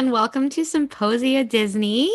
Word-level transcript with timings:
everyone. 0.00 0.12
Welcome 0.12 0.48
to 0.50 0.64
Symposia 0.64 1.44
Disney. 1.44 2.10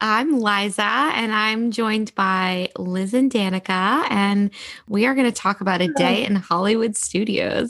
I'm 0.00 0.38
Liza, 0.38 0.84
and 0.84 1.32
I'm 1.32 1.72
joined 1.72 2.14
by 2.14 2.70
Liz 2.78 3.12
and 3.12 3.28
Danica, 3.28 4.06
and 4.08 4.52
we 4.86 5.04
are 5.04 5.16
going 5.16 5.26
to 5.26 5.32
talk 5.32 5.60
about 5.60 5.80
a 5.80 5.88
day 5.88 6.24
in 6.24 6.36
Hollywood 6.36 6.96
studios. 6.96 7.68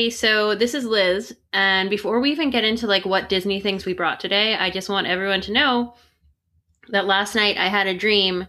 Everybody, 0.00 0.10
so 0.10 0.54
this 0.54 0.72
is 0.72 0.86
Liz, 0.86 1.36
and 1.52 1.90
before 1.90 2.20
we 2.20 2.30
even 2.30 2.48
get 2.48 2.64
into 2.64 2.86
like 2.86 3.04
what 3.04 3.28
Disney 3.28 3.60
things 3.60 3.84
we 3.84 3.92
brought 3.92 4.18
today, 4.18 4.54
I 4.54 4.70
just 4.70 4.88
want 4.88 5.06
everyone 5.06 5.42
to 5.42 5.52
know 5.52 5.94
that 6.88 7.04
last 7.04 7.34
night 7.34 7.58
I 7.58 7.68
had 7.68 7.86
a 7.86 7.98
dream 7.98 8.46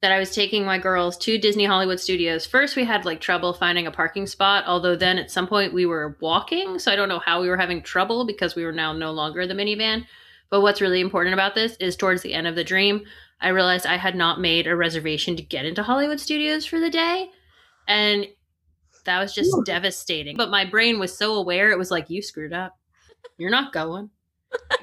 that 0.00 0.12
I 0.12 0.18
was 0.18 0.34
taking 0.34 0.64
my 0.64 0.78
girls 0.78 1.18
to 1.18 1.36
Disney 1.36 1.66
Hollywood 1.66 2.00
Studios. 2.00 2.46
First, 2.46 2.74
we 2.74 2.84
had 2.84 3.04
like 3.04 3.20
trouble 3.20 3.52
finding 3.52 3.86
a 3.86 3.90
parking 3.90 4.26
spot, 4.26 4.64
although 4.66 4.96
then 4.96 5.18
at 5.18 5.30
some 5.30 5.46
point 5.46 5.74
we 5.74 5.84
were 5.84 6.16
walking, 6.20 6.78
so 6.78 6.90
I 6.90 6.96
don't 6.96 7.10
know 7.10 7.18
how 7.18 7.42
we 7.42 7.50
were 7.50 7.58
having 7.58 7.82
trouble 7.82 8.24
because 8.24 8.54
we 8.54 8.64
were 8.64 8.72
now 8.72 8.94
no 8.94 9.12
longer 9.12 9.46
the 9.46 9.52
minivan. 9.52 10.06
But 10.48 10.62
what's 10.62 10.80
really 10.80 11.02
important 11.02 11.34
about 11.34 11.54
this 11.54 11.76
is 11.80 11.96
towards 11.96 12.22
the 12.22 12.32
end 12.32 12.46
of 12.46 12.54
the 12.54 12.64
dream, 12.64 13.04
I 13.42 13.48
realized 13.48 13.84
I 13.84 13.98
had 13.98 14.16
not 14.16 14.40
made 14.40 14.66
a 14.66 14.74
reservation 14.74 15.36
to 15.36 15.42
get 15.42 15.66
into 15.66 15.82
Hollywood 15.82 16.20
Studios 16.20 16.64
for 16.64 16.80
the 16.80 16.90
day. 16.90 17.28
And 17.86 18.26
that 19.04 19.20
was 19.20 19.34
just 19.34 19.54
Ooh. 19.54 19.62
devastating. 19.64 20.36
But 20.36 20.50
my 20.50 20.64
brain 20.64 20.98
was 20.98 21.16
so 21.16 21.34
aware, 21.34 21.70
it 21.70 21.78
was 21.78 21.90
like, 21.90 22.10
you 22.10 22.22
screwed 22.22 22.52
up. 22.52 22.78
You're 23.38 23.50
not 23.50 23.72
going. 23.72 24.10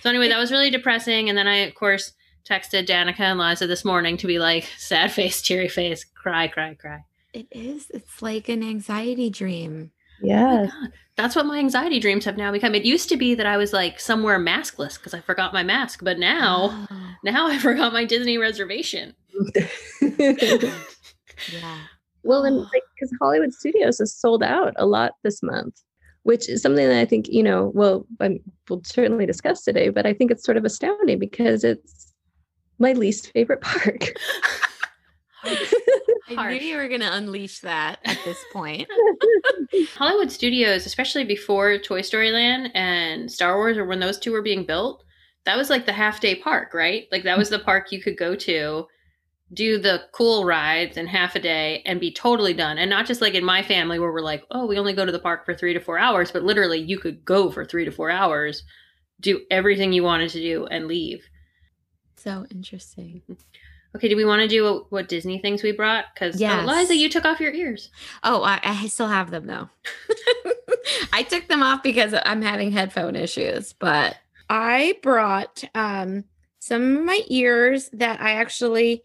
so, 0.00 0.10
anyway, 0.10 0.28
that 0.28 0.38
was 0.38 0.50
really 0.52 0.70
depressing. 0.70 1.28
And 1.28 1.36
then 1.38 1.46
I, 1.46 1.56
of 1.58 1.74
course, 1.74 2.12
texted 2.48 2.86
Danica 2.86 3.20
and 3.20 3.38
Liza 3.38 3.66
this 3.66 3.84
morning 3.84 4.16
to 4.18 4.26
be 4.26 4.38
like, 4.38 4.64
sad 4.76 5.10
face, 5.12 5.40
teary 5.42 5.68
face, 5.68 6.04
cry, 6.04 6.48
cry, 6.48 6.74
cry. 6.74 7.04
It 7.32 7.46
is. 7.50 7.90
It's 7.90 8.22
like 8.22 8.48
an 8.48 8.62
anxiety 8.62 9.30
dream. 9.30 9.90
Oh 10.22 10.26
Yeah. 10.26 10.66
God. 10.66 10.92
That's 11.16 11.34
what 11.34 11.46
my 11.46 11.58
anxiety 11.58 11.98
dreams 11.98 12.26
have 12.26 12.36
now 12.36 12.52
become. 12.52 12.74
It 12.74 12.84
used 12.84 13.08
to 13.08 13.16
be 13.16 13.34
that 13.34 13.46
I 13.46 13.56
was 13.56 13.72
like 13.72 13.98
somewhere 14.00 14.38
maskless 14.38 14.96
because 14.98 15.14
I 15.14 15.20
forgot 15.20 15.52
my 15.54 15.62
mask, 15.62 16.00
but 16.02 16.18
now, 16.18 16.86
Oh, 16.90 17.14
now 17.24 17.46
I 17.46 17.58
forgot 17.66 17.92
my 17.94 18.04
Disney 18.04 18.36
reservation. 18.38 19.14
yeah. 20.02 20.70
Well, 22.26 22.44
and 22.44 22.58
like 22.58 22.82
because 22.94 23.12
Hollywood 23.20 23.52
Studios 23.52 24.00
is 24.00 24.14
sold 24.14 24.42
out 24.42 24.74
a 24.76 24.86
lot 24.86 25.12
this 25.22 25.42
month, 25.42 25.80
which 26.24 26.48
is 26.48 26.62
something 26.62 26.86
that 26.88 26.98
I 26.98 27.04
think 27.04 27.28
you 27.28 27.42
know. 27.42 27.72
Well, 27.74 28.06
i 28.20 28.38
we'll 28.68 28.82
certainly 28.84 29.26
discuss 29.26 29.62
today, 29.62 29.88
but 29.88 30.06
I 30.06 30.12
think 30.12 30.30
it's 30.30 30.44
sort 30.44 30.56
of 30.56 30.64
astounding 30.64 31.18
because 31.18 31.64
it's 31.64 32.12
my 32.78 32.92
least 32.92 33.32
favorite 33.32 33.60
park. 33.60 34.12
I 36.28 36.30
knew 36.30 36.36
Harsh. 36.36 36.62
you 36.62 36.76
were 36.76 36.88
going 36.88 37.00
to 37.00 37.12
unleash 37.12 37.60
that 37.60 38.00
at 38.04 38.18
this 38.24 38.42
point. 38.52 38.88
Hollywood 39.94 40.32
Studios, 40.32 40.86
especially 40.86 41.24
before 41.24 41.78
Toy 41.78 42.02
Story 42.02 42.32
Land 42.32 42.72
and 42.74 43.30
Star 43.30 43.56
Wars, 43.56 43.76
or 43.76 43.84
when 43.84 44.00
those 44.00 44.18
two 44.18 44.32
were 44.32 44.42
being 44.42 44.64
built, 44.64 45.04
that 45.44 45.56
was 45.56 45.70
like 45.70 45.86
the 45.86 45.92
half 45.92 46.20
day 46.20 46.34
park, 46.34 46.74
right? 46.74 47.06
Like 47.12 47.22
that 47.22 47.38
was 47.38 47.48
the 47.48 47.60
park 47.60 47.92
you 47.92 48.02
could 48.02 48.18
go 48.18 48.34
to, 48.34 48.86
do 49.52 49.78
the 49.78 50.02
cool 50.12 50.44
rides 50.44 50.96
in 50.96 51.06
half 51.06 51.36
a 51.36 51.40
day 51.40 51.82
and 51.86 52.00
be 52.00 52.12
totally 52.12 52.52
done. 52.52 52.78
And 52.78 52.90
not 52.90 53.06
just 53.06 53.20
like 53.20 53.34
in 53.34 53.44
my 53.44 53.62
family 53.62 53.98
where 53.98 54.12
we're 54.12 54.20
like, 54.20 54.44
oh, 54.50 54.66
we 54.66 54.78
only 54.78 54.92
go 54.92 55.06
to 55.06 55.12
the 55.12 55.18
park 55.20 55.44
for 55.44 55.54
three 55.54 55.72
to 55.72 55.80
four 55.80 55.98
hours, 55.98 56.32
but 56.32 56.42
literally 56.42 56.78
you 56.80 56.98
could 56.98 57.24
go 57.24 57.50
for 57.50 57.64
three 57.64 57.84
to 57.84 57.92
four 57.92 58.10
hours, 58.10 58.64
do 59.20 59.42
everything 59.50 59.92
you 59.92 60.02
wanted 60.02 60.30
to 60.30 60.40
do, 60.40 60.66
and 60.66 60.88
leave. 60.88 61.28
So 62.16 62.44
interesting. 62.50 63.22
Okay, 63.94 64.08
do 64.08 64.16
we 64.16 64.24
want 64.24 64.42
to 64.42 64.48
do 64.48 64.64
what, 64.64 64.92
what 64.92 65.08
Disney 65.08 65.38
things 65.38 65.62
we 65.62 65.72
brought? 65.72 66.06
Because 66.12 66.40
Yes. 66.40 66.66
Liza, 66.66 66.96
you 66.96 67.08
took 67.08 67.24
off 67.24 67.40
your 67.40 67.52
ears. 67.52 67.88
Oh, 68.24 68.42
I, 68.42 68.60
I 68.62 68.88
still 68.88 69.08
have 69.08 69.30
them 69.30 69.46
though. 69.46 69.70
I 71.12 71.22
took 71.22 71.46
them 71.48 71.62
off 71.62 71.82
because 71.82 72.14
I'm 72.24 72.42
having 72.42 72.72
headphone 72.72 73.14
issues, 73.16 73.72
but 73.72 74.16
I 74.50 74.98
brought 75.02 75.64
um 75.74 76.24
some 76.58 76.96
of 76.96 77.04
my 77.04 77.20
ears 77.28 77.88
that 77.92 78.20
I 78.20 78.32
actually 78.32 79.02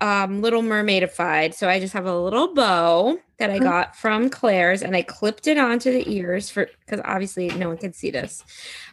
um 0.00 0.40
little 0.40 0.62
mermaidified. 0.62 1.54
So 1.54 1.68
I 1.68 1.80
just 1.80 1.92
have 1.92 2.06
a 2.06 2.18
little 2.18 2.54
bow 2.54 3.18
that 3.38 3.50
I 3.50 3.56
Oh. 3.56 3.60
got 3.60 3.96
from 3.96 4.30
Claire's 4.30 4.82
and 4.82 4.94
I 4.96 5.02
clipped 5.02 5.46
it 5.46 5.58
onto 5.58 5.90
the 5.92 6.08
ears 6.12 6.50
for 6.50 6.68
because 6.86 7.00
obviously 7.04 7.48
no 7.48 7.68
one 7.68 7.78
can 7.78 7.92
see 7.92 8.10
this. 8.10 8.44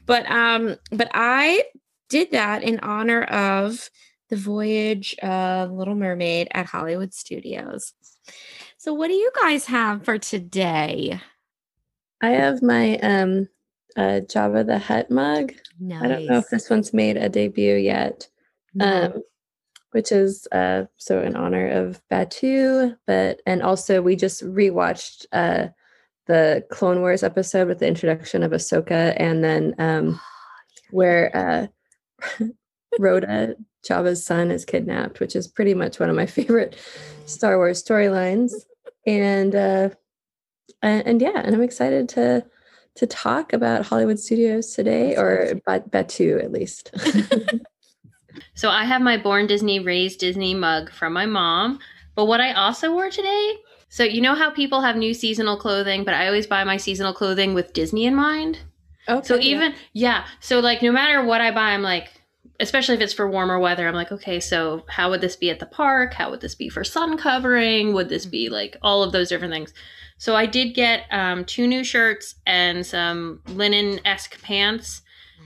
But 0.06 0.30
um 0.30 0.78
but 0.92 1.10
I 1.14 1.64
did 2.10 2.32
that 2.32 2.64
in 2.64 2.80
honor 2.80 3.24
of 3.24 3.90
the 4.30 4.36
voyage 4.36 5.16
of 5.22 5.72
Little 5.72 5.96
Mermaid 5.96 6.48
at 6.52 6.66
Hollywood 6.66 7.14
Studios. 7.14 7.94
So 8.78 8.94
what 8.94 9.08
do 9.08 9.14
you 9.14 9.32
guys 9.42 9.66
have 9.66 10.04
for 10.06 10.18
today? 10.18 11.20
I 12.22 12.30
have 12.30 12.62
my 12.64 12.98
um 13.00 13.48
uh 13.96 14.22
Jabba 14.26 14.66
the 14.66 14.80
Hutt 14.80 15.12
mug. 15.12 15.54
Nice. 15.80 16.02
I 16.04 16.08
don't 16.08 16.26
know 16.26 16.38
if 16.40 16.50
this 16.50 16.70
one's 16.70 16.94
made 16.94 17.18
a 17.18 17.30
debut 17.30 17.76
yet. 17.76 18.28
No. 18.74 18.86
um, 19.06 19.22
which 19.95 20.11
is 20.11 20.45
uh, 20.51 20.83
so 20.97 21.22
in 21.22 21.38
honor 21.38 21.69
of 21.69 22.01
Batuu, 22.11 22.97
but 23.07 23.39
and 23.45 23.63
also 23.63 24.01
we 24.01 24.17
just 24.17 24.44
rewatched 24.44 25.25
uh, 25.31 25.67
the 26.25 26.66
Clone 26.69 27.00
Wars 27.00 27.23
episode 27.23 27.69
with 27.69 27.79
the 27.79 27.88
introduction 27.88 28.44
of 28.44 28.51
Ahsoka, 28.51 29.16
and 29.16 29.41
then 29.41 29.73
um, 29.79 30.19
where 30.91 31.31
uh, 31.33 32.45
Rotta, 33.00 33.56
Jabba's 33.88 34.25
son, 34.25 34.51
is 34.51 34.66
kidnapped, 34.66 35.22
which 35.22 35.33
is 35.33 35.47
pretty 35.47 35.73
much 35.73 35.97
one 35.97 36.09
of 36.09 36.16
my 36.17 36.25
favorite 36.25 36.75
Star 37.25 37.56
Wars 37.56 37.81
storylines, 37.81 38.51
and 39.07 39.56
uh, 39.56 39.89
and, 40.81 41.07
and 41.07 41.22
yeah, 41.22 41.41
and 41.41 41.56
I'm 41.56 41.63
excited 41.63 42.09
to 42.09 42.45
to 42.95 43.07
talk 43.07 43.53
about 43.53 43.85
Hollywood 43.85 44.19
Studios 44.19 44.75
today, 44.75 45.16
or 45.16 45.56
Bat- 45.66 45.89
Batuu 45.89 46.44
at 46.44 46.51
least. 46.51 46.94
So 48.53 48.69
I 48.69 48.85
have 48.85 49.01
my 49.01 49.18
Born 49.18 49.47
Disney, 49.47 49.79
Raised 49.79 50.19
Disney 50.19 50.53
mug 50.53 50.91
from 50.91 51.13
my 51.13 51.25
mom. 51.25 51.79
But 52.16 52.25
what 52.25 52.41
I 52.41 52.53
also 52.53 52.94
wore 52.94 53.09
today, 53.09 53.56
so 53.90 54.03
you 54.03 54.22
know 54.22 54.35
how 54.35 54.50
people 54.50 54.81
have 54.81 54.96
new 54.96 55.13
seasonal 55.13 55.57
clothing, 55.57 56.03
but 56.03 56.13
I 56.13 56.28
always 56.28 56.47
buy 56.47 56.63
my 56.63 56.78
seasonal 56.78 57.13
clothing 57.13 57.53
with 57.53 57.74
Disney 57.74 58.06
in 58.06 58.16
mind. 58.16 58.59
okay, 59.07 59.25
So 59.28 59.35
yeah. 59.35 59.41
even 59.41 59.75
yeah, 59.94 60.25
so 60.40 60.59
like 60.59 60.81
no 60.81 60.91
matter 60.91 61.24
what 61.24 61.41
I 61.41 61.51
buy, 61.51 61.72
I'm 61.72 61.81
like, 61.81 62.09
especially 62.59 62.95
if 62.95 63.01
it's 63.01 63.13
for 63.13 63.29
warmer 63.29 63.59
weather, 63.59 63.88
I'm 63.88 63.95
like, 63.95 64.12
okay, 64.12 64.40
so 64.40 64.85
how 64.88 65.09
would 65.09 65.22
this 65.22 65.35
be 65.35 65.50
at 65.50 65.59
the 65.59 65.66
park? 65.66 66.13
How 66.13 66.31
would 66.31 66.41
this 66.41 66.56
be 66.56 66.69
for 66.69 66.84
sun 66.84 67.18
covering? 67.18 67.94
Would 67.94 68.09
this 68.09 68.25
be 68.25 68.50
like 68.50 68.78
all 68.81 69.03
of 69.03 69.12
those 69.12 69.29
different 69.29 69.53
things? 69.53 69.74
So 70.18 70.35
I 70.35 70.45
did 70.45 70.74
get 70.74 71.03
um, 71.12 71.44
two 71.44 71.68
new 71.68 71.84
shirts 71.84 72.35
and 72.45 72.85
some 72.85 73.41
linen 73.47 74.00
esque 74.06 74.41
pants 74.41 75.01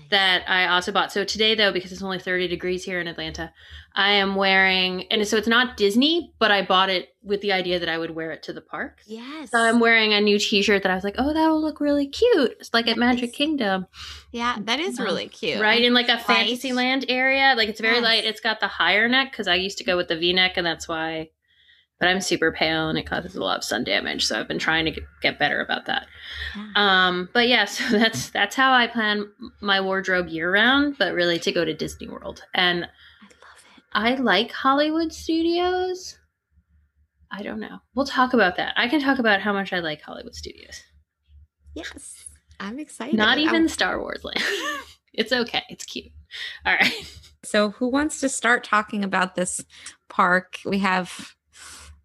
that 0.10 0.44
I 0.50 0.68
also 0.68 0.92
bought. 0.92 1.12
So 1.12 1.24
today, 1.24 1.56
though, 1.56 1.72
because 1.72 1.92
it's 1.92 2.02
only 2.02 2.20
30 2.20 2.48
degrees 2.48 2.84
here 2.84 3.00
in 3.00 3.08
Atlanta, 3.08 3.52
I 3.96 4.12
am 4.14 4.36
wearing, 4.36 5.04
and 5.12 5.28
so 5.28 5.36
it's 5.38 5.48
not 5.48 5.78
Disney, 5.78 6.34
but 6.40 6.52
I 6.52 6.62
bought 6.64 6.90
it 6.90 7.10
with 7.24 7.42
the 7.42 7.52
idea 7.52 7.80
that 7.80 7.90
I 7.90 7.98
would 7.98 8.12
wear 8.12 8.32
it 8.32 8.44
to 8.44 8.54
the 8.54 8.62
park. 8.62 9.02
Yes. 9.06 9.52
So 9.52 9.60
I'm 9.60 9.80
wearing 9.80 10.14
a 10.14 10.22
new 10.22 10.40
T-shirt 10.40 10.84
that 10.84 10.92
I 10.92 10.96
was 10.96 11.04
like, 11.04 11.16
oh, 11.18 11.34
that'll 11.34 11.62
look 11.62 11.80
really 11.80 12.08
cute. 12.08 12.56
It's 12.60 12.74
like 12.74 12.88
at 12.88 12.98
Magic. 12.98 13.34
Kingdom, 13.34 13.88
yeah, 14.32 14.58
that 14.62 14.80
is 14.80 15.00
Um, 15.00 15.06
really 15.06 15.28
cute. 15.28 15.60
right? 15.62 15.84
In 15.84 15.94
like 15.94 16.08
a. 16.10 16.18
Fantasyland 16.18 17.06
area. 17.10 17.54
Like 17.58 17.70
it's 17.70 17.82
very 17.82 17.96
Yes. 17.96 18.04
light. 18.04 18.24
It's 18.26 18.40
got 18.42 18.60
the 18.60 18.68
higher 18.68 19.08
neck 19.10 19.32
because 19.32 19.48
I 19.48 19.56
used 19.56 19.78
to 19.80 19.84
go 19.84 19.98
with 19.98 20.08
the 20.08 20.16
V-neck, 20.18 20.54
and 20.58 20.66
that's 20.66 20.88
why. 20.88 21.30
But 22.00 22.08
I'm 22.08 22.22
super 22.22 22.52
pale, 22.52 22.88
and 22.88 22.98
it 22.98 23.06
causes 23.06 23.36
a 23.36 23.44
lot 23.44 23.58
of 23.58 23.64
sun 23.64 23.84
damage. 23.84 24.26
So 24.26 24.40
I've 24.40 24.48
been 24.48 24.60
trying 24.60 24.86
to 24.86 25.02
get, 25.22 25.38
better 25.38 25.60
about 25.62 25.86
that. 25.88 26.08
Um, 26.76 27.30
but 27.34 27.48
yeah, 27.48 27.66
so 27.66 27.84
that's 27.90 28.30
that's 28.30 28.56
how 28.56 28.72
I 28.72 28.88
plan 28.88 29.30
my 29.62 29.82
wardrobe 29.82 30.28
year 30.28 30.52
round, 30.52 30.98
but 30.98 31.14
really 31.14 31.40
to 31.40 31.52
go 31.52 31.66
to 31.66 31.74
Disney 31.74 32.08
World. 32.08 32.44
And 32.54 32.86
I 33.92 34.06
love 34.06 34.16
it. 34.16 34.20
I 34.22 34.24
like 34.24 34.52
Hollywood 34.52 35.12
Studios. 35.12 36.18
I 37.32 37.44
don't 37.44 37.60
know. 37.60 37.80
We'll 37.96 38.06
talk 38.06 38.34
about 38.34 38.56
that. 38.58 38.74
I 38.76 38.88
can 38.88 39.02
talk 39.02 39.20
about 39.20 39.42
how 39.42 39.54
much 39.54 39.72
I 39.74 39.80
like 39.80 40.02
Hollywood 40.02 40.34
Studios. 40.36 40.82
Yes. 41.76 42.26
I'm 42.60 42.80
excited. 42.80 43.16
Not 43.16 43.38
I'm- 43.38 43.48
even 43.48 43.70
Star 43.70 44.00
Wars 44.00 44.24
Land. 44.24 44.44
it's 45.14 45.32
okay. 45.32 45.64
It's 45.70 45.86
cute. 45.86 46.12
All 46.66 46.74
right. 46.74 47.16
So, 47.44 47.72
who 47.72 47.88
wants 47.88 48.20
to 48.20 48.30
start 48.30 48.64
talking 48.64 49.04
about 49.04 49.36
this 49.36 49.64
park? 50.10 50.58
We 50.66 50.80
have, 50.80 51.36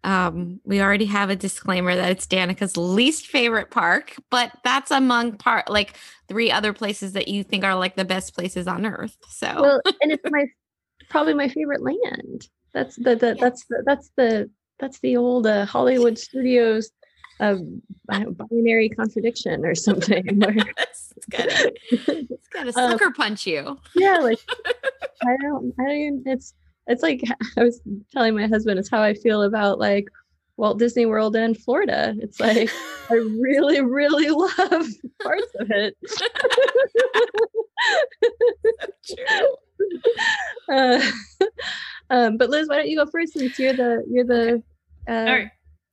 um, 0.05 0.61
we 0.63 0.81
already 0.81 1.05
have 1.05 1.29
a 1.29 1.35
disclaimer 1.35 1.95
that 1.95 2.11
it's 2.11 2.27
Danica's 2.27 2.77
least 2.77 3.27
favorite 3.27 3.71
park, 3.71 4.15
but 4.29 4.51
that's 4.63 4.91
among 4.91 5.37
part 5.37 5.69
like 5.69 5.95
three 6.27 6.51
other 6.51 6.73
places 6.73 7.13
that 7.13 7.27
you 7.27 7.43
think 7.43 7.63
are 7.63 7.75
like 7.75 7.95
the 7.95 8.05
best 8.05 8.33
places 8.33 8.67
on 8.67 8.85
earth. 8.85 9.17
So, 9.29 9.47
well 9.59 9.81
and 10.01 10.11
it's 10.11 10.23
my 10.29 10.45
probably 11.09 11.33
my 11.33 11.47
favorite 11.49 11.81
land 11.81 12.47
that's 12.73 12.95
the, 12.95 13.15
the 13.15 13.37
that's 13.39 13.65
the 13.65 13.83
that's 13.85 14.11
the 14.17 14.49
that's 14.79 14.99
the 14.99 15.15
old 15.17 15.45
uh, 15.47 15.65
hollywood 15.65 16.17
studios 16.17 16.91
uh, 17.39 17.55
binary 18.07 18.89
contradiction 18.89 19.65
or 19.65 19.75
something 19.75 20.23
it's 20.41 21.25
gonna 21.29 21.71
it's 21.89 22.47
gonna 22.49 22.71
Um, 22.75 22.91
sucker 22.91 23.11
punch 23.11 23.45
you. 23.45 23.77
yeah, 23.95 24.17
like 24.17 24.39
I 25.23 25.37
don't, 25.41 25.73
I 25.79 25.83
don't 25.83 25.91
even, 25.91 26.23
it's, 26.25 26.53
it's 26.87 27.03
like 27.03 27.21
I 27.57 27.63
was 27.63 27.81
telling 28.11 28.35
my 28.35 28.47
husband, 28.47 28.79
it's 28.79 28.89
how 28.89 29.01
I 29.01 29.13
feel 29.13 29.43
about 29.43 29.79
like 29.79 30.07
Walt 30.57 30.79
Disney 30.79 31.05
World 31.05 31.35
and 31.35 31.57
Florida. 31.57 32.15
It's 32.19 32.39
like 32.39 32.69
I 33.11 33.15
really, 33.15 33.81
really 33.81 34.29
love 34.29 34.87
parts 35.23 35.51
of 35.59 35.69
it. 35.71 35.95
True. 39.07 39.55
uh, 40.71 41.11
um, 42.09 42.37
but 42.37 42.49
Liz, 42.49 42.67
why 42.67 42.77
don't 42.77 42.87
you 42.89 42.97
go 42.97 43.05
first 43.11 43.33
since 43.33 43.59
you're 43.59 43.73
the 43.73 44.03
you're 44.09 44.25
the 44.25 44.63
uh, 45.07 45.11
All 45.11 45.25
right. 45.35 45.49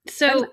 So 0.09 0.47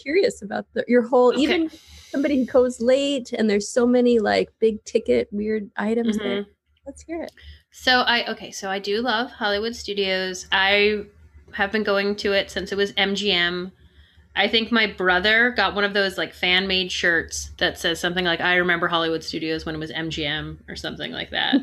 curious 0.00 0.42
about 0.42 0.66
the, 0.74 0.84
your 0.88 1.02
whole 1.02 1.32
Okay. 1.32 1.42
even 1.42 1.70
somebody 2.10 2.38
who 2.38 2.44
goes 2.46 2.80
late 2.80 3.32
and 3.32 3.48
there's 3.50 3.68
so 3.68 3.86
many 3.86 4.18
like 4.18 4.50
big 4.58 4.82
ticket 4.84 5.28
weird 5.32 5.70
items 5.76 6.18
there. 6.18 6.42
Mhm. 6.42 6.46
Let's 6.86 7.02
hear 7.02 7.22
it. 7.22 7.32
So 7.78 8.00
I 8.00 8.26
okay, 8.30 8.52
so 8.52 8.70
I 8.70 8.78
do 8.78 9.02
love 9.02 9.30
Hollywood 9.30 9.76
Studios. 9.76 10.46
I 10.50 11.04
have 11.52 11.70
been 11.70 11.82
going 11.82 12.16
to 12.16 12.32
it 12.32 12.50
since 12.50 12.72
it 12.72 12.76
was 12.76 12.92
MGM. 12.94 13.70
I 14.34 14.48
think 14.48 14.72
my 14.72 14.86
brother 14.86 15.50
got 15.50 15.74
one 15.74 15.84
of 15.84 15.92
those 15.92 16.16
like 16.16 16.32
fan 16.32 16.66
made 16.66 16.90
shirts 16.90 17.50
that 17.58 17.78
says 17.78 18.00
something 18.00 18.24
like 18.24 18.40
I 18.40 18.56
remember 18.56 18.88
Hollywood 18.88 19.22
Studios 19.22 19.66
when 19.66 19.74
it 19.74 19.78
was 19.78 19.92
MGM 19.92 20.56
or 20.70 20.74
something 20.74 21.12
like 21.12 21.30
that. 21.30 21.56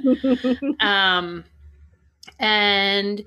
um 0.80 1.44
and 2.38 3.24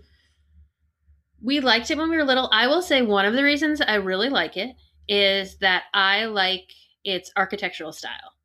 we 1.43 1.59
liked 1.59 1.91
it 1.91 1.99
when 1.99 2.09
we 2.09 2.17
were 2.17 2.25
little. 2.25 2.49
I 2.53 2.69
will 2.69 2.83
say 2.83 3.03
one 3.03 3.27
of 3.27 3.35
the 3.35 3.43
reasons 3.43 3.81
I 3.81 3.97
really 3.97 4.29
like 4.29 4.56
it 4.56 4.77
is 5.09 5.56
that 5.56 5.83
I 5.93 6.27
like 6.27 6.71
its 7.05 7.33
architectural 7.37 7.93
style. 7.93 8.36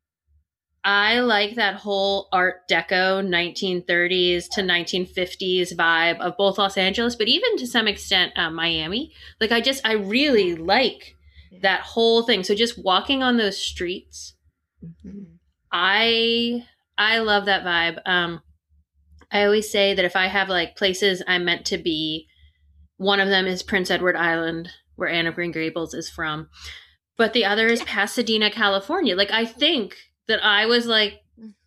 I 0.84 1.20
like 1.20 1.54
that 1.54 1.76
whole 1.76 2.28
Art 2.32 2.68
Deco 2.68 3.22
1930s 3.24 4.48
to 4.50 4.62
1950s 4.62 5.74
vibe 5.76 6.18
of 6.18 6.36
both 6.36 6.58
Los 6.58 6.76
Angeles, 6.76 7.14
but 7.14 7.28
even 7.28 7.56
to 7.58 7.66
some 7.66 7.86
extent 7.86 8.32
uh, 8.36 8.50
Miami. 8.50 9.12
Like 9.40 9.52
I 9.52 9.60
just 9.60 9.86
I 9.86 9.92
really 9.92 10.56
like 10.56 11.14
that 11.60 11.82
whole 11.82 12.22
thing. 12.24 12.42
So 12.42 12.54
just 12.54 12.82
walking 12.82 13.22
on 13.22 13.36
those 13.36 13.58
streets, 13.58 14.34
Mhm. 15.04 15.36
I 15.70 16.66
I 16.98 17.18
love 17.20 17.44
that 17.44 17.64
vibe. 17.64 18.00
Um 18.04 18.42
I 19.30 19.44
always 19.44 19.70
say 19.70 19.94
that 19.94 20.04
if 20.04 20.16
I 20.16 20.26
have 20.26 20.48
like 20.48 20.76
places 20.76 21.22
I'm 21.28 21.44
meant 21.44 21.64
to 21.66 21.78
be, 21.78 22.26
one 22.96 23.20
of 23.20 23.28
them 23.28 23.46
is 23.46 23.62
Prince 23.62 23.90
Edward 23.90 24.16
Island, 24.16 24.70
where 24.96 25.08
Anne 25.08 25.28
of 25.28 25.36
Green 25.36 25.52
Gables 25.52 25.94
is 25.94 26.10
from. 26.10 26.48
But 27.16 27.32
the 27.34 27.44
other 27.44 27.68
is 27.68 27.82
Pasadena, 27.84 28.50
California. 28.50 29.14
Like 29.14 29.30
I 29.30 29.44
think 29.44 29.96
that 30.32 30.44
I 30.44 30.66
was 30.66 30.86
like 30.86 31.20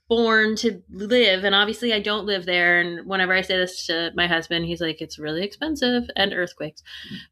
born 0.07 0.55
to 0.55 0.83
live 0.89 1.43
and 1.43 1.55
obviously 1.55 1.91
I 1.91 1.99
don't 1.99 2.27
live 2.27 2.45
there 2.45 2.79
and 2.79 3.07
whenever 3.07 3.33
I 3.33 3.41
say 3.41 3.57
this 3.57 3.87
to 3.87 4.11
my 4.15 4.27
husband 4.27 4.65
he's 4.65 4.81
like 4.81 5.01
it's 5.01 5.17
really 5.17 5.43
expensive 5.43 6.03
and 6.15 6.33
earthquakes. 6.33 6.83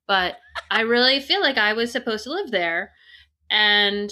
But 0.08 0.38
I 0.72 0.82
really 0.82 1.20
feel 1.20 1.42
like 1.42 1.58
I 1.58 1.74
was 1.74 1.92
supposed 1.92 2.24
to 2.24 2.32
live 2.32 2.52
there 2.52 2.92
and 3.52 4.12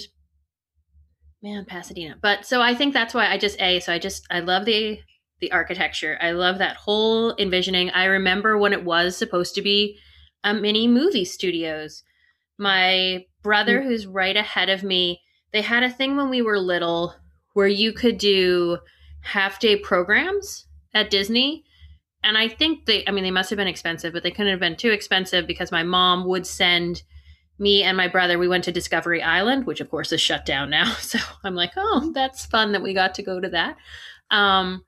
man 1.42 1.66
pasadena. 1.66 2.18
But 2.22 2.46
so 2.46 2.62
i 2.62 2.76
think 2.76 2.94
that's 2.94 3.16
why 3.16 3.28
i 3.32 3.38
just 3.38 3.60
a 3.60 3.80
so 3.80 3.92
i 3.94 3.98
just 3.98 4.28
i 4.30 4.42
love 4.42 4.66
the 4.66 5.00
the 5.42 5.52
architecture. 5.52 6.18
I 6.22 6.32
love 6.32 6.60
that 6.60 6.78
whole 6.78 7.36
envisioning. 7.38 7.90
I 7.90 8.06
remember 8.06 8.58
when 8.58 8.74
it 8.74 8.86
was 8.86 9.18
supposed 9.18 9.56
to 9.56 9.62
be 9.62 9.98
a 10.44 10.54
mini 10.54 10.88
movie 10.88 11.26
studios. 11.26 12.04
My 12.58 13.26
brother 13.42 13.82
mm. 13.82 13.84
who's 13.84 14.08
right 14.08 14.38
ahead 14.38 14.70
of 14.70 14.84
me 14.84 15.20
they 15.54 15.62
had 15.62 15.84
a 15.84 15.90
thing 15.90 16.16
when 16.16 16.30
we 16.30 16.42
were 16.42 16.60
little 16.60 17.16
where 17.54 17.68
you 17.68 17.94
could 17.94 18.18
do 18.18 18.78
half 19.22 19.60
day 19.60 19.76
programs 19.76 20.66
at 20.94 21.10
disney. 21.10 21.64
And 22.24 22.38
i 22.38 22.48
think 22.48 22.86
they 22.86 23.06
i 23.08 23.12
mean 23.12 23.24
they 23.24 23.32
must 23.32 23.50
have 23.50 23.58
been 23.58 23.68
expensive 23.68 24.14
but 24.14 24.24
they 24.24 24.32
couldn't 24.32 24.52
have 24.52 24.60
been 24.60 24.76
too 24.76 24.92
expensive 24.92 25.48
because 25.48 25.72
my 25.72 25.84
mom 25.84 26.26
would 26.28 26.46
send 26.46 27.04
me 27.58 27.84
and 27.84 27.96
my 27.96 28.08
brother 28.08 28.38
we 28.40 28.48
went 28.48 28.64
to 28.64 28.72
discovery 28.72 29.22
island 29.22 29.66
which 29.66 29.82
of 29.82 29.90
course 29.90 30.12
is 30.12 30.22
shut 30.22 30.46
down 30.46 30.70
now. 30.70 30.94
So 31.00 31.20
i'm 31.44 31.56
like 31.56 31.72
oh 31.78 32.12
that's 32.14 32.46
fun 32.46 32.72
that 32.74 32.84
we 32.84 32.94
got 32.94 33.16
to 33.16 33.24
go 33.24 33.40
to 33.40 33.50
that. 33.50 33.78
Um, 34.30 34.86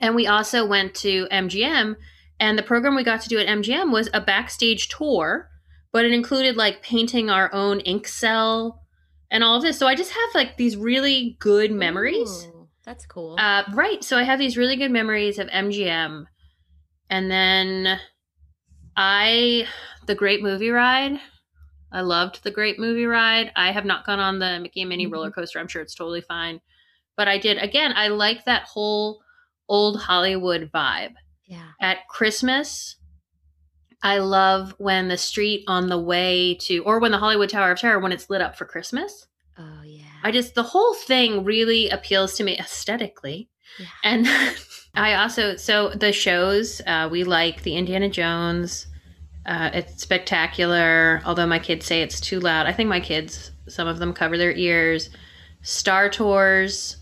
and 0.00 0.14
we 0.14 0.26
also 0.26 0.66
went 0.66 0.94
to 0.96 1.26
mgm 1.30 1.96
and 2.40 2.58
the 2.58 2.62
program 2.62 2.96
we 2.96 3.04
got 3.04 3.20
to 3.22 3.28
do 3.28 3.38
at 3.38 3.46
mgm 3.46 3.92
was 3.92 4.08
a 4.14 4.20
backstage 4.20 4.88
tour 4.88 5.48
but 5.92 6.04
it 6.04 6.12
included 6.12 6.56
like 6.56 6.82
painting 6.82 7.30
our 7.30 7.52
own 7.52 7.80
ink 7.80 8.08
cell 8.08 8.82
and 9.30 9.42
all 9.44 9.56
of 9.56 9.62
this 9.62 9.78
so 9.78 9.86
i 9.86 9.94
just 9.94 10.10
have 10.12 10.30
like 10.34 10.56
these 10.56 10.76
really 10.76 11.36
good 11.40 11.70
memories 11.70 12.46
Ooh, 12.52 12.68
that's 12.84 13.04
cool. 13.06 13.36
uh, 13.38 13.64
right. 13.74 14.02
So 14.02 14.16
I 14.16 14.22
have 14.22 14.38
these 14.38 14.56
really 14.56 14.76
good 14.76 14.90
memories 14.90 15.38
of 15.38 15.46
MGM. 15.48 16.24
And 17.10 17.30
then 17.30 17.98
I, 18.96 19.66
the 20.06 20.14
Great 20.14 20.42
Movie 20.42 20.70
Ride, 20.70 21.20
I 21.92 22.00
loved 22.00 22.42
the 22.44 22.50
Great 22.50 22.78
Movie 22.78 23.04
Ride. 23.06 23.52
I 23.56 23.72
have 23.72 23.84
not 23.84 24.06
gone 24.06 24.20
on 24.20 24.38
the 24.38 24.58
Mickey 24.60 24.80
and 24.82 24.88
Minnie 24.88 25.06
Mhm. 25.06 25.12
roller 25.12 25.30
coaster. 25.30 25.58
I'm 25.58 25.68
sure 25.68 25.82
it's 25.82 25.94
totally 25.94 26.20
fine. 26.22 26.60
But 27.16 27.28
I 27.28 27.36
did, 27.38 27.58
again, 27.58 27.92
I 27.94 28.08
like 28.08 28.44
that 28.46 28.62
whole 28.62 29.22
old 29.68 30.00
Hollywood 30.00 30.70
vibe. 30.72 31.14
yeah. 31.46 31.72
At 31.80 32.06
Christmas, 32.08 32.96
I 34.02 34.18
love 34.18 34.74
when 34.78 35.08
the 35.08 35.18
street 35.18 35.64
on 35.66 35.88
the 35.88 35.98
way 35.98 36.54
to, 36.62 36.78
or 36.84 37.00
when 37.00 37.10
the 37.10 37.18
Hollywood 37.18 37.50
Tower 37.50 37.72
of 37.72 37.80
Terror, 37.80 37.98
when 37.98 38.12
it's 38.12 38.30
lit 38.30 38.40
up 38.40 38.56
for 38.56 38.64
Christmas. 38.64 39.26
Oh 39.58 39.82
yeah. 39.84 40.04
I 40.22 40.30
just 40.30 40.54
the 40.54 40.62
whole 40.62 40.94
thing 40.94 41.44
really 41.44 41.88
appeals 41.88 42.34
to 42.36 42.44
me 42.44 42.56
aesthetically. 42.58 43.48
Yeah. 43.78 43.86
And 44.04 44.28
I 44.94 45.14
also 45.14 45.56
so 45.56 45.90
the 45.90 46.12
shows 46.12 46.80
uh, 46.86 47.08
we 47.10 47.24
like 47.24 47.62
the 47.62 47.76
Indiana 47.76 48.08
Jones. 48.08 48.86
Uh, 49.46 49.70
it's 49.72 50.02
spectacular. 50.02 51.22
Although 51.24 51.46
my 51.46 51.58
kids 51.58 51.86
say 51.86 52.02
it's 52.02 52.20
too 52.20 52.38
loud. 52.38 52.66
I 52.66 52.72
think 52.72 52.88
my 52.88 53.00
kids, 53.00 53.50
some 53.66 53.88
of 53.88 53.98
them 53.98 54.12
cover 54.12 54.36
their 54.36 54.52
ears. 54.52 55.10
Star 55.62 56.08
Tours. 56.08 56.98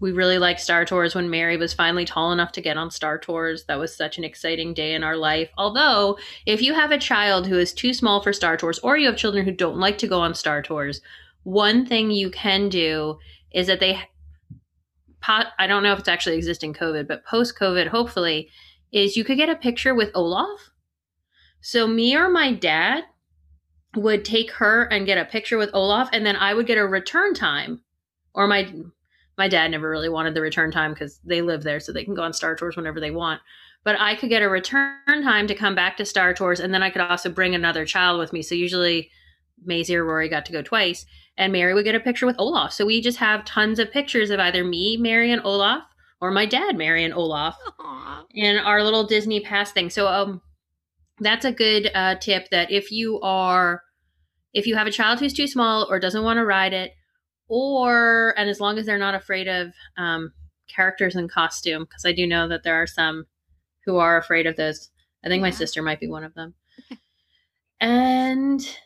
We 0.00 0.12
really 0.12 0.38
like 0.38 0.60
Star 0.60 0.84
Tours 0.84 1.14
when 1.14 1.28
Mary 1.28 1.56
was 1.56 1.74
finally 1.74 2.04
tall 2.04 2.30
enough 2.30 2.52
to 2.52 2.60
get 2.60 2.76
on 2.76 2.90
Star 2.90 3.18
Tours. 3.18 3.64
That 3.64 3.80
was 3.80 3.96
such 3.96 4.16
an 4.16 4.24
exciting 4.24 4.72
day 4.72 4.94
in 4.94 5.02
our 5.02 5.16
life. 5.16 5.50
Although, 5.58 6.18
if 6.46 6.62
you 6.62 6.74
have 6.74 6.92
a 6.92 6.98
child 6.98 7.46
who 7.46 7.58
is 7.58 7.72
too 7.72 7.92
small 7.92 8.22
for 8.22 8.32
Star 8.32 8.56
Tours, 8.56 8.78
or 8.78 8.96
you 8.96 9.06
have 9.06 9.16
children 9.16 9.44
who 9.44 9.50
don't 9.50 9.78
like 9.78 9.98
to 9.98 10.06
go 10.06 10.20
on 10.20 10.34
Star 10.34 10.62
Tours, 10.62 11.00
one 11.42 11.86
thing 11.86 12.10
you 12.10 12.30
can 12.30 12.68
do 12.68 13.18
is 13.52 13.66
that 13.66 13.80
they 13.80 13.98
i 15.26 15.66
don't 15.66 15.82
know 15.82 15.92
if 15.92 15.98
it's 15.98 16.08
actually 16.08 16.36
existing 16.36 16.72
covid 16.72 17.06
but 17.06 17.24
post 17.24 17.58
covid 17.58 17.88
hopefully 17.88 18.48
is 18.92 19.16
you 19.16 19.24
could 19.24 19.36
get 19.36 19.48
a 19.48 19.54
picture 19.54 19.94
with 19.94 20.10
olaf 20.14 20.70
so 21.60 21.86
me 21.86 22.14
or 22.16 22.28
my 22.28 22.52
dad 22.52 23.04
would 23.96 24.24
take 24.24 24.50
her 24.52 24.84
and 24.84 25.06
get 25.06 25.18
a 25.18 25.24
picture 25.24 25.58
with 25.58 25.70
olaf 25.74 26.08
and 26.12 26.24
then 26.24 26.36
i 26.36 26.54
would 26.54 26.66
get 26.66 26.78
a 26.78 26.86
return 26.86 27.34
time 27.34 27.80
or 28.32 28.46
my 28.46 28.72
my 29.38 29.48
dad 29.48 29.70
never 29.70 29.88
really 29.88 30.08
wanted 30.08 30.34
the 30.34 30.40
return 30.40 30.70
time 30.70 30.92
because 30.92 31.20
they 31.24 31.40
live 31.40 31.62
there 31.62 31.80
so 31.80 31.92
they 31.92 32.04
can 32.04 32.14
go 32.14 32.22
on 32.22 32.32
star 32.32 32.54
tours 32.54 32.76
whenever 32.76 33.00
they 33.00 33.10
want 33.10 33.40
but 33.84 33.98
i 33.98 34.14
could 34.14 34.28
get 34.28 34.42
a 34.42 34.48
return 34.48 35.22
time 35.22 35.46
to 35.46 35.54
come 35.54 35.74
back 35.74 35.96
to 35.96 36.04
star 36.04 36.34
tours 36.34 36.60
and 36.60 36.74
then 36.74 36.82
i 36.82 36.90
could 36.90 37.00
also 37.00 37.30
bring 37.30 37.54
another 37.54 37.86
child 37.86 38.18
with 38.18 38.32
me 38.32 38.42
so 38.42 38.54
usually 38.54 39.10
Maisie 39.64 39.96
or 39.96 40.04
Rory 40.04 40.28
got 40.28 40.44
to 40.46 40.52
go 40.52 40.62
twice, 40.62 41.06
and 41.36 41.52
Mary 41.52 41.74
would 41.74 41.84
get 41.84 41.94
a 41.94 42.00
picture 42.00 42.26
with 42.26 42.38
Olaf. 42.38 42.72
So 42.72 42.86
we 42.86 43.00
just 43.00 43.18
have 43.18 43.44
tons 43.44 43.78
of 43.78 43.90
pictures 43.90 44.30
of 44.30 44.40
either 44.40 44.64
me, 44.64 44.96
Mary, 44.96 45.32
and 45.32 45.42
Olaf, 45.44 45.82
or 46.20 46.30
my 46.30 46.46
dad, 46.46 46.76
Mary, 46.76 47.04
and 47.04 47.14
Olaf, 47.14 47.56
in 48.34 48.56
our 48.58 48.82
little 48.82 49.04
Disney 49.04 49.40
Pass 49.40 49.72
thing. 49.72 49.90
So 49.90 50.08
um, 50.08 50.40
that's 51.20 51.44
a 51.44 51.52
good 51.52 51.90
uh, 51.94 52.16
tip. 52.16 52.48
That 52.50 52.70
if 52.70 52.90
you 52.90 53.20
are, 53.20 53.82
if 54.52 54.66
you 54.66 54.76
have 54.76 54.86
a 54.86 54.92
child 54.92 55.20
who's 55.20 55.32
too 55.34 55.46
small 55.46 55.86
or 55.90 55.98
doesn't 55.98 56.24
want 56.24 56.38
to 56.38 56.44
ride 56.44 56.72
it, 56.72 56.92
or 57.48 58.34
and 58.36 58.48
as 58.50 58.60
long 58.60 58.78
as 58.78 58.86
they're 58.86 58.98
not 58.98 59.14
afraid 59.14 59.48
of 59.48 59.72
um, 59.96 60.32
characters 60.68 61.16
in 61.16 61.28
costume, 61.28 61.84
because 61.84 62.04
I 62.04 62.12
do 62.12 62.26
know 62.26 62.48
that 62.48 62.62
there 62.62 62.80
are 62.80 62.86
some 62.86 63.26
who 63.84 63.96
are 63.96 64.16
afraid 64.18 64.46
of 64.46 64.56
those. 64.56 64.90
I 65.24 65.28
think 65.28 65.40
my 65.42 65.50
sister 65.50 65.82
might 65.82 66.00
be 66.00 66.08
one 66.08 66.24
of 66.24 66.34
them. 66.34 66.54
and 67.80 68.76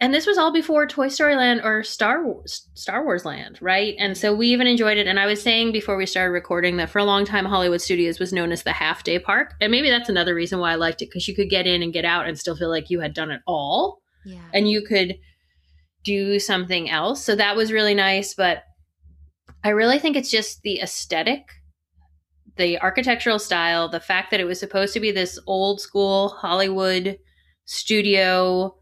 and 0.00 0.12
this 0.12 0.26
was 0.26 0.36
all 0.36 0.52
before 0.52 0.86
Toy 0.86 1.08
Story 1.08 1.34
Land 1.36 1.60
or 1.64 1.82
Star 1.82 2.24
Wars 2.24 2.68
Star 2.74 3.04
Wars 3.04 3.24
Land, 3.24 3.58
right? 3.62 3.94
And 3.98 4.16
so 4.18 4.34
we 4.34 4.48
even 4.48 4.66
enjoyed 4.66 4.98
it. 4.98 5.06
And 5.06 5.18
I 5.20 5.26
was 5.26 5.40
saying 5.42 5.72
before 5.72 5.96
we 5.96 6.04
started 6.04 6.32
recording 6.32 6.76
that 6.76 6.90
for 6.90 6.98
a 6.98 7.04
long 7.04 7.24
time 7.24 7.44
Hollywood 7.44 7.80
Studios 7.80 8.18
was 8.18 8.32
known 8.32 8.52
as 8.52 8.64
the 8.64 8.72
half 8.72 9.04
day 9.04 9.18
park. 9.18 9.54
And 9.60 9.70
maybe 9.70 9.88
that's 9.90 10.08
another 10.08 10.34
reason 10.34 10.58
why 10.58 10.72
I 10.72 10.76
liked 10.76 11.00
it, 11.00 11.06
because 11.06 11.26
you 11.28 11.34
could 11.34 11.48
get 11.48 11.66
in 11.66 11.82
and 11.82 11.92
get 11.92 12.04
out 12.04 12.26
and 12.26 12.38
still 12.38 12.56
feel 12.56 12.70
like 12.70 12.90
you 12.90 13.00
had 13.00 13.14
done 13.14 13.30
it 13.30 13.40
all 13.46 14.02
Yeah. 14.24 14.40
and 14.52 14.68
you 14.68 14.82
could 14.82 15.14
do 16.04 16.38
something 16.38 16.90
else. 16.90 17.24
So 17.24 17.34
that 17.34 17.56
was 17.56 17.72
really 17.72 17.94
nice. 17.94 18.34
But 18.34 18.62
I 19.62 19.70
really 19.70 19.98
think 19.98 20.16
it's 20.16 20.30
just 20.30 20.62
the 20.62 20.80
aesthetic, 20.80 21.42
the 22.56 22.78
architectural 22.80 23.38
style, 23.38 23.88
the 23.88 24.00
fact 24.00 24.30
that 24.30 24.40
it 24.40 24.44
was 24.44 24.60
supposed 24.60 24.94
to 24.94 25.00
be 25.00 25.10
this 25.10 25.38
old 25.46 25.80
school 25.80 26.28
Hollywood 26.28 27.18
studio 27.64 28.76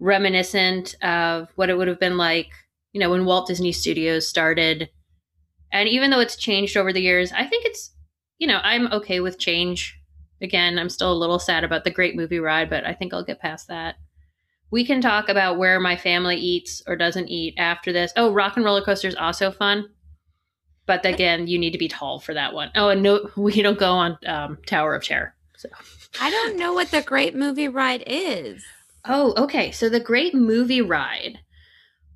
reminiscent 0.00 0.96
of 1.02 1.48
what 1.56 1.70
it 1.70 1.76
would 1.76 1.88
have 1.88 2.00
been 2.00 2.16
like, 2.16 2.48
you 2.92 3.00
know, 3.00 3.10
when 3.10 3.24
Walt 3.24 3.46
Disney 3.46 3.72
Studios 3.72 4.26
started 4.26 4.88
And 5.72 5.88
even 5.88 6.10
though 6.10 6.20
it's 6.20 6.36
changed 6.36 6.76
over 6.76 6.92
the 6.92 7.00
years, 7.00 7.32
I 7.32 7.46
think 7.46 7.64
it's, 7.64 7.94
you 8.38 8.46
know, 8.46 8.60
I'm 8.62 8.92
okay 8.92 9.20
with 9.20 9.38
change. 9.38 9.98
Again, 10.40 10.78
I'm 10.78 10.90
still 10.90 11.12
a 11.12 11.14
little 11.14 11.38
sad 11.38 11.64
about 11.64 11.84
the 11.84 11.90
great 11.90 12.14
movie 12.14 12.38
ride, 12.38 12.68
but 12.68 12.84
I 12.84 12.92
think 12.92 13.14
I'll 13.14 13.24
get 13.24 13.40
past 13.40 13.68
that. 13.68 13.94
We 14.72 14.86
can 14.86 15.02
talk 15.02 15.28
about 15.28 15.58
where 15.58 15.78
my 15.78 15.96
family 15.96 16.36
eats 16.36 16.82
or 16.86 16.96
doesn't 16.96 17.28
eat 17.28 17.54
after 17.58 17.92
this. 17.92 18.10
Oh, 18.16 18.32
Rock 18.32 18.56
and 18.56 18.64
Roller 18.64 18.80
Coaster 18.80 19.06
is 19.06 19.14
also 19.14 19.52
fun. 19.52 19.90
But 20.86 21.04
again, 21.04 21.46
you 21.46 21.58
need 21.58 21.72
to 21.72 21.78
be 21.78 21.88
tall 21.88 22.18
for 22.18 22.32
that 22.32 22.54
one. 22.54 22.70
Oh, 22.74 22.88
and 22.88 23.02
no, 23.02 23.28
we 23.36 23.60
don't 23.60 23.78
go 23.78 23.92
on 23.92 24.18
um, 24.26 24.58
Tower 24.66 24.94
of 24.94 25.04
Terror. 25.04 25.34
So 25.58 25.68
I 26.20 26.30
don't 26.30 26.56
know 26.56 26.72
what 26.72 26.90
the 26.90 27.02
great 27.02 27.36
movie 27.36 27.68
ride 27.68 28.02
is. 28.06 28.64
Oh, 29.04 29.34
okay. 29.44 29.72
So 29.72 29.90
the 29.90 30.00
great 30.00 30.34
movie 30.34 30.80
ride 30.80 31.40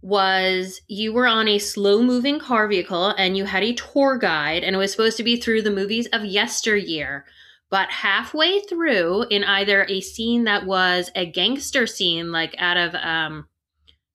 was 0.00 0.80
you 0.88 1.12
were 1.12 1.26
on 1.26 1.48
a 1.48 1.58
slow 1.58 2.02
moving 2.02 2.38
car 2.38 2.68
vehicle 2.68 3.08
and 3.18 3.36
you 3.36 3.44
had 3.44 3.64
a 3.64 3.74
tour 3.74 4.16
guide, 4.16 4.64
and 4.64 4.74
it 4.74 4.78
was 4.78 4.92
supposed 4.92 5.18
to 5.18 5.22
be 5.22 5.36
through 5.36 5.60
the 5.60 5.70
movies 5.70 6.08
of 6.10 6.24
yesteryear. 6.24 7.26
But 7.68 7.90
halfway 7.90 8.60
through, 8.60 9.24
in 9.28 9.42
either 9.42 9.84
a 9.88 10.00
scene 10.00 10.44
that 10.44 10.66
was 10.66 11.10
a 11.14 11.26
gangster 11.26 11.86
scene, 11.86 12.30
like 12.30 12.54
out 12.58 12.76
of, 12.76 12.94
um, 12.94 13.48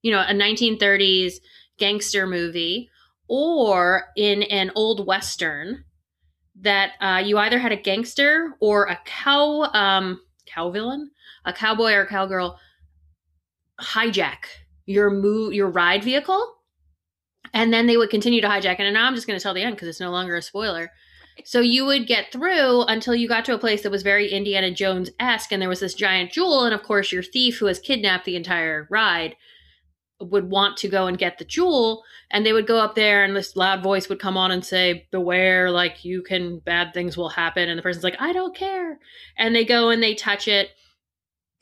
you 0.01 0.11
know, 0.11 0.21
a 0.21 0.33
1930s 0.33 1.33
gangster 1.77 2.25
movie, 2.25 2.89
or 3.27 4.05
in 4.15 4.43
an 4.43 4.71
old 4.75 5.05
western, 5.05 5.83
that 6.61 6.91
uh, 7.01 7.21
you 7.23 7.37
either 7.37 7.59
had 7.59 7.71
a 7.71 7.77
gangster 7.77 8.55
or 8.61 8.85
a 8.85 8.99
cow, 9.05 9.63
um, 9.73 10.21
cow 10.45 10.69
villain, 10.71 11.11
a 11.45 11.53
cowboy 11.53 11.93
or 11.93 12.05
cowgirl 12.05 12.57
hijack 13.79 14.45
your 14.85 15.09
move 15.09 15.53
your 15.53 15.69
ride 15.69 16.03
vehicle 16.03 16.55
and 17.53 17.73
then 17.73 17.87
they 17.87 17.97
would 17.97 18.09
continue 18.09 18.41
to 18.41 18.47
hijack. 18.47 18.79
And 18.79 18.93
now 18.93 19.07
i'm 19.07 19.15
just 19.15 19.27
going 19.27 19.37
to 19.37 19.43
tell 19.43 19.53
the 19.53 19.63
end 19.63 19.75
because 19.75 19.87
it's 19.87 19.99
no 19.99 20.11
longer 20.11 20.35
a 20.35 20.41
spoiler 20.41 20.91
so 21.45 21.59
you 21.59 21.85
would 21.85 22.07
get 22.07 22.31
through 22.31 22.83
until 22.83 23.15
you 23.15 23.27
got 23.27 23.45
to 23.45 23.53
a 23.53 23.59
place 23.59 23.83
that 23.83 23.91
was 23.91 24.03
very 24.03 24.31
indiana 24.31 24.71
jones-esque 24.71 25.51
and 25.51 25.61
there 25.61 25.69
was 25.69 25.79
this 25.79 25.93
giant 25.93 26.31
jewel 26.31 26.63
and 26.63 26.73
of 26.73 26.83
course 26.83 27.11
your 27.11 27.23
thief 27.23 27.57
who 27.57 27.65
has 27.65 27.79
kidnapped 27.79 28.25
the 28.25 28.35
entire 28.35 28.87
ride 28.89 29.35
would 30.19 30.49
want 30.49 30.77
to 30.77 30.87
go 30.87 31.07
and 31.07 31.17
get 31.17 31.37
the 31.37 31.45
jewel 31.45 32.03
and 32.29 32.45
they 32.45 32.53
would 32.53 32.67
go 32.67 32.77
up 32.77 32.95
there 32.95 33.23
and 33.23 33.35
this 33.35 33.55
loud 33.55 33.81
voice 33.81 34.07
would 34.07 34.19
come 34.19 34.37
on 34.37 34.51
and 34.51 34.63
say 34.63 35.07
beware 35.11 35.71
like 35.71 36.05
you 36.05 36.21
can 36.21 36.59
bad 36.59 36.93
things 36.93 37.17
will 37.17 37.29
happen 37.29 37.69
and 37.69 37.77
the 37.77 37.83
person's 37.83 38.03
like 38.03 38.19
i 38.19 38.31
don't 38.31 38.55
care 38.55 38.99
and 39.37 39.55
they 39.55 39.65
go 39.65 39.89
and 39.89 40.01
they 40.01 40.13
touch 40.13 40.47
it 40.47 40.69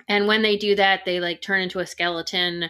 and 0.08 0.28
when 0.28 0.42
they 0.42 0.58
do 0.58 0.76
that 0.76 1.06
they 1.06 1.20
like 1.20 1.42
turn 1.42 1.62
into 1.62 1.80
a 1.80 1.86
skeleton 1.86 2.70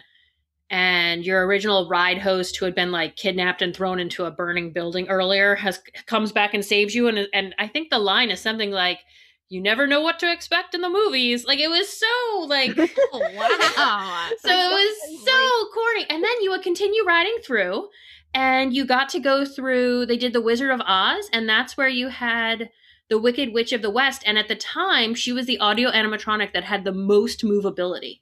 and 0.70 1.26
your 1.26 1.44
original 1.46 1.88
ride 1.88 2.18
host 2.18 2.56
who 2.56 2.64
had 2.64 2.74
been 2.74 2.92
like 2.92 3.16
kidnapped 3.16 3.60
and 3.60 3.74
thrown 3.74 3.98
into 3.98 4.24
a 4.24 4.30
burning 4.30 4.72
building 4.72 5.08
earlier 5.08 5.56
has 5.56 5.80
comes 6.06 6.30
back 6.30 6.54
and 6.54 6.64
saves 6.64 6.94
you 6.94 7.08
and 7.08 7.26
and 7.34 7.54
I 7.58 7.66
think 7.66 7.90
the 7.90 7.98
line 7.98 8.30
is 8.30 8.40
something 8.40 8.70
like 8.70 9.00
you 9.48 9.60
never 9.60 9.88
know 9.88 10.00
what 10.00 10.20
to 10.20 10.32
expect 10.32 10.76
in 10.76 10.80
the 10.80 10.88
movies. 10.88 11.44
Like 11.44 11.58
it 11.58 11.68
was 11.68 11.88
so 11.88 12.46
like 12.46 12.72
oh, 12.78 12.88
wow. 13.34 14.30
so 14.38 14.48
it 14.48 14.70
was 14.70 15.24
so 15.24 15.66
corny. 15.74 16.06
And 16.08 16.22
then 16.22 16.42
you 16.42 16.50
would 16.50 16.62
continue 16.62 17.04
riding 17.04 17.36
through 17.44 17.88
and 18.32 18.72
you 18.72 18.86
got 18.86 19.08
to 19.08 19.18
go 19.18 19.44
through 19.44 20.06
they 20.06 20.16
did 20.16 20.32
the 20.32 20.40
Wizard 20.40 20.70
of 20.70 20.80
Oz 20.86 21.28
and 21.32 21.48
that's 21.48 21.76
where 21.76 21.88
you 21.88 22.08
had 22.08 22.70
the 23.08 23.18
Wicked 23.18 23.52
Witch 23.52 23.72
of 23.72 23.82
the 23.82 23.90
West 23.90 24.22
and 24.24 24.38
at 24.38 24.46
the 24.46 24.54
time 24.54 25.16
she 25.16 25.32
was 25.32 25.46
the 25.46 25.58
audio 25.58 25.90
animatronic 25.90 26.52
that 26.52 26.62
had 26.62 26.84
the 26.84 26.92
most 26.92 27.42
movability 27.42 28.20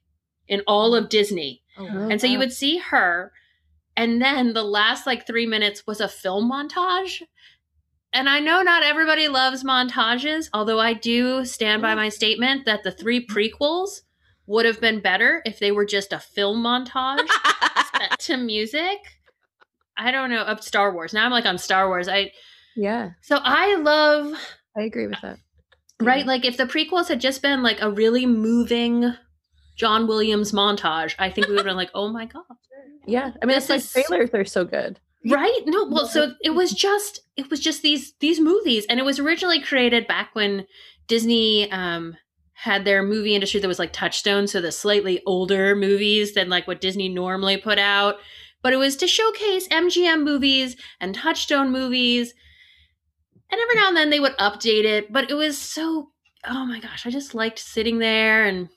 in 0.48 0.62
all 0.66 0.94
of 0.94 1.10
Disney. 1.10 1.62
Oh, 1.78 1.86
And 1.86 2.20
so 2.20 2.26
you 2.26 2.38
would 2.38 2.52
see 2.52 2.78
her, 2.78 3.32
and 3.96 4.20
then 4.20 4.52
the 4.52 4.62
last 4.62 5.06
like 5.06 5.26
three 5.26 5.46
minutes 5.46 5.86
was 5.86 6.00
a 6.00 6.08
film 6.08 6.50
montage. 6.50 7.22
And 8.12 8.28
I 8.28 8.40
know 8.40 8.62
not 8.62 8.82
everybody 8.82 9.28
loves 9.28 9.64
montages, 9.64 10.48
although 10.54 10.80
I 10.80 10.94
do 10.94 11.44
stand 11.44 11.82
by 11.82 11.94
my 11.94 12.08
statement 12.08 12.64
that 12.64 12.82
the 12.82 12.90
three 12.90 13.24
mm-hmm. 13.24 13.36
prequels 13.36 14.00
would 14.46 14.64
have 14.64 14.80
been 14.80 15.00
better 15.00 15.42
if 15.44 15.58
they 15.58 15.70
were 15.70 15.84
just 15.84 16.12
a 16.12 16.18
film 16.18 16.62
montage 16.64 17.28
set 17.92 18.18
to 18.20 18.36
music. 18.36 18.98
I 19.96 20.10
don't 20.10 20.30
know 20.30 20.42
of 20.42 20.62
Star 20.62 20.92
Wars. 20.92 21.12
Now 21.12 21.26
I'm 21.26 21.32
like 21.32 21.44
on 21.44 21.58
Star 21.58 21.88
Wars. 21.88 22.08
I 22.08 22.32
Yeah, 22.74 23.10
so 23.20 23.38
I 23.42 23.76
love 23.76 24.32
I 24.76 24.82
agree 24.82 25.06
with 25.06 25.20
that. 25.22 25.38
right 26.00 26.24
like 26.24 26.44
if 26.44 26.56
the 26.56 26.64
prequels 26.64 27.08
had 27.08 27.20
just 27.20 27.42
been 27.42 27.62
like 27.62 27.82
a 27.82 27.90
really 27.90 28.24
moving 28.24 29.12
John 29.78 30.06
Williams 30.06 30.52
montage, 30.52 31.14
I 31.18 31.30
think 31.30 31.46
we 31.46 31.52
would 31.52 31.60
have 31.60 31.66
been 31.66 31.76
like, 31.76 31.90
oh 31.94 32.08
my 32.12 32.26
god. 32.26 32.42
Yeah, 33.06 33.32
I 33.40 33.46
mean, 33.46 33.54
This 33.56 33.70
it's 33.70 33.86
is- 33.86 33.96
like 33.96 34.06
trailers 34.06 34.30
are 34.34 34.44
so 34.44 34.64
good. 34.66 35.00
right? 35.30 35.60
No 35.66 35.86
well 35.88 36.06
so 36.06 36.34
it 36.42 36.50
was 36.50 36.72
just 36.86 37.20
it 37.36 37.48
was 37.50 37.60
just 37.60 37.80
these 37.82 38.12
these 38.20 38.38
movies 38.40 38.84
and 38.90 38.98
it 39.00 39.04
was 39.04 39.18
originally 39.18 39.60
created 39.62 40.06
back 40.06 40.30
when 40.34 40.66
disney 41.06 41.70
um 41.72 42.16
had 42.52 42.84
their 42.84 43.02
movie 43.02 43.34
industry 43.34 43.60
that 43.60 43.68
was 43.68 43.78
like 43.78 43.92
touchstone 43.92 44.46
so 44.46 44.60
the 44.60 44.70
slightly 44.72 45.22
older 45.26 45.74
movies 45.76 46.34
than 46.34 46.48
like 46.50 46.66
what 46.66 46.80
disney 46.80 47.08
normally 47.08 47.56
put 47.56 47.78
out. 47.78 48.16
But 48.62 48.72
it 48.72 48.76
was 48.78 48.96
to 48.96 49.06
showcase 49.06 49.68
mgm 49.68 50.22
movies 50.24 50.76
and 51.00 51.14
touchstone 51.14 51.70
movies. 51.70 52.34
And 53.50 53.60
every 53.60 53.76
now 53.76 53.88
and 53.88 53.96
then 53.96 54.10
they 54.10 54.20
would 54.20 54.36
update 54.38 54.84
it 54.84 55.12
but 55.12 55.30
it 55.30 55.34
was 55.34 55.56
so 55.56 56.10
oh 56.44 56.66
my 56.66 56.78
gosh 56.80 57.06
i 57.06 57.10
just 57.10 57.34
liked 57.34 57.58
sitting 57.58 57.98
there 57.98 58.44
and 58.44 58.68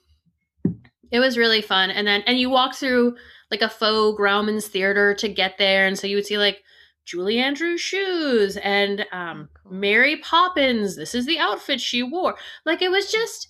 it 1.11 1.19
was 1.19 1.37
really 1.37 1.61
fun 1.61 1.91
and 1.91 2.07
then 2.07 2.23
and 2.25 2.39
you 2.39 2.49
walk 2.49 2.75
through 2.75 3.15
like 3.51 3.61
a 3.61 3.69
faux 3.69 4.17
Grauman's 4.19 4.67
theater 4.67 5.13
to 5.15 5.27
get 5.27 5.57
there. 5.57 5.85
And 5.85 5.99
so 5.99 6.07
you 6.07 6.15
would 6.15 6.25
see 6.25 6.37
like 6.37 6.63
Julie 7.05 7.39
Andrews 7.39 7.81
shoes 7.81 8.57
and 8.57 9.05
um, 9.11 9.49
Mary 9.69 10.17
Poppins. 10.17 10.95
This 10.95 11.13
is 11.13 11.25
the 11.25 11.39
outfit 11.39 11.81
she 11.81 12.01
wore. 12.01 12.35
Like 12.65 12.81
it 12.81 12.91
was 12.91 13.11
just, 13.11 13.49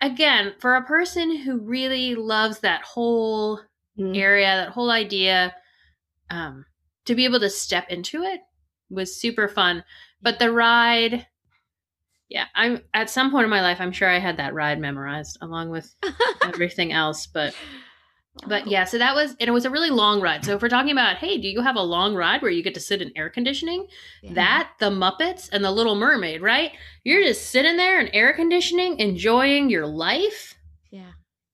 again, 0.00 0.54
for 0.58 0.74
a 0.74 0.84
person 0.86 1.36
who 1.36 1.58
really 1.58 2.14
loves 2.14 2.60
that 2.60 2.82
whole 2.82 3.60
Mm. 3.98 4.16
area, 4.16 4.46
that 4.56 4.70
whole 4.70 4.90
idea, 4.90 5.54
um, 6.30 6.64
to 7.04 7.14
be 7.14 7.26
able 7.26 7.40
to 7.40 7.50
step 7.50 7.90
into 7.90 8.22
it 8.22 8.40
was 8.88 9.20
super 9.20 9.48
fun. 9.48 9.84
But 10.22 10.38
the 10.38 10.50
ride, 10.50 11.26
yeah, 12.32 12.46
I'm 12.54 12.80
at 12.94 13.10
some 13.10 13.30
point 13.30 13.44
in 13.44 13.50
my 13.50 13.60
life, 13.60 13.78
I'm 13.78 13.92
sure 13.92 14.08
I 14.08 14.18
had 14.18 14.38
that 14.38 14.54
ride 14.54 14.80
memorized 14.80 15.36
along 15.42 15.68
with 15.68 15.94
everything 16.42 16.90
else. 16.90 17.26
But 17.26 17.54
oh, 18.42 18.48
but 18.48 18.66
yeah, 18.66 18.84
so 18.84 18.96
that 18.96 19.14
was, 19.14 19.36
and 19.38 19.48
it 19.48 19.52
was 19.52 19.66
a 19.66 19.70
really 19.70 19.90
long 19.90 20.22
ride. 20.22 20.42
So 20.42 20.54
if 20.54 20.62
we're 20.62 20.70
talking 20.70 20.92
about, 20.92 21.18
hey, 21.18 21.36
do 21.36 21.46
you 21.46 21.60
have 21.60 21.76
a 21.76 21.82
long 21.82 22.14
ride 22.14 22.40
where 22.40 22.50
you 22.50 22.62
get 22.62 22.72
to 22.72 22.80
sit 22.80 23.02
in 23.02 23.12
air 23.16 23.28
conditioning? 23.28 23.86
Yeah. 24.22 24.32
That, 24.32 24.70
the 24.80 24.88
Muppets, 24.88 25.50
and 25.52 25.62
the 25.62 25.70
Little 25.70 25.94
Mermaid, 25.94 26.40
right? 26.40 26.72
You're 27.04 27.22
just 27.22 27.50
sitting 27.50 27.76
there 27.76 28.00
in 28.00 28.08
air 28.08 28.32
conditioning, 28.32 28.98
enjoying 28.98 29.68
your 29.68 29.86
life. 29.86 30.56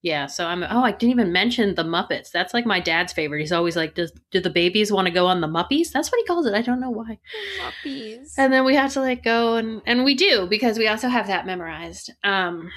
Yeah. 0.03 0.27
So 0.27 0.47
I'm. 0.47 0.63
Oh, 0.63 0.83
I 0.85 0.93
didn't 0.93 1.11
even 1.11 1.33
mention 1.33 1.75
the 1.75 1.83
Muppets. 1.85 2.31
That's 2.31 2.55
like 2.55 2.65
my 2.65 2.79
dad's 2.81 3.13
favorite. 3.13 3.41
He's 3.41 3.53
always 3.53 3.75
like, 3.77 3.95
"Does 3.95 4.13
do 4.31 4.41
the 4.41 4.49
babies 4.51 4.93
want 4.93 5.07
to 5.07 5.13
go 5.13 5.27
on 5.27 5.41
the 5.41 5.49
Muppies?" 5.49 5.91
That's 5.91 6.11
what 6.13 6.19
he 6.19 6.25
calls 6.27 6.47
it. 6.47 6.55
I 6.55 6.63
don't 6.63 6.81
know 6.81 6.91
why. 6.91 7.19
Puppies. 7.61 8.35
And 8.39 8.53
then 8.53 8.65
we 8.65 8.75
have 8.77 8.93
to 8.93 9.01
like 9.01 9.25
go 9.25 9.57
and 9.57 9.83
and 9.87 10.05
we 10.05 10.15
do 10.15 10.47
because 10.47 10.79
we 10.79 10.87
also 10.87 11.09
have 11.09 11.27
that 11.27 11.47
memorized. 11.47 12.13
Um 12.23 12.71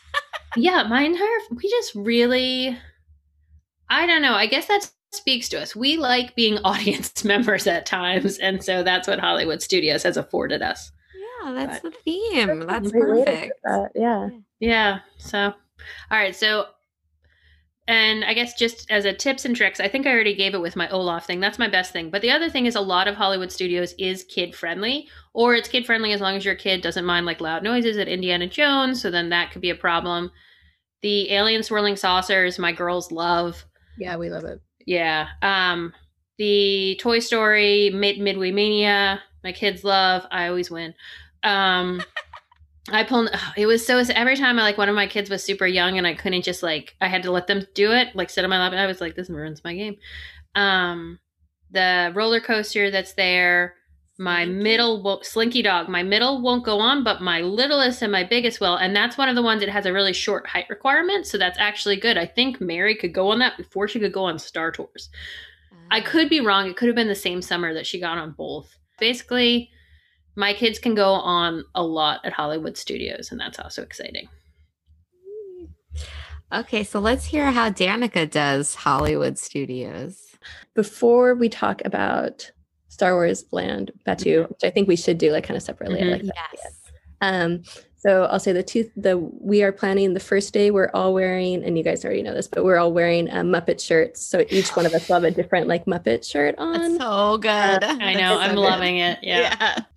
yeah, 0.56 0.82
my 0.84 1.02
entire 1.02 1.28
we 1.50 1.68
just 1.68 1.94
really 1.94 2.78
I 3.90 4.06
don't 4.06 4.22
know. 4.22 4.34
I 4.34 4.46
guess 4.46 4.66
that 4.68 4.90
speaks 5.12 5.50
to 5.50 5.60
us. 5.60 5.76
We 5.76 5.98
like 5.98 6.34
being 6.34 6.56
audience 6.64 7.22
members 7.24 7.66
at 7.66 7.84
times, 7.84 8.38
and 8.38 8.64
so 8.64 8.82
that's 8.82 9.06
what 9.06 9.20
Hollywood 9.20 9.60
Studios 9.60 10.02
has 10.04 10.16
afforded 10.16 10.62
us. 10.62 10.90
yeah, 11.44 11.52
that's 11.52 11.82
the 11.82 11.90
theme. 11.90 12.60
That's 12.66 12.90
Great 12.90 13.10
way 13.10 13.24
to 13.24 13.24
put 13.24 13.34
perfect. 13.34 13.60
that, 13.64 13.90
Yeah. 13.94 14.28
Yeah. 14.60 14.98
So, 15.18 15.52
all 16.10 16.18
right. 16.18 16.34
So, 16.34 16.66
and 17.88 18.24
I 18.24 18.34
guess 18.34 18.54
just 18.54 18.90
as 18.90 19.04
a 19.04 19.12
tips 19.12 19.44
and 19.44 19.56
tricks, 19.56 19.80
I 19.80 19.88
think 19.88 20.06
I 20.06 20.12
already 20.12 20.34
gave 20.34 20.54
it 20.54 20.60
with 20.60 20.76
my 20.76 20.88
Olaf 20.90 21.26
thing. 21.26 21.40
That's 21.40 21.58
my 21.58 21.68
best 21.68 21.92
thing. 21.92 22.10
But 22.10 22.22
the 22.22 22.30
other 22.30 22.48
thing 22.48 22.66
is 22.66 22.76
a 22.76 22.80
lot 22.80 23.08
of 23.08 23.16
Hollywood 23.16 23.50
studios 23.50 23.94
is 23.98 24.24
kid 24.24 24.54
friendly, 24.54 25.08
or 25.32 25.54
it's 25.54 25.68
kid 25.68 25.84
friendly 25.84 26.12
as 26.12 26.20
long 26.20 26.36
as 26.36 26.44
your 26.44 26.54
kid 26.54 26.80
doesn't 26.80 27.04
mind 27.04 27.26
like 27.26 27.40
loud 27.40 27.62
noises 27.62 27.98
at 27.98 28.08
Indiana 28.08 28.46
Jones. 28.46 29.02
So 29.02 29.10
then 29.10 29.30
that 29.30 29.50
could 29.50 29.62
be 29.62 29.70
a 29.70 29.74
problem. 29.74 30.30
The 31.02 31.32
alien 31.32 31.64
swirling 31.64 31.96
saucers, 31.96 32.58
my 32.58 32.72
girls 32.72 33.10
love. 33.10 33.64
Yeah, 33.98 34.16
we 34.16 34.30
love 34.30 34.44
it. 34.44 34.60
Yeah. 34.86 35.28
Um, 35.42 35.92
the 36.38 36.96
Toy 37.00 37.18
Story, 37.18 37.90
Mid 37.90 38.18
Midway 38.18 38.52
Mania, 38.52 39.20
my 39.42 39.52
kids 39.52 39.84
love. 39.84 40.24
I 40.30 40.48
always 40.48 40.70
win. 40.70 40.94
Um, 41.42 42.02
I 42.90 43.04
pulled. 43.04 43.30
It 43.56 43.66
was 43.66 43.86
so 43.86 43.98
every 44.14 44.36
time 44.36 44.58
I 44.58 44.62
like 44.62 44.78
one 44.78 44.88
of 44.88 44.94
my 44.94 45.06
kids 45.06 45.30
was 45.30 45.44
super 45.44 45.66
young 45.66 45.98
and 45.98 46.06
I 46.06 46.14
couldn't 46.14 46.42
just 46.42 46.62
like 46.62 46.96
I 47.00 47.08
had 47.08 47.22
to 47.24 47.30
let 47.30 47.46
them 47.46 47.66
do 47.74 47.92
it, 47.92 48.14
like 48.14 48.30
sit 48.30 48.44
on 48.44 48.50
my 48.50 48.58
lap, 48.58 48.72
and 48.72 48.80
I 48.80 48.86
was 48.86 49.00
like, 49.00 49.14
this 49.14 49.30
ruins 49.30 49.62
my 49.64 49.74
game. 49.74 49.96
Um, 50.54 51.18
the 51.70 52.12
roller 52.14 52.40
coaster 52.40 52.90
that's 52.90 53.14
there. 53.14 53.74
My 54.18 54.44
Slinky. 54.44 54.62
middle 54.62 55.02
wo- 55.02 55.22
Slinky 55.22 55.62
Dog. 55.62 55.88
My 55.88 56.02
middle 56.02 56.42
won't 56.42 56.64
go 56.64 56.78
on, 56.80 57.02
but 57.02 57.22
my 57.22 57.40
littlest 57.40 58.02
and 58.02 58.12
my 58.12 58.22
biggest 58.24 58.60
will, 58.60 58.76
and 58.76 58.94
that's 58.94 59.16
one 59.16 59.28
of 59.30 59.34
the 59.34 59.42
ones 59.42 59.60
that 59.62 59.70
has 59.70 59.86
a 59.86 59.92
really 59.92 60.12
short 60.12 60.46
height 60.46 60.66
requirement. 60.68 61.26
So 61.26 61.38
that's 61.38 61.58
actually 61.58 61.96
good. 61.96 62.18
I 62.18 62.26
think 62.26 62.60
Mary 62.60 62.94
could 62.94 63.14
go 63.14 63.30
on 63.30 63.38
that 63.38 63.56
before 63.56 63.88
she 63.88 63.98
could 63.98 64.12
go 64.12 64.24
on 64.24 64.38
Star 64.38 64.70
Tours. 64.70 65.08
I 65.90 66.00
Ah. 66.00 66.04
could 66.04 66.28
be 66.28 66.40
wrong. 66.40 66.68
It 66.68 66.76
could 66.76 66.88
have 66.88 66.94
been 66.94 67.08
the 67.08 67.14
same 67.14 67.40
summer 67.42 67.72
that 67.74 67.86
she 67.86 67.98
got 68.00 68.18
on 68.18 68.32
both. 68.32 68.76
basically 69.00 69.70
my 70.36 70.52
kids 70.54 70.78
can 70.78 70.94
go 70.94 71.12
on 71.12 71.64
a 71.74 71.82
lot 71.82 72.20
at 72.24 72.32
Hollywood 72.32 72.76
Studios, 72.76 73.30
and 73.30 73.40
that's 73.40 73.58
also 73.58 73.82
exciting. 73.82 74.28
Okay, 76.52 76.84
so 76.84 77.00
let's 77.00 77.24
hear 77.24 77.50
how 77.50 77.70
Danica 77.70 78.30
does 78.30 78.74
Hollywood 78.74 79.38
Studios. 79.38 80.36
Before 80.74 81.34
we 81.34 81.48
talk 81.48 81.80
about 81.84 82.50
Star 82.88 83.14
Wars 83.14 83.44
Land 83.52 83.90
Batuu, 84.06 84.48
which 84.50 84.62
I 84.62 84.70
think 84.70 84.86
we 84.86 84.96
should 84.96 85.16
do 85.16 85.32
like 85.32 85.44
kind 85.44 85.56
of 85.56 85.62
separately. 85.62 86.00
I 86.00 86.04
Mhm. 86.04 86.10
like 86.12 86.22
that 86.22 86.34
Yes. 86.52 86.62
idea. 87.22 87.44
Um, 87.44 87.62
so 87.96 88.24
I'll 88.24 88.40
say 88.40 88.52
the 88.52 88.62
two 88.62 88.90
the 88.96 89.16
we 89.16 89.62
are 89.62 89.72
planning 89.72 90.12
the 90.12 90.20
first 90.20 90.52
day 90.52 90.70
we're 90.70 90.90
all 90.92 91.14
wearing, 91.14 91.64
and 91.64 91.78
you 91.78 91.84
guys 91.84 92.04
already 92.04 92.22
know 92.22 92.34
this, 92.34 92.48
but 92.48 92.64
we're 92.64 92.76
all 92.76 92.92
wearing 92.92 93.30
uh, 93.30 93.42
Muppet 93.42 93.80
shirts. 93.80 94.20
So 94.26 94.44
each 94.50 94.68
one 94.76 94.84
of 94.84 94.92
us 94.92 95.08
will 95.08 95.14
have 95.14 95.24
a 95.24 95.30
different 95.30 95.68
like 95.68 95.86
Muppet 95.86 96.28
shirt 96.28 96.54
on. 96.58 96.72
That's 96.74 96.98
so 96.98 97.38
good. 97.38 97.48
I 97.84 98.12
know, 98.14 98.38
I'm 98.38 98.56
loving 98.56 98.98
it. 98.98 99.20
Yeah. 99.22 99.78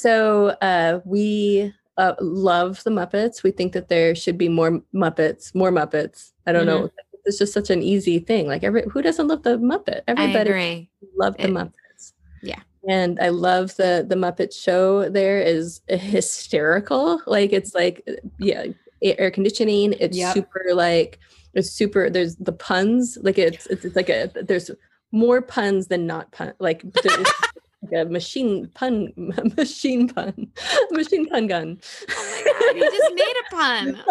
So 0.00 0.56
uh, 0.62 1.00
we 1.04 1.74
uh, 1.98 2.14
love 2.20 2.82
the 2.84 2.90
Muppets. 2.90 3.42
We 3.42 3.50
think 3.50 3.74
that 3.74 3.88
there 3.88 4.14
should 4.14 4.38
be 4.38 4.48
more 4.48 4.80
Muppets, 4.94 5.54
more 5.54 5.70
Muppets. 5.70 6.32
I 6.46 6.52
don't 6.52 6.64
know. 6.64 6.88
It's 7.26 7.36
just 7.38 7.52
such 7.52 7.68
an 7.68 7.82
easy 7.82 8.18
thing. 8.18 8.46
Like 8.46 8.64
every 8.64 8.82
who 8.90 9.02
doesn't 9.02 9.28
love 9.28 9.42
the 9.42 9.58
Muppet? 9.58 10.00
Everybody 10.08 10.88
love 11.18 11.36
the 11.36 11.44
It- 11.44 11.50
Muppets. 11.50 12.12
yeah. 12.42 12.60
And 12.88 13.20
I 13.20 13.28
love 13.28 13.76
the 13.76 14.06
the 14.08 14.14
Muppet 14.14 14.54
show 14.58 15.10
there 15.10 15.42
is 15.42 15.82
hysterical. 15.88 17.20
Like 17.26 17.52
it's 17.52 17.74
like 17.74 18.08
yeah, 18.38 18.68
air 19.02 19.30
conditioning. 19.30 19.92
It's 20.00 20.16
Yep. 20.16 20.32
super 20.34 20.64
like 20.72 21.18
it's 21.52 21.70
super 21.70 22.08
there's 22.08 22.36
the 22.36 22.52
puns. 22.52 23.18
Like 23.20 23.36
it's 23.36 23.66
it's, 23.66 23.84
it's 23.84 23.96
like 23.96 24.08
a 24.08 24.30
there's 24.48 24.70
more 25.12 25.42
puns 25.42 25.88
than 25.88 26.06
not 26.06 26.32
pun 26.32 26.54
like 26.58 26.80
a 27.92 28.04
machine 28.04 28.70
pun 28.74 29.12
machine 29.56 30.08
pun 30.08 30.50
machine 30.90 31.26
pun 31.28 31.46
gun. 31.46 31.80
Oh 32.10 32.42
my 32.44 32.52
god, 32.52 32.76
you 32.76 32.90
just 32.90 33.14
made 33.14 33.34
a 33.40 33.54
pun. 33.54 34.02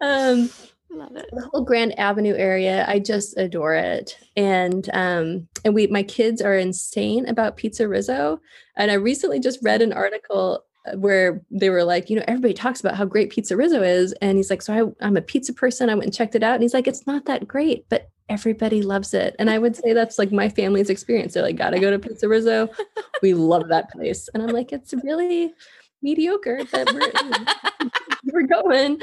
um 0.00 0.50
Love 0.90 1.16
it. 1.16 1.28
the 1.32 1.48
whole 1.52 1.64
Grand 1.64 1.98
Avenue 1.98 2.34
area, 2.36 2.84
I 2.86 3.00
just 3.00 3.36
adore 3.36 3.74
it. 3.74 4.16
And 4.36 4.88
um, 4.94 5.48
and 5.64 5.74
we 5.74 5.88
my 5.88 6.04
kids 6.04 6.40
are 6.40 6.54
insane 6.54 7.26
about 7.28 7.56
pizza 7.56 7.88
Rizzo. 7.88 8.40
And 8.76 8.90
I 8.90 8.94
recently 8.94 9.40
just 9.40 9.58
read 9.62 9.82
an 9.82 9.92
article 9.92 10.64
uh, 10.86 10.96
where 10.96 11.42
they 11.50 11.70
were 11.70 11.84
like, 11.84 12.10
you 12.10 12.16
know, 12.16 12.24
everybody 12.28 12.54
talks 12.54 12.80
about 12.80 12.94
how 12.94 13.04
great 13.04 13.30
pizza 13.30 13.56
Rizzo 13.56 13.82
is. 13.82 14.12
And 14.20 14.36
he's 14.36 14.50
like, 14.50 14.62
so 14.62 14.94
I, 15.00 15.06
I'm 15.06 15.16
a 15.16 15.22
pizza 15.22 15.52
person. 15.52 15.90
I 15.90 15.94
went 15.94 16.04
and 16.04 16.14
checked 16.14 16.36
it 16.36 16.42
out. 16.44 16.54
And 16.54 16.62
he's 16.62 16.74
like, 16.74 16.86
it's 16.86 17.06
not 17.06 17.24
that 17.24 17.48
great, 17.48 17.88
but 17.88 18.08
everybody 18.28 18.82
loves 18.82 19.14
it. 19.14 19.36
And 19.38 19.50
I 19.50 19.58
would 19.58 19.76
say 19.76 19.92
that's 19.92 20.18
like 20.18 20.32
my 20.32 20.48
family's 20.48 20.90
experience. 20.90 21.34
They're 21.34 21.42
like, 21.42 21.56
gotta 21.56 21.78
go 21.78 21.90
to 21.90 21.98
Pizza 21.98 22.28
Rizzo. 22.28 22.68
We 23.22 23.32
love 23.32 23.68
that 23.68 23.90
place. 23.90 24.28
And 24.34 24.42
I'm 24.42 24.50
like, 24.50 24.70
it's 24.70 24.92
really 25.02 25.54
mediocre, 26.02 26.60
but 26.70 26.92
we're, 26.92 27.90
we're 28.24 28.46
going. 28.46 29.00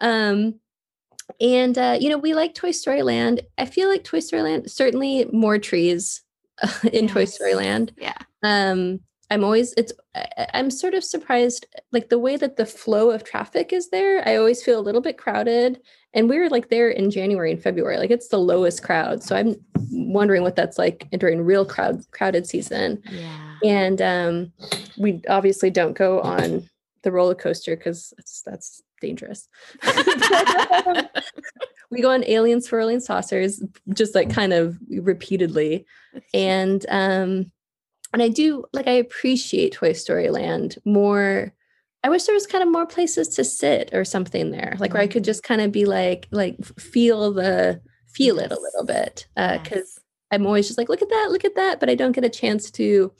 Um, 0.00 0.54
and 1.38 1.76
uh, 1.76 1.98
you 2.00 2.08
know, 2.08 2.16
we 2.16 2.32
like 2.32 2.54
Toy 2.54 2.70
Story 2.70 3.02
Land. 3.02 3.42
I 3.58 3.66
feel 3.66 3.90
like 3.90 4.04
Toy 4.04 4.20
Story 4.20 4.42
Land 4.42 4.70
certainly 4.70 5.26
more 5.32 5.58
trees 5.58 6.22
in 6.92 7.08
Toy 7.08 7.26
Story 7.26 7.54
Land. 7.54 7.92
Yeah. 7.98 8.16
Um, 8.42 9.00
I'm 9.30 9.44
always 9.44 9.74
it's 9.76 9.92
I'm 10.54 10.70
sort 10.70 10.94
of 10.94 11.04
surprised 11.04 11.66
like 11.92 12.08
the 12.08 12.18
way 12.18 12.36
that 12.36 12.56
the 12.56 12.66
flow 12.66 13.10
of 13.10 13.24
traffic 13.24 13.72
is 13.72 13.90
there. 13.90 14.26
I 14.26 14.36
always 14.36 14.62
feel 14.62 14.78
a 14.78 14.82
little 14.82 15.02
bit 15.02 15.18
crowded. 15.18 15.80
And 16.14 16.28
we 16.28 16.38
were 16.38 16.48
like 16.48 16.70
there 16.70 16.88
in 16.88 17.10
January 17.10 17.52
and 17.52 17.62
February. 17.62 17.98
Like 17.98 18.10
it's 18.10 18.28
the 18.28 18.38
lowest 18.38 18.82
crowd. 18.82 19.22
So 19.22 19.36
I'm 19.36 19.56
wondering 19.90 20.42
what 20.42 20.56
that's 20.56 20.78
like 20.78 21.06
during 21.12 21.42
real 21.42 21.64
crowd 21.64 22.02
crowded 22.12 22.46
season. 22.46 23.02
Yeah. 23.10 23.54
And 23.64 24.00
um, 24.00 24.52
we 24.96 25.22
obviously 25.28 25.70
don't 25.70 25.96
go 25.96 26.20
on 26.20 26.68
the 27.02 27.12
roller 27.12 27.34
coaster 27.34 27.76
because 27.76 28.14
that's 28.44 28.82
dangerous. 29.00 29.48
we 31.90 32.02
go 32.02 32.10
on 32.10 32.24
alien 32.24 32.60
swirling 32.60 33.00
saucers, 33.00 33.62
just 33.92 34.14
like 34.14 34.30
kind 34.30 34.52
of 34.52 34.78
repeatedly. 34.88 35.86
And 36.34 36.84
um, 36.88 37.50
and 38.12 38.22
I 38.22 38.28
do 38.28 38.64
like 38.72 38.86
I 38.86 38.92
appreciate 38.92 39.72
Toy 39.72 39.92
Story 39.92 40.30
Land 40.30 40.78
more. 40.84 41.52
I 42.04 42.10
wish 42.10 42.24
there 42.24 42.34
was 42.34 42.46
kind 42.46 42.62
of 42.62 42.70
more 42.70 42.86
places 42.86 43.28
to 43.30 43.44
sit 43.44 43.90
or 43.92 44.04
something 44.04 44.50
there, 44.50 44.76
like 44.78 44.94
where 44.94 45.02
I 45.02 45.08
could 45.08 45.24
just 45.24 45.42
kind 45.42 45.60
of 45.60 45.72
be 45.72 45.84
like 45.84 46.28
like 46.30 46.62
feel 46.78 47.32
the 47.32 47.80
feel 48.06 48.38
it 48.38 48.52
a 48.52 48.60
little 48.60 48.84
bit 48.84 49.26
because 49.34 49.64
Yes. 49.72 49.98
I'm 50.30 50.46
always 50.46 50.66
just 50.66 50.78
like, 50.78 50.88
look 50.88 51.02
at 51.02 51.08
that, 51.08 51.28
look 51.30 51.44
at 51.44 51.56
that, 51.56 51.80
but 51.80 51.88
I 51.88 51.94
don't 51.94 52.12
get 52.12 52.24
a 52.24 52.28
chance 52.28 52.70
to 52.72 53.12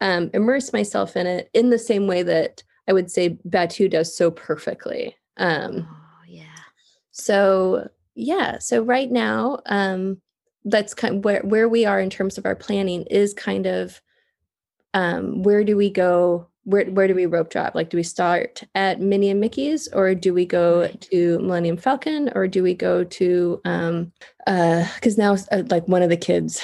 um, 0.00 0.30
immerse 0.32 0.72
myself 0.72 1.16
in 1.16 1.26
it 1.26 1.50
in 1.54 1.70
the 1.70 1.78
same 1.78 2.06
way 2.06 2.22
that 2.22 2.62
I 2.88 2.92
would 2.92 3.10
say 3.10 3.38
Batuu 3.48 3.90
does 3.90 4.16
so 4.16 4.30
perfectly. 4.30 5.16
Um, 5.36 5.88
Oh 5.90 6.24
yeah. 6.28 6.44
so 7.10 7.88
yeah, 8.14 8.58
so 8.58 8.82
right 8.82 9.10
now, 9.10 9.60
um, 9.66 10.20
that's 10.64 10.94
kind 10.94 11.16
of 11.16 11.24
where 11.24 11.42
where 11.42 11.68
we 11.68 11.84
are 11.84 12.00
in 12.00 12.10
terms 12.10 12.38
of 12.38 12.46
our 12.46 12.56
planning 12.56 13.02
is 13.10 13.34
kind 13.34 13.66
of 13.66 14.00
um, 14.94 15.42
where 15.42 15.64
do 15.64 15.76
we 15.76 15.90
go? 15.90 16.48
Where 16.66 16.84
where 16.86 17.06
do 17.06 17.14
we 17.14 17.26
rope 17.26 17.48
drop? 17.50 17.76
Like, 17.76 17.90
do 17.90 17.96
we 17.96 18.02
start 18.02 18.64
at 18.74 19.00
Minnie 19.00 19.30
and 19.30 19.40
Mickey's, 19.40 19.86
or 19.92 20.14
do 20.16 20.34
we 20.34 20.44
go 20.44 20.88
to 20.88 21.38
Millennium 21.38 21.76
Falcon, 21.76 22.30
or 22.34 22.48
do 22.48 22.62
we 22.62 22.74
go 22.74 23.04
to 23.04 23.60
um, 23.64 24.12
uh? 24.48 24.84
because 24.96 25.16
now 25.16 25.36
uh, 25.52 25.62
like 25.70 25.86
one 25.86 26.02
of 26.02 26.10
the 26.10 26.16
kids 26.16 26.60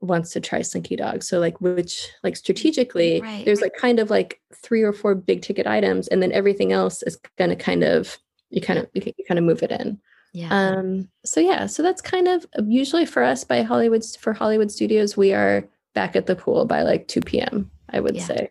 wants 0.00 0.32
to 0.32 0.40
try 0.40 0.60
Slinky 0.60 0.96
Dog. 0.96 1.22
So 1.22 1.38
like 1.38 1.60
which 1.60 2.08
like 2.24 2.36
strategically, 2.36 3.20
Right, 3.22 3.44
there's 3.44 3.60
like 3.60 3.74
kind 3.78 4.00
of 4.00 4.10
like 4.10 4.40
three 4.54 4.82
or 4.82 4.92
four 4.92 5.14
big 5.14 5.42
ticket 5.42 5.68
items, 5.68 6.08
and 6.08 6.20
then 6.20 6.32
everything 6.32 6.72
else 6.72 7.02
is 7.04 7.16
going 7.38 7.50
to 7.50 7.56
kind 7.56 7.84
of 7.84 8.18
you 8.50 8.60
kind 8.60 8.80
of 8.80 8.88
you, 8.92 9.02
you 9.16 9.24
kind 9.24 9.38
of 9.38 9.44
move 9.44 9.62
it 9.62 9.70
in. 9.70 10.00
Yeah. 10.32 10.48
Um, 10.50 11.08
so 11.24 11.38
yeah, 11.38 11.66
so 11.66 11.84
that's 11.84 12.02
kind 12.02 12.26
of 12.26 12.44
usually 12.66 13.06
for 13.06 13.22
us 13.22 13.44
by 13.44 13.62
Hollywood 13.62 14.04
for 14.18 14.32
Hollywood 14.32 14.72
Studios, 14.72 15.16
we 15.16 15.32
are 15.32 15.64
back 15.94 16.16
at 16.16 16.26
the 16.26 16.34
pool 16.34 16.64
by 16.64 16.82
like 16.82 17.06
2 17.06 17.20
p.m. 17.20 17.70
I 17.90 18.00
would 18.00 18.16
Yeah. 18.16 18.24
say. 18.24 18.50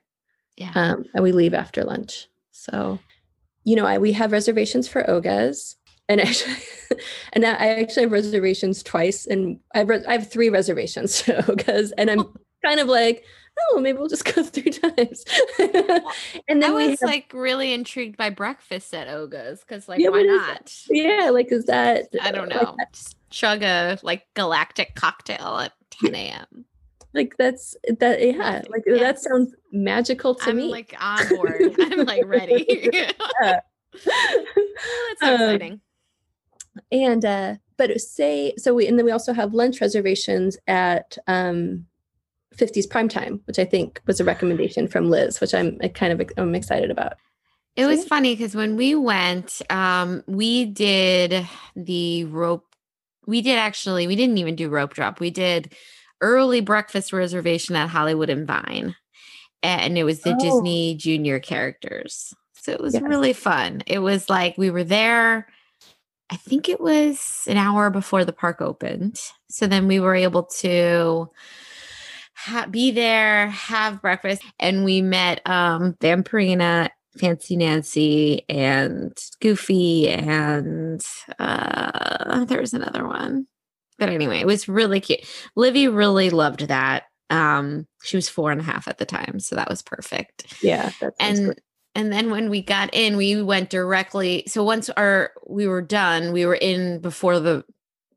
Yeah. 0.64 0.72
Um, 0.76 1.06
and 1.14 1.24
we 1.24 1.32
leave 1.32 1.54
after 1.54 1.84
lunch. 1.84 2.28
So, 2.52 3.00
you 3.64 3.76
know, 3.76 3.86
I 3.86 3.98
we 3.98 4.12
have 4.14 4.32
reservations 4.32 4.88
for 4.88 5.10
Oga's. 5.10 5.76
And 6.10 6.20
actually, 6.28 6.56
and 7.32 7.46
I 7.46 7.80
actually 7.80 8.04
have 8.04 8.12
reservations 8.12 8.84
twice, 8.84 9.26
and 9.26 9.60
I 9.74 9.80
have, 9.80 9.90
res- 9.90 10.06
I 10.06 10.12
have 10.14 10.30
three 10.30 10.50
reservations 10.50 11.22
to 11.24 11.50
Oga's, 11.50 11.94
and 11.94 12.12
I'm 12.12 12.26
kind 12.64 12.82
of 12.82 12.88
like, 12.90 13.24
oh, 13.72 13.80
maybe 13.80 13.98
we'll 13.98 14.10
just 14.10 14.26
go 14.36 14.44
three 14.44 14.70
times. 14.72 15.24
and 15.60 15.72
I 15.72 16.60
then 16.60 16.76
we 16.76 16.90
was 16.90 17.00
have, 17.00 17.10
like 17.10 17.32
really 17.34 17.72
intrigued 17.74 18.18
by 18.18 18.30
breakfast 18.32 18.94
at 18.94 19.08
Oga's 19.08 19.62
because 19.62 19.88
like 19.88 20.00
Yeah, 20.02 20.10
why 20.10 20.24
not? 20.24 20.76
yeah, 20.90 21.30
like 21.32 21.52
is 21.54 21.66
that 21.66 22.08
I 22.22 22.32
don't 22.32 22.50
like, 22.50 22.62
know. 22.62 22.76
Just 22.92 23.16
chug 23.30 23.64
a 23.64 23.98
like 24.04 24.24
galactic 24.34 24.96
cocktail 24.96 25.58
at 25.60 25.72
10 26.02 26.16
a.m. 26.16 26.66
like 27.14 27.36
that's 27.38 27.76
that 28.00 28.22
yeah 28.26 28.62
like 28.70 28.84
Yeah. 28.88 28.98
that 29.00 29.20
sounds 29.20 29.54
magical 29.72 30.36
to 30.36 30.50
I'm 30.50 30.58
me 30.58 30.72
like 30.72 30.96
on 31.00 31.28
board. 31.30 31.76
I'm 31.80 32.06
like 32.06 32.26
ready. 32.26 32.90
Yeah, 32.94 33.12
That's 33.94 35.20
so 35.22 35.28
Um, 35.36 35.42
exciting. 35.42 35.82
and 36.92 37.24
uh 37.26 37.56
but 37.78 38.00
say 38.02 38.54
so 38.58 38.74
we 38.74 38.88
and 38.88 38.98
then 38.98 39.06
we 39.06 39.12
also 39.12 39.34
have 39.34 39.54
lunch 39.54 39.82
reservations 39.82 40.58
at 40.68 41.18
um 41.28 41.86
50s 42.56 42.90
prime 42.90 43.10
time 43.10 43.42
which 43.46 43.58
i 43.60 43.66
think 43.66 44.02
was 44.06 44.20
a 44.20 44.24
recommendation 44.24 44.88
from 44.88 45.10
liz 45.10 45.40
which 45.42 45.54
i'm 45.54 45.78
uh, 45.84 45.88
kind 45.90 46.14
of 46.20 46.28
i'm 46.38 46.54
excited 46.56 46.92
about 46.92 47.14
It 47.76 47.84
So, 47.84 47.90
was 47.90 48.00
yeah. 48.02 48.06
funny 48.10 48.36
because 48.36 48.54
when 48.56 48.78
we 48.78 48.94
went, 48.96 49.62
um, 49.72 50.24
we 50.28 50.66
did 50.66 51.48
the 51.76 52.26
rope. 52.26 52.68
We 53.26 53.42
did 53.42 53.58
actually, 53.58 54.06
we 54.06 54.16
didn't 54.16 54.38
even 54.38 54.56
do 54.56 54.70
rope 54.70 54.94
drop. 54.94 55.20
We 55.20 55.32
did 55.32 55.74
early 56.24 56.62
breakfast 56.62 57.14
reservation 57.14 57.76
at 57.76 57.90
Hollywood 57.90 58.30
and 58.32 58.48
Vine. 58.48 58.96
And 59.62 59.98
it 59.98 60.04
was 60.04 60.22
the 60.22 60.32
Oh. 60.34 60.40
Disney 60.40 60.96
junior 60.96 61.40
characters. 61.40 62.34
So 62.56 62.72
it 62.72 62.82
was 62.82 62.94
Yes. 62.96 63.04
really 63.04 63.34
fun. 63.34 63.84
It 63.86 64.00
was 64.00 64.30
like 64.30 64.58
we 64.58 64.70
were 64.72 64.84
there, 64.86 65.48
I 66.30 66.36
think 66.38 66.68
it 66.70 66.80
was 66.82 67.44
an 67.48 67.58
hour 67.58 67.90
before 67.92 68.26
the 68.26 68.34
park 68.34 68.62
opened. 68.62 69.20
So 69.50 69.68
then 69.68 69.88
we 69.88 70.00
were 70.00 70.16
able 70.16 70.44
to 70.62 71.30
ha- 72.34 72.66
be 72.72 72.90
there, 72.92 73.50
have 73.50 74.02
breakfast, 74.02 74.42
and 74.60 74.84
we 74.84 75.02
met 75.02 75.48
um, 75.48 75.94
Vampirina, 76.02 76.90
Fancy 77.20 77.56
Nancy, 77.58 78.46
and 78.50 79.16
Goofy, 79.42 80.10
and 80.10 81.06
uh, 81.38 82.46
there 82.46 82.62
was 82.62 82.74
another 82.74 83.06
one. 83.06 83.46
But 84.00 84.10
anyway, 84.10 84.40
it 84.40 84.48
was 84.48 84.68
really 84.68 85.00
cute. 85.00 85.22
Livy 85.56 85.88
really 85.88 86.30
loved 86.30 86.68
that. 86.68 87.04
Um, 87.30 87.88
she 88.04 88.18
was 88.18 88.30
four 88.30 88.52
and 88.52 88.62
a 88.62 88.64
half 88.64 88.88
at 88.88 88.98
the 88.98 89.06
time, 89.06 89.40
so 89.40 89.56
that 89.56 89.70
was 89.70 89.82
perfect 89.82 90.54
yeah 90.62 90.92
and 91.20 91.46
great. 91.46 91.62
and 91.96 92.12
then 92.12 92.30
when 92.30 92.50
we 92.50 92.62
got 92.62 92.94
in 92.94 93.18
we 93.18 93.42
went 93.42 93.70
directly 93.70 94.44
so 94.46 94.64
once 94.64 94.90
our 94.92 95.32
we 95.48 95.66
were 95.66 95.82
done 95.82 96.32
we 96.32 96.46
were 96.46 96.54
in 96.54 97.00
before 97.00 97.40
the 97.40 97.64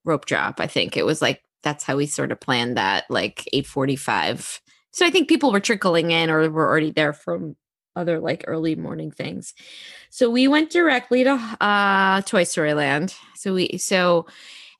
rope 0.04 0.26
drop 0.26 0.60
i 0.60 0.66
think 0.66 0.96
it 0.96 1.06
was 1.06 1.22
like 1.22 1.40
that's 1.66 1.82
how 1.82 1.96
we 1.96 2.06
sort 2.06 2.30
of 2.30 2.38
planned 2.38 2.76
that, 2.76 3.04
like 3.10 3.48
eight 3.52 3.66
forty-five. 3.66 4.60
So 4.92 5.04
I 5.04 5.10
think 5.10 5.28
people 5.28 5.50
were 5.50 5.60
trickling 5.60 6.12
in 6.12 6.30
or 6.30 6.48
were 6.48 6.66
already 6.66 6.92
there 6.92 7.12
from 7.12 7.56
other 7.96 8.20
like 8.20 8.44
early 8.46 8.76
morning 8.76 9.10
things. 9.10 9.52
So 10.10 10.30
we 10.30 10.46
went 10.46 10.70
directly 10.70 11.24
to 11.24 11.32
uh 11.32 12.22
Toy 12.22 12.44
Story 12.44 12.72
Land. 12.72 13.16
So 13.34 13.52
we 13.52 13.78
so 13.78 14.26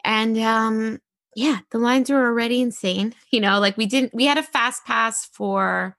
and 0.07 0.39
um 0.39 1.01
yeah, 1.35 1.59
the 1.71 1.79
lines 1.79 2.09
were 2.09 2.25
already 2.25 2.63
insane. 2.63 3.15
You 3.31 3.41
know, 3.41 3.61
like 3.61 3.77
we 3.77 3.85
didn't 3.85 4.15
we 4.15 4.25
had 4.25 4.39
a 4.39 4.43
fast 4.43 4.87
pass 4.87 5.27
for 5.27 5.95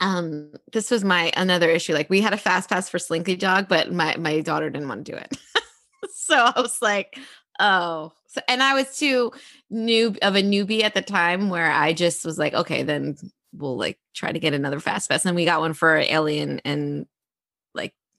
um 0.00 0.52
this 0.72 0.90
was 0.90 1.04
my 1.04 1.30
another 1.36 1.70
issue. 1.70 1.94
Like 1.94 2.10
we 2.10 2.20
had 2.20 2.32
a 2.32 2.38
fast 2.38 2.68
pass 2.68 2.88
for 2.88 2.98
Slinky 2.98 3.36
Dog, 3.36 3.68
but 3.68 3.92
my 3.92 4.16
my 4.16 4.40
daughter 4.40 4.70
didn't 4.70 4.88
want 4.88 5.06
to 5.06 5.12
do 5.12 5.16
it. 5.18 5.38
so 6.10 6.36
I 6.36 6.60
was 6.60 6.78
like, 6.82 7.16
oh. 7.60 8.12
So, 8.26 8.40
and 8.48 8.62
I 8.62 8.74
was 8.74 8.98
too 8.98 9.32
new 9.70 10.14
of 10.20 10.34
a 10.34 10.42
newbie 10.42 10.82
at 10.82 10.94
the 10.94 11.02
time 11.02 11.48
where 11.48 11.70
I 11.70 11.92
just 11.92 12.24
was 12.24 12.38
like, 12.38 12.52
okay, 12.52 12.82
then 12.82 13.16
we'll 13.54 13.78
like 13.78 13.98
try 14.14 14.32
to 14.32 14.38
get 14.38 14.52
another 14.54 14.80
fast 14.80 15.08
pass. 15.08 15.24
And 15.24 15.36
we 15.36 15.44
got 15.44 15.60
one 15.60 15.72
for 15.72 15.96
Alien 15.96 16.60
and 16.64 17.06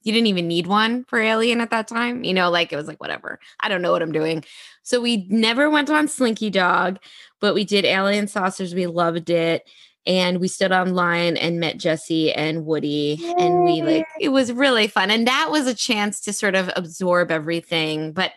you 0.04 0.14
didn't 0.14 0.28
even 0.28 0.48
need 0.48 0.68
one 0.68 1.04
for 1.06 1.20
Alien 1.20 1.62
at 1.62 1.72
that 1.72 1.88
time. 1.88 2.24
You 2.24 2.34
know, 2.34 2.50
like 2.50 2.72
it 2.72 2.76
was 2.76 2.88
like 2.88 3.02
whatever. 3.02 3.40
I 3.60 3.70
don't 3.70 3.82
know 3.82 3.92
what 3.92 4.02
I'm 4.02 4.12
doing. 4.12 4.44
So 4.84 5.02
we 5.02 5.28
never 5.30 5.70
went 5.70 5.90
on 5.90 6.08
Slinky 6.08 6.50
Dog, 6.50 7.00
but 7.40 7.54
we 7.54 7.66
did 7.66 7.86
Alien 7.86 8.28
Saucers. 8.28 8.74
We 8.74 8.88
loved 8.88 9.30
it. 9.30 9.70
And 10.06 10.40
we 10.40 10.48
stood 10.48 10.72
online 10.72 11.38
and 11.38 11.60
met 11.60 11.78
Jesse 11.78 12.32
and 12.34 12.66
Woody. 12.66 13.18
Yay. 13.20 13.34
And 13.38 13.64
we 13.64 13.82
like 13.82 14.08
it 14.20 14.30
was 14.30 14.52
really 14.52 14.88
fun. 14.88 15.12
And 15.12 15.28
that 15.28 15.50
was 15.52 15.68
a 15.68 15.76
chance 15.76 16.22
to 16.22 16.34
sort 16.34 16.56
of 16.56 16.72
absorb 16.76 17.30
everything. 17.32 18.14
But 18.14 18.32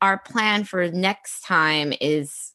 our 0.00 0.18
plan 0.18 0.64
for 0.64 0.88
next 0.90 1.42
time 1.42 1.92
is 2.00 2.52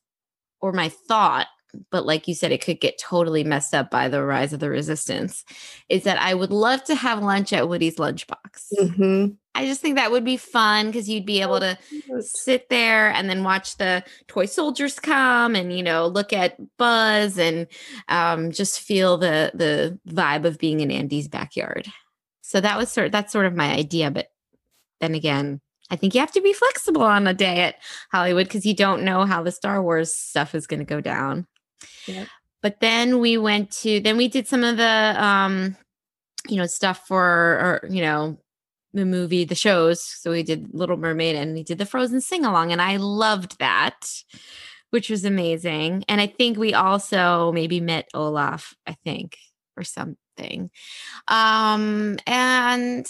or 0.62 0.72
my 0.72 0.90
thought 0.90 1.48
but 1.92 2.06
like 2.06 2.28
you 2.28 2.34
said, 2.34 2.52
it 2.52 2.64
could 2.64 2.80
get 2.80 2.98
totally 2.98 3.44
messed 3.44 3.74
up 3.74 3.90
by 3.90 4.08
the 4.08 4.24
rise 4.24 4.54
of 4.54 4.60
the 4.60 4.70
resistance, 4.70 5.44
is 5.90 6.04
that 6.04 6.22
I 6.22 6.34
would 6.34 6.52
love 6.52 6.84
to 6.86 6.96
have 6.96 7.24
lunch 7.24 7.54
at 7.54 7.68
Woody's 7.68 7.96
lunchbox. 7.96 8.74
Mm-hmm. 8.80 9.34
I 9.54 9.66
just 9.66 9.82
think 9.82 9.96
that 9.96 10.12
would 10.12 10.26
be 10.26 10.38
fun 10.38 10.88
because 10.88 11.08
you'd 11.08 11.26
be 11.26 11.42
able 11.42 11.60
to 11.62 11.78
sit 12.20 12.70
there 12.70 13.10
and 13.12 13.30
then 13.30 13.44
watch 13.44 13.78
the 13.78 14.04
toy 14.28 14.46
soldiers 14.46 15.00
come 15.00 15.56
and 15.56 15.76
you 15.76 15.82
know 15.84 16.08
look 16.08 16.34
at 16.34 16.58
Buzz 16.78 17.38
and 17.38 17.68
um, 18.10 18.52
just 18.52 18.82
feel 18.82 19.18
the 19.18 19.52
the 19.54 19.98
vibe 20.08 20.46
of 20.46 20.60
being 20.60 20.82
in 20.82 20.92
Andy's 20.92 21.28
backyard. 21.28 21.88
So 22.42 22.62
that 22.62 22.78
was 22.78 22.92
sort 22.92 23.08
of, 23.08 23.12
that's 23.12 23.32
sort 23.34 23.48
of 23.48 23.56
my 23.56 23.74
idea, 23.74 24.12
but 24.12 24.28
then 25.02 25.16
again, 25.16 25.62
I 25.90 25.96
think 25.96 26.14
you 26.14 26.20
have 26.20 26.32
to 26.32 26.42
be 26.42 26.54
flexible 26.54 27.04
on 27.04 27.28
a 27.28 27.34
day 27.34 27.62
at 27.62 27.76
Hollywood 28.12 28.48
because 28.48 28.66
you 28.66 28.76
don't 28.76 29.04
know 29.04 29.26
how 29.26 29.44
the 29.44 29.52
Star 29.52 29.82
Wars 29.82 30.14
stuff 30.14 30.56
is 30.56 30.68
going 30.68 30.80
to 30.80 30.86
go 30.86 31.02
down. 31.02 31.48
But 32.62 32.80
then 32.80 33.20
we 33.20 33.38
went 33.38 33.72
to 33.82 34.00
then 34.00 34.18
we 34.18 34.28
did 34.28 34.48
some 34.48 34.64
of 34.64 34.78
the 34.78 35.16
um 35.24 35.78
you 36.48 36.58
know 36.58 36.66
stuff 36.66 37.08
for 37.08 37.22
or 37.24 37.88
you 37.90 38.02
know 38.02 38.38
the 38.94 39.06
movie 39.06 39.46
the 39.46 39.56
shows. 39.56 40.02
So 40.02 40.32
we 40.32 40.44
did 40.44 40.74
little 40.74 40.98
mermaid 40.98 41.36
and 41.36 41.54
we 41.54 41.64
did 41.64 41.78
the 41.78 41.86
frozen 41.86 42.22
sing 42.22 42.46
along 42.46 42.72
and 42.72 42.82
i 42.82 42.98
loved 42.98 43.60
that 43.60 44.08
which 44.92 45.10
was 45.10 45.26
amazing. 45.26 46.06
And 46.08 46.22
i 46.22 46.28
think 46.28 46.58
we 46.58 46.74
also 46.74 47.52
maybe 47.52 47.80
met 47.80 48.08
olaf 48.14 48.74
i 48.88 48.94
think 49.04 49.38
or 49.78 49.84
something. 49.84 50.72
Um 51.28 52.18
and 52.26 53.06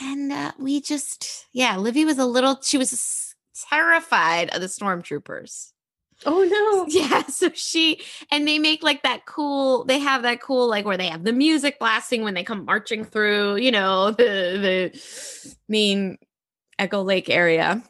and 0.00 0.32
uh, 0.32 0.52
we 0.58 0.80
just 0.80 1.46
yeah 1.52 1.76
livy 1.76 2.04
was 2.04 2.18
a 2.18 2.26
little 2.26 2.60
she 2.62 2.78
was 2.78 3.34
terrified 3.70 4.50
of 4.50 4.60
the 4.60 4.66
stormtroopers 4.66 5.72
Oh 6.24 6.42
no. 6.44 6.86
Yeah. 6.88 7.24
So 7.26 7.50
she 7.54 8.00
and 8.30 8.46
they 8.46 8.58
make 8.58 8.82
like 8.82 9.02
that 9.02 9.26
cool, 9.26 9.84
they 9.84 9.98
have 9.98 10.22
that 10.22 10.40
cool 10.40 10.68
like 10.68 10.84
where 10.84 10.96
they 10.96 11.08
have 11.08 11.24
the 11.24 11.32
music 11.32 11.78
blasting 11.78 12.22
when 12.22 12.34
they 12.34 12.44
come 12.44 12.64
marching 12.64 13.04
through, 13.04 13.56
you 13.56 13.70
know, 13.70 14.12
the 14.12 14.92
the 14.94 15.54
mean 15.68 16.16
Echo 16.78 17.02
Lake 17.02 17.28
area. 17.28 17.82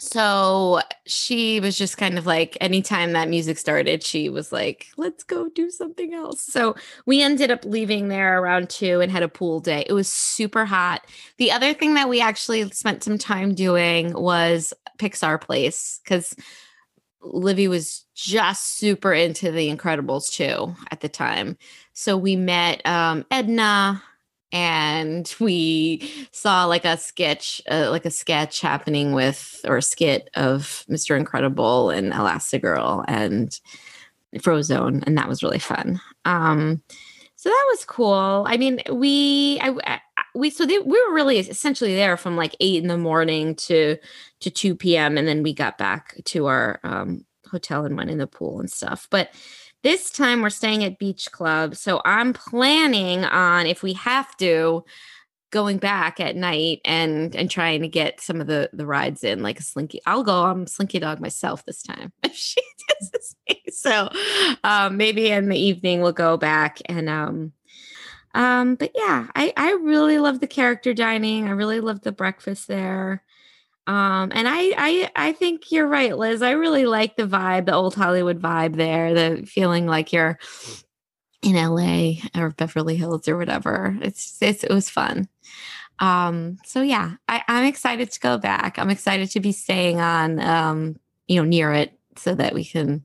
So 0.00 0.80
she 1.06 1.58
was 1.58 1.76
just 1.76 1.96
kind 1.98 2.18
of 2.18 2.26
like 2.26 2.56
anytime 2.60 3.12
that 3.12 3.28
music 3.28 3.58
started, 3.58 4.04
she 4.04 4.28
was 4.28 4.52
like, 4.52 4.86
let's 4.96 5.24
go 5.24 5.48
do 5.48 5.70
something 5.70 6.14
else. 6.14 6.40
So 6.40 6.76
we 7.04 7.20
ended 7.20 7.50
up 7.50 7.64
leaving 7.64 8.06
there 8.06 8.40
around 8.40 8.70
two 8.70 9.00
and 9.00 9.10
had 9.10 9.24
a 9.24 9.28
pool 9.28 9.58
day. 9.58 9.84
It 9.88 9.92
was 9.92 10.08
super 10.08 10.64
hot. 10.64 11.04
The 11.38 11.50
other 11.50 11.74
thing 11.74 11.94
that 11.94 12.08
we 12.08 12.20
actually 12.20 12.70
spent 12.70 13.02
some 13.02 13.18
time 13.18 13.54
doing 13.54 14.12
was 14.12 14.72
Pixar 15.00 15.40
Place 15.40 16.00
because 16.04 16.34
Livy 17.20 17.68
was 17.68 18.04
just 18.14 18.78
super 18.78 19.12
into 19.12 19.50
the 19.50 19.74
Incredibles 19.74 20.30
too 20.32 20.74
at 20.90 21.00
the 21.00 21.08
time. 21.08 21.56
So 21.92 22.16
we 22.16 22.36
met 22.36 22.84
um, 22.86 23.24
Edna 23.30 24.02
and 24.52 25.34
we 25.40 26.28
saw 26.32 26.64
like 26.64 26.84
a 26.84 26.96
sketch, 26.96 27.60
uh, 27.70 27.88
like 27.90 28.04
a 28.04 28.10
sketch 28.10 28.60
happening 28.60 29.12
with 29.12 29.60
or 29.66 29.78
a 29.78 29.82
skit 29.82 30.30
of 30.34 30.84
Mr. 30.88 31.16
Incredible 31.16 31.90
and 31.90 32.12
Elastigirl 32.12 33.04
and 33.08 33.58
Frozone, 34.36 35.02
and 35.06 35.16
that 35.16 35.28
was 35.28 35.42
really 35.42 35.58
fun. 35.58 36.00
Um, 36.24 36.82
so 37.36 37.48
that 37.48 37.66
was 37.70 37.84
cool. 37.84 38.44
I 38.48 38.56
mean, 38.56 38.80
we 38.92 39.60
I, 39.60 39.74
I 39.84 40.00
we 40.34 40.50
so 40.50 40.66
they, 40.66 40.78
we 40.78 41.06
were 41.06 41.14
really 41.14 41.38
essentially 41.38 41.94
there 41.94 42.16
from 42.16 42.36
like 42.36 42.54
eight 42.60 42.82
in 42.82 42.88
the 42.88 42.98
morning 42.98 43.54
to 43.54 43.96
to 44.40 44.50
two 44.50 44.74
p.m. 44.74 45.16
and 45.16 45.26
then 45.26 45.42
we 45.42 45.52
got 45.52 45.78
back 45.78 46.16
to 46.24 46.46
our 46.46 46.80
um, 46.84 47.24
hotel 47.50 47.84
and 47.84 47.96
went 47.96 48.10
in 48.10 48.18
the 48.18 48.26
pool 48.26 48.60
and 48.60 48.70
stuff. 48.70 49.08
But 49.10 49.30
this 49.82 50.10
time 50.10 50.42
we're 50.42 50.50
staying 50.50 50.84
at 50.84 50.98
Beach 50.98 51.30
Club, 51.30 51.76
so 51.76 52.00
I'm 52.04 52.32
planning 52.32 53.24
on 53.24 53.66
if 53.66 53.82
we 53.82 53.92
have 53.94 54.36
to 54.38 54.84
going 55.50 55.78
back 55.78 56.20
at 56.20 56.36
night 56.36 56.80
and 56.84 57.34
and 57.34 57.50
trying 57.50 57.80
to 57.80 57.88
get 57.88 58.20
some 58.20 58.40
of 58.40 58.46
the 58.46 58.68
the 58.72 58.84
rides 58.84 59.24
in 59.24 59.42
like 59.42 59.58
a 59.58 59.62
slinky 59.62 59.98
i'll 60.04 60.22
go 60.22 60.44
i'm 60.44 60.66
slinky 60.66 60.98
dog 60.98 61.20
myself 61.20 61.64
this 61.64 61.82
time 61.82 62.12
she 62.32 62.60
so 63.70 64.08
um 64.64 64.96
maybe 64.96 65.30
in 65.30 65.48
the 65.48 65.58
evening 65.58 66.00
we'll 66.00 66.12
go 66.12 66.36
back 66.36 66.78
and 66.86 67.08
um 67.08 67.52
um, 68.34 68.74
but 68.74 68.92
yeah, 68.94 69.26
I, 69.34 69.52
I 69.56 69.72
really 69.72 70.18
love 70.18 70.40
the 70.40 70.46
character 70.46 70.94
dining. 70.94 71.48
I 71.48 71.52
really 71.52 71.80
love 71.80 72.02
the 72.02 72.12
breakfast 72.12 72.68
there. 72.68 73.22
Um, 73.86 74.32
and 74.34 74.46
I, 74.46 74.74
I 74.76 75.10
I 75.16 75.32
think 75.32 75.72
you're 75.72 75.86
right, 75.86 76.16
Liz. 76.16 76.42
I 76.42 76.50
really 76.50 76.84
like 76.84 77.16
the 77.16 77.26
vibe, 77.26 77.66
the 77.66 77.74
old 77.74 77.94
Hollywood 77.94 78.40
vibe 78.40 78.76
there, 78.76 79.14
the 79.14 79.46
feeling 79.46 79.86
like 79.86 80.12
you're 80.12 80.38
in 81.42 81.54
LA 81.54 82.16
or 82.36 82.50
Beverly 82.50 82.96
Hills 82.96 83.28
or 83.28 83.38
whatever. 83.38 83.96
It's, 84.02 84.36
it's 84.42 84.62
it 84.62 84.70
was 84.70 84.90
fun. 84.90 85.28
Um, 86.00 86.58
so 86.64 86.82
yeah, 86.82 87.14
I, 87.28 87.42
I'm 87.48 87.64
excited 87.64 88.10
to 88.12 88.20
go 88.20 88.36
back. 88.36 88.78
I'm 88.78 88.90
excited 88.90 89.30
to 89.30 89.40
be 89.40 89.52
staying 89.52 90.00
on 90.00 90.38
um, 90.40 90.96
you 91.26 91.36
know, 91.36 91.44
near 91.44 91.72
it 91.72 91.98
so 92.16 92.34
that 92.34 92.54
we 92.54 92.64
can 92.64 93.04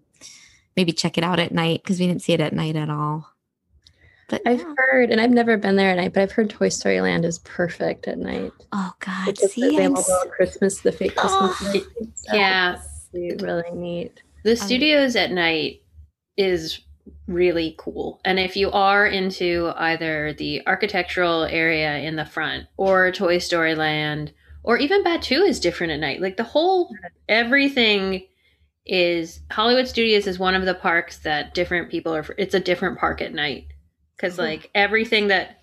maybe 0.76 0.92
check 0.92 1.18
it 1.18 1.24
out 1.24 1.40
at 1.40 1.54
night 1.54 1.82
because 1.84 2.00
we 2.00 2.08
didn't 2.08 2.24
see 2.24 2.34
it 2.34 2.42
at 2.42 2.54
night 2.54 2.76
at 2.76 2.90
all. 2.90 3.33
But 4.34 4.42
I've 4.48 4.62
yeah. 4.62 4.74
heard, 4.76 5.12
and 5.12 5.22
I've 5.22 5.30
never 5.30 5.58
been 5.58 5.76
there 5.76 5.92
at 5.92 5.98
night, 5.98 6.12
but 6.12 6.24
I've 6.24 6.32
heard 6.32 6.50
Toy 6.50 6.70
Story 6.70 7.00
Land 7.02 7.24
is 7.24 7.38
perfect 7.38 8.08
at 8.08 8.18
night. 8.18 8.52
Oh 8.72 8.92
God, 9.00 9.28
it's 9.28 9.54
see, 9.54 9.76
available 9.76 10.04
Christmas, 10.36 10.80
the 10.80 10.92
fake 10.92 11.16
Christmas. 11.16 11.86
Oh, 12.32 12.36
yeah, 12.36 12.82
really 13.14 13.70
neat. 13.74 14.24
The 14.44 14.54
um, 14.54 14.58
studios 14.58 15.16
at 15.16 15.30
night 15.30 15.84
is 16.36 16.80
really 17.28 17.76
cool. 17.78 18.22
And 18.26 18.40
if 18.40 18.56
you 18.56 18.72
are 18.72 19.06
into 19.06 19.72
either 19.76 20.34
the 20.34 20.66
architectural 20.66 21.44
area 21.44 22.00
in 22.00 22.16
the 22.16 22.26
front 22.26 22.66
or 22.76 23.12
Toy 23.12 23.38
Story 23.38 23.76
Land 23.76 24.34
or 24.64 24.80
even 24.80 25.04
Batuu 25.04 25.48
is 25.48 25.60
different 25.60 25.94
at 25.94 26.00
night. 26.00 26.22
Like 26.22 26.38
the 26.38 26.44
whole 26.44 26.90
everything 27.30 28.26
is 28.84 29.42
Hollywood 29.52 29.88
Studios 29.88 30.26
is 30.26 30.40
one 30.40 30.56
of 30.56 30.66
the 30.66 30.74
parks 30.74 31.20
that 31.20 31.54
different 31.54 31.92
people 31.92 32.16
are 32.16 32.26
it's 32.40 32.56
a 32.56 32.60
different 32.60 32.98
park 32.98 33.22
at 33.22 33.32
night 33.32 33.68
because 34.24 34.38
mm-hmm. 34.38 34.52
like 34.52 34.72
everything 34.74 35.28
that 35.28 35.60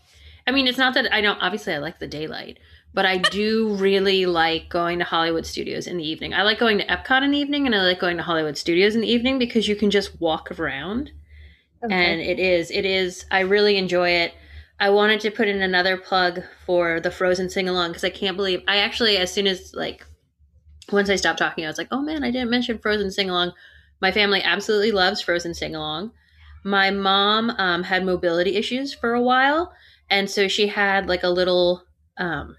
i 0.46 0.50
mean 0.50 0.66
it's 0.66 0.78
not 0.78 0.94
that 0.94 1.12
i 1.12 1.20
don't 1.20 1.40
obviously 1.40 1.72
i 1.72 1.78
like 1.78 1.98
the 1.98 2.06
daylight 2.06 2.58
but 2.92 3.06
i 3.06 3.16
do 3.16 3.74
really 3.76 4.26
like 4.26 4.68
going 4.68 4.98
to 4.98 5.04
hollywood 5.04 5.46
studios 5.46 5.86
in 5.86 5.96
the 5.96 6.06
evening 6.06 6.34
i 6.34 6.42
like 6.42 6.58
going 6.58 6.78
to 6.78 6.86
epcot 6.86 7.22
in 7.22 7.30
the 7.30 7.38
evening 7.38 7.66
and 7.66 7.74
i 7.74 7.80
like 7.80 7.98
going 7.98 8.16
to 8.16 8.22
hollywood 8.22 8.58
studios 8.58 8.94
in 8.94 9.00
the 9.00 9.10
evening 9.10 9.38
because 9.38 9.66
you 9.66 9.74
can 9.74 9.90
just 9.90 10.20
walk 10.20 10.50
around 10.58 11.10
okay. 11.82 11.94
and 11.94 12.20
it 12.20 12.38
is 12.38 12.70
it 12.70 12.84
is 12.84 13.24
i 13.30 13.40
really 13.40 13.76
enjoy 13.76 14.10
it 14.10 14.34
i 14.78 14.90
wanted 14.90 15.20
to 15.20 15.30
put 15.30 15.48
in 15.48 15.62
another 15.62 15.96
plug 15.96 16.42
for 16.66 17.00
the 17.00 17.10
frozen 17.10 17.48
sing 17.48 17.68
along 17.68 17.90
because 17.90 18.04
i 18.04 18.10
can't 18.10 18.36
believe 18.36 18.62
i 18.68 18.76
actually 18.76 19.16
as 19.16 19.32
soon 19.32 19.46
as 19.46 19.74
like 19.74 20.06
once 20.92 21.08
i 21.08 21.16
stopped 21.16 21.38
talking 21.38 21.64
i 21.64 21.68
was 21.68 21.78
like 21.78 21.88
oh 21.90 22.02
man 22.02 22.22
i 22.22 22.30
didn't 22.30 22.50
mention 22.50 22.78
frozen 22.78 23.10
sing 23.10 23.30
along 23.30 23.52
my 24.02 24.12
family 24.12 24.42
absolutely 24.42 24.92
loves 24.92 25.22
frozen 25.22 25.54
sing 25.54 25.74
along 25.74 26.10
my 26.64 26.90
mom 26.90 27.50
um, 27.50 27.82
had 27.82 28.04
mobility 28.04 28.56
issues 28.56 28.92
for 28.92 29.14
a 29.14 29.22
while 29.22 29.72
and 30.10 30.28
so 30.28 30.48
she 30.48 30.66
had 30.66 31.06
like 31.06 31.22
a 31.22 31.28
little 31.28 31.84
um, 32.18 32.56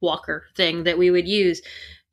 walker 0.00 0.46
thing 0.56 0.84
that 0.84 0.98
we 0.98 1.10
would 1.10 1.28
use 1.28 1.62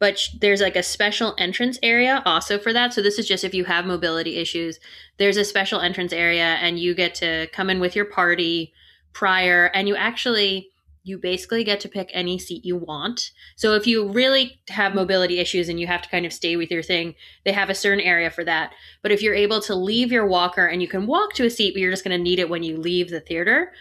but 0.02 0.28
there's 0.40 0.62
like 0.62 0.76
a 0.76 0.82
special 0.82 1.36
entrance 1.38 1.78
area 1.84 2.24
also 2.26 2.58
for 2.58 2.74
that. 2.74 2.92
So 2.92 3.04
this 3.04 3.20
is 3.20 3.28
just 3.28 3.44
if 3.44 3.54
you 3.54 3.66
have 3.66 3.86
mobility 3.86 4.38
issues, 4.38 4.80
there's 5.20 5.38
a 5.38 5.46
special 5.46 5.80
entrance 5.80 6.12
area 6.12 6.58
and 6.60 6.80
you 6.80 6.96
get 6.96 7.14
to 7.16 7.48
come 7.54 7.70
in 7.70 7.80
with 7.80 7.96
your 7.96 8.06
party 8.06 8.74
prior 9.14 9.68
and 9.76 9.88
you 9.88 9.96
actually 9.96 10.71
you 11.04 11.18
basically 11.18 11.64
get 11.64 11.80
to 11.80 11.90
pick 11.90 12.10
any 12.14 12.38
seat 12.38 12.64
you 12.64 12.78
want. 12.78 13.32
So 13.56 13.74
if 13.74 13.88
you 13.88 14.08
really 14.08 14.62
have 14.70 14.94
mobility 14.94 15.40
issues 15.40 15.68
and 15.68 15.80
you 15.80 15.88
have 15.88 16.02
to 16.04 16.10
kind 16.10 16.26
of 16.26 16.34
stay 16.34 16.56
with 16.56 16.70
your 16.70 16.84
thing, 16.84 17.16
they 17.44 17.52
have 17.52 17.70
a 17.70 17.76
certain 17.76 18.04
area 18.04 18.30
for 18.30 18.44
that. 18.44 18.72
But 19.02 19.12
if 19.12 19.22
you're 19.22 19.34
able 19.34 19.62
to 19.62 19.76
leave 19.76 20.12
your 20.12 20.28
walker 20.28 20.66
and 20.66 20.82
you 20.82 20.88
can 20.88 21.08
walk 21.08 21.34
to 21.34 21.46
a 21.46 21.50
seat, 21.50 21.74
but 21.74 21.82
you're 21.82 21.92
just 21.92 22.04
going 22.04 22.18
to 22.18 22.24
need 22.24 22.40
it 22.40 22.50
when 22.50 22.62
you 22.64 22.78
leave 22.78 23.10
the 23.10 23.20
theater, 23.20 23.72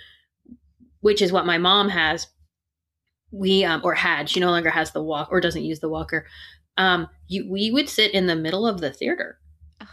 which 1.01 1.21
is 1.21 1.31
what 1.31 1.45
my 1.45 1.59
mom 1.59 1.91
has, 1.91 2.27
we 3.33 3.65
um, 3.65 3.81
or 3.85 3.95
had 3.95 4.29
she 4.29 4.41
no 4.41 4.51
longer 4.51 4.71
has 4.71 4.91
the 4.93 5.03
walk 5.03 5.29
or 5.31 5.41
doesn't 5.41 5.65
use 5.65 5.81
the 5.81 5.89
walker 5.89 6.27
um 6.79 7.09
you 7.29 7.51
we 7.51 7.71
would 7.71 7.89
sit 7.89 8.13
in 8.13 8.27
the 8.27 8.37
middle 8.37 8.67
of 8.67 8.81
the 8.81 8.93
theater 8.93 9.39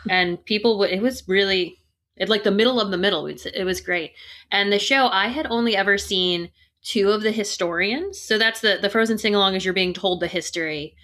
and 0.10 0.44
people 0.46 0.78
would 0.78 0.90
it 0.90 1.02
was 1.02 1.28
really 1.28 1.78
it 2.16 2.30
like 2.30 2.44
the 2.44 2.52
middle 2.52 2.82
of 2.82 2.90
the 2.90 2.98
middle 2.98 3.24
we'd 3.24 3.40
sit, 3.40 3.56
it 3.56 3.64
was 3.64 3.82
great 3.82 4.12
and 4.52 4.72
the 4.72 4.80
show 4.80 5.08
i 5.08 5.28
had 5.28 5.48
only 5.50 5.76
ever 5.76 5.98
seen 5.98 6.50
two 6.88 7.10
of 7.10 7.22
the 7.22 7.32
historians 7.32 8.20
so 8.20 8.38
that's 8.38 8.62
the 8.62 8.80
the 8.82 8.90
frozen 8.90 9.18
sing 9.18 9.36
along 9.36 9.56
as 9.56 9.66
you're 9.66 9.74
being 9.74 9.94
told 9.94 10.20
the 10.20 10.28
history 10.28 10.96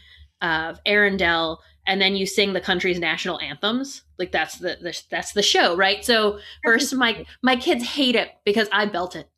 of 0.41 0.79
arendelle 0.85 1.57
and 1.85 2.01
then 2.01 2.15
you 2.15 2.25
sing 2.25 2.53
the 2.53 2.61
country's 2.61 2.99
national 2.99 3.39
anthems 3.41 4.03
like 4.17 4.31
that's 4.31 4.59
the, 4.59 4.77
the 4.81 5.01
that's 5.09 5.33
the 5.33 5.41
show 5.41 5.75
right 5.75 6.05
so 6.05 6.39
first 6.63 6.93
my 6.93 7.25
my 7.41 7.55
kids 7.55 7.83
hate 7.83 8.15
it 8.15 8.29
because 8.45 8.67
i 8.71 8.85
belt 8.85 9.15
it 9.15 9.29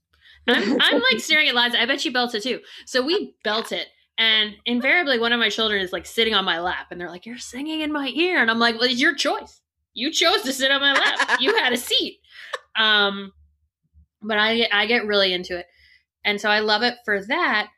I'm, 0.47 0.77
I'm 0.79 1.01
like 1.12 1.19
staring 1.19 1.49
at 1.49 1.55
Liza. 1.55 1.81
I 1.81 1.86
bet 1.86 2.01
she 2.01 2.10
belts 2.10 2.34
it 2.36 2.43
too. 2.43 2.60
So 2.86 3.03
we 3.03 3.36
belt 3.43 3.71
it. 3.71 3.88
And 4.17 4.55
invariably, 4.65 5.19
one 5.19 5.34
of 5.34 5.39
my 5.39 5.49
children 5.49 5.81
is 5.81 5.91
like 5.91 6.05
sitting 6.05 6.34
on 6.34 6.45
my 6.45 6.60
lap, 6.60 6.88
and 6.89 6.99
they're 6.99 7.10
like, 7.10 7.25
"You're 7.25 7.38
singing 7.38 7.81
in 7.81 7.91
my 7.91 8.08
ear," 8.15 8.41
and 8.41 8.49
I'm 8.49 8.60
like, 8.60 8.75
"Well, 8.75 8.89
it's 8.89 9.01
your 9.01 9.13
choice. 9.13 9.60
You 9.93 10.10
chose 10.10 10.41
to 10.43 10.53
sit 10.53 10.71
on 10.71 10.79
my 10.79 10.93
lap. 10.93 11.41
You 11.41 11.55
had 11.55 11.73
a 11.73 11.77
seat." 11.77 12.19
Um, 12.77 13.31
but 14.21 14.38
I 14.38 14.67
I 14.69 14.86
get 14.86 15.05
really 15.05 15.31
into 15.31 15.58
it, 15.58 15.65
and 16.25 16.41
so 16.41 16.49
I 16.49 16.59
love 16.59 16.83
it 16.83 16.95
for 17.05 17.23
that. 17.25 17.69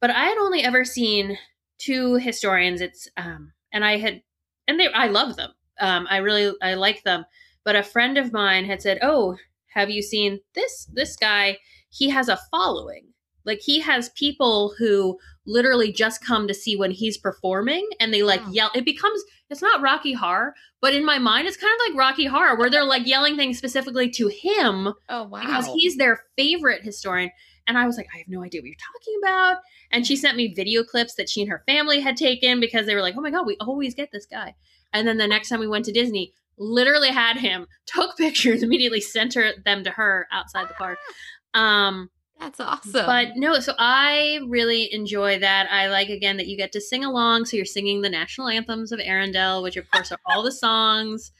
But 0.00 0.10
I 0.10 0.24
had 0.26 0.38
only 0.38 0.62
ever 0.62 0.84
seen 0.84 1.38
two 1.78 2.14
historians. 2.16 2.80
It's 2.80 3.08
um, 3.16 3.52
and 3.72 3.84
I 3.84 3.96
had, 3.98 4.22
and 4.68 4.78
they 4.78 4.88
I 4.92 5.06
love 5.08 5.36
them. 5.36 5.50
Um, 5.80 6.06
I 6.08 6.18
really 6.18 6.54
I 6.62 6.74
like 6.74 7.02
them. 7.02 7.24
But 7.64 7.74
a 7.76 7.82
friend 7.82 8.16
of 8.18 8.32
mine 8.32 8.66
had 8.66 8.80
said, 8.82 8.98
"Oh, 9.02 9.36
have 9.74 9.90
you 9.90 10.02
seen 10.02 10.40
this 10.54 10.84
this 10.92 11.16
guy?" 11.16 11.58
he 11.88 12.10
has 12.10 12.28
a 12.28 12.38
following. 12.50 13.06
Like 13.46 13.60
he 13.62 13.80
has 13.80 14.08
people 14.10 14.74
who 14.76 15.18
literally 15.46 15.92
just 15.92 16.22
come 16.22 16.48
to 16.48 16.52
see 16.52 16.74
when 16.76 16.90
he's 16.90 17.16
performing 17.16 17.88
and 18.00 18.12
they 18.12 18.22
like 18.24 18.42
Oh. 18.44 18.50
yell. 18.52 18.70
It 18.74 18.84
becomes 18.84 19.22
it's 19.48 19.62
not 19.62 19.80
Rocky 19.80 20.12
Horror, 20.12 20.54
but 20.82 20.94
in 20.94 21.04
my 21.06 21.18
mind 21.18 21.46
it's 21.46 21.56
kind 21.56 21.72
of 21.72 21.88
like 21.88 21.98
Rocky 21.98 22.26
Horror 22.26 22.56
where 22.58 22.68
they're 22.68 22.84
like 22.84 23.06
yelling 23.06 23.36
things 23.36 23.56
specifically 23.56 24.10
to 24.10 24.26
him 24.26 24.92
Oh 25.08 25.22
wow. 25.24 25.40
because 25.40 25.66
he's 25.66 25.96
their 25.96 26.20
favorite 26.36 26.82
historian. 26.82 27.30
And 27.66 27.76
I 27.76 27.86
was 27.86 27.96
like, 27.96 28.08
I 28.14 28.18
have 28.18 28.28
no 28.28 28.42
idea 28.42 28.60
what 28.60 28.66
you're 28.66 28.76
talking 28.76 29.14
about. 29.22 29.62
And 29.90 30.06
she 30.06 30.16
sent 30.16 30.36
me 30.36 30.54
video 30.54 30.84
clips 30.84 31.14
that 31.14 31.28
she 31.28 31.42
and 31.42 31.50
her 31.50 31.62
family 31.66 32.00
had 32.00 32.16
taken 32.16 32.60
because 32.60 32.86
they 32.86 32.94
were 32.94 33.02
like, 33.02 33.14
oh 33.16 33.20
my 33.20 33.30
God, 33.30 33.46
we 33.46 33.56
always 33.60 33.94
get 33.94 34.12
this 34.12 34.26
guy. 34.26 34.54
And 34.92 35.06
then 35.06 35.18
the 35.18 35.26
next 35.26 35.48
time 35.48 35.60
we 35.60 35.66
went 35.66 35.84
to 35.86 35.92
Disney, 35.92 36.32
literally 36.58 37.10
had 37.10 37.36
him, 37.36 37.66
took 37.86 38.16
pictures, 38.16 38.62
immediately 38.62 39.00
sent 39.00 39.34
her, 39.34 39.52
them 39.64 39.84
to 39.84 39.90
her 39.90 40.26
outside 40.32 40.68
the 40.68 40.74
park. 40.74 40.98
Um, 41.54 42.10
That's 42.38 42.60
awesome. 42.60 43.06
but 43.06 43.28
no, 43.36 43.60
so 43.60 43.72
I 43.78 44.40
really 44.46 44.92
enjoy 44.92 45.38
that. 45.38 45.72
I 45.72 45.86
like 45.88 46.10
again 46.10 46.36
that 46.36 46.46
you 46.46 46.58
get 46.58 46.70
to 46.72 46.82
sing 46.82 47.02
along. 47.02 47.46
So 47.46 47.56
you're 47.56 47.64
singing 47.64 48.02
the 48.02 48.10
national 48.10 48.48
anthems 48.48 48.92
of 48.92 49.00
Arendelle, 49.00 49.62
which 49.62 49.78
of 49.78 49.90
course 49.90 50.12
are 50.12 50.18
all 50.26 50.42
the 50.42 50.52
songs. 50.52 51.32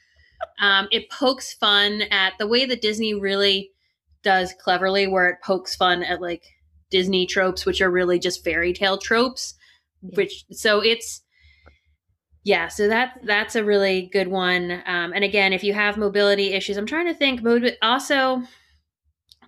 Um, 0.59 0.89
it 0.91 1.11
pokes 1.11 1.53
fun 1.53 2.01
at 2.11 2.39
the 2.39 2.47
way 2.47 2.65
that 2.65 2.81
Disney 2.81 3.13
really 3.13 3.73
does 4.23 4.55
cleverly, 4.61 5.07
where 5.07 5.29
it 5.29 5.43
pokes 5.43 5.77
fun 5.77 6.03
at 6.03 6.21
like 6.21 6.45
Disney 6.91 7.27
tropes, 7.27 7.67
which 7.67 7.81
are 7.81 7.91
really 7.91 8.19
just 8.19 8.45
fairy 8.45 8.73
tale 8.73 8.99
tropes. 8.99 9.55
Yeah. 10.03 10.17
Which 10.17 10.45
so 10.53 10.81
it's 10.81 11.23
yeah, 12.47 12.69
so 12.69 12.87
that 12.87 13.19
that's 13.25 13.57
a 13.57 13.65
really 13.65 14.09
good 14.13 14.29
one. 14.29 14.83
Um, 14.87 15.13
and 15.13 15.25
again, 15.25 15.53
if 15.53 15.65
you 15.65 15.75
have 15.75 15.97
mobility 15.97 16.53
issues, 16.53 16.77
I'm 16.77 16.87
trying 16.87 17.07
to 17.07 17.15
think. 17.15 17.41
Also, 17.83 18.43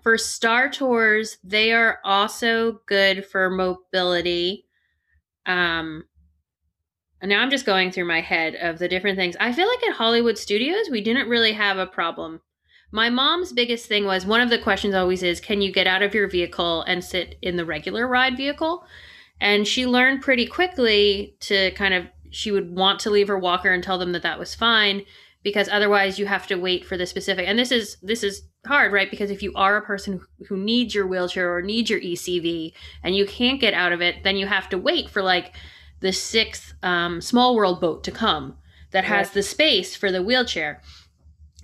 for 0.02 0.18
Star 0.18 0.68
Tours, 0.68 1.38
they 1.44 1.72
are 1.72 2.00
also 2.02 2.80
good 2.86 3.24
for 3.24 3.50
mobility. 3.50 4.66
Um, 5.46 6.04
and 7.20 7.28
now 7.28 7.40
I'm 7.40 7.50
just 7.50 7.66
going 7.66 7.92
through 7.92 8.06
my 8.06 8.20
head 8.20 8.56
of 8.56 8.80
the 8.80 8.88
different 8.88 9.16
things. 9.16 9.36
I 9.38 9.52
feel 9.52 9.68
like 9.68 9.84
at 9.84 9.96
Hollywood 9.96 10.36
Studios, 10.36 10.90
we 10.90 11.00
didn't 11.00 11.28
really 11.28 11.52
have 11.52 11.78
a 11.78 11.86
problem. 11.86 12.40
My 12.90 13.10
mom's 13.10 13.52
biggest 13.52 13.86
thing 13.86 14.06
was 14.06 14.24
one 14.24 14.40
of 14.40 14.50
the 14.50 14.58
questions 14.58 14.94
always 14.94 15.22
is, 15.22 15.40
can 15.40 15.60
you 15.60 15.70
get 15.72 15.86
out 15.86 16.02
of 16.02 16.14
your 16.14 16.28
vehicle 16.28 16.82
and 16.82 17.04
sit 17.04 17.36
in 17.42 17.56
the 17.56 17.64
regular 17.64 18.06
ride 18.06 18.36
vehicle? 18.36 18.84
And 19.40 19.66
she 19.68 19.86
learned 19.86 20.22
pretty 20.22 20.46
quickly 20.46 21.36
to 21.40 21.70
kind 21.72 21.94
of, 21.94 22.06
she 22.30 22.50
would 22.50 22.74
want 22.74 23.00
to 23.00 23.10
leave 23.10 23.28
her 23.28 23.38
walker 23.38 23.70
and 23.70 23.82
tell 23.84 23.98
them 23.98 24.12
that 24.12 24.22
that 24.22 24.38
was 24.38 24.54
fine 24.54 25.04
because 25.42 25.68
otherwise 25.68 26.18
you 26.18 26.26
have 26.26 26.46
to 26.46 26.56
wait 26.56 26.84
for 26.84 26.96
the 26.96 27.06
specific 27.06 27.46
and 27.46 27.58
this 27.58 27.70
is 27.70 27.96
this 28.02 28.22
is 28.22 28.42
hard 28.66 28.92
right 28.92 29.10
because 29.10 29.30
if 29.30 29.42
you 29.42 29.52
are 29.54 29.76
a 29.76 29.82
person 29.82 30.20
who 30.48 30.56
needs 30.56 30.94
your 30.94 31.06
wheelchair 31.06 31.54
or 31.56 31.62
needs 31.62 31.88
your 31.88 32.00
ecv 32.00 32.72
and 33.02 33.16
you 33.16 33.24
can't 33.24 33.60
get 33.60 33.72
out 33.72 33.92
of 33.92 34.02
it 34.02 34.16
then 34.24 34.36
you 34.36 34.46
have 34.46 34.68
to 34.68 34.76
wait 34.76 35.08
for 35.08 35.22
like 35.22 35.54
the 36.00 36.12
sixth 36.12 36.74
um, 36.82 37.20
small 37.20 37.54
world 37.54 37.80
boat 37.80 38.04
to 38.04 38.10
come 38.10 38.56
that 38.90 39.04
has 39.04 39.28
Right. 39.28 39.34
the 39.34 39.42
space 39.42 39.94
for 39.96 40.10
the 40.12 40.22
wheelchair 40.22 40.82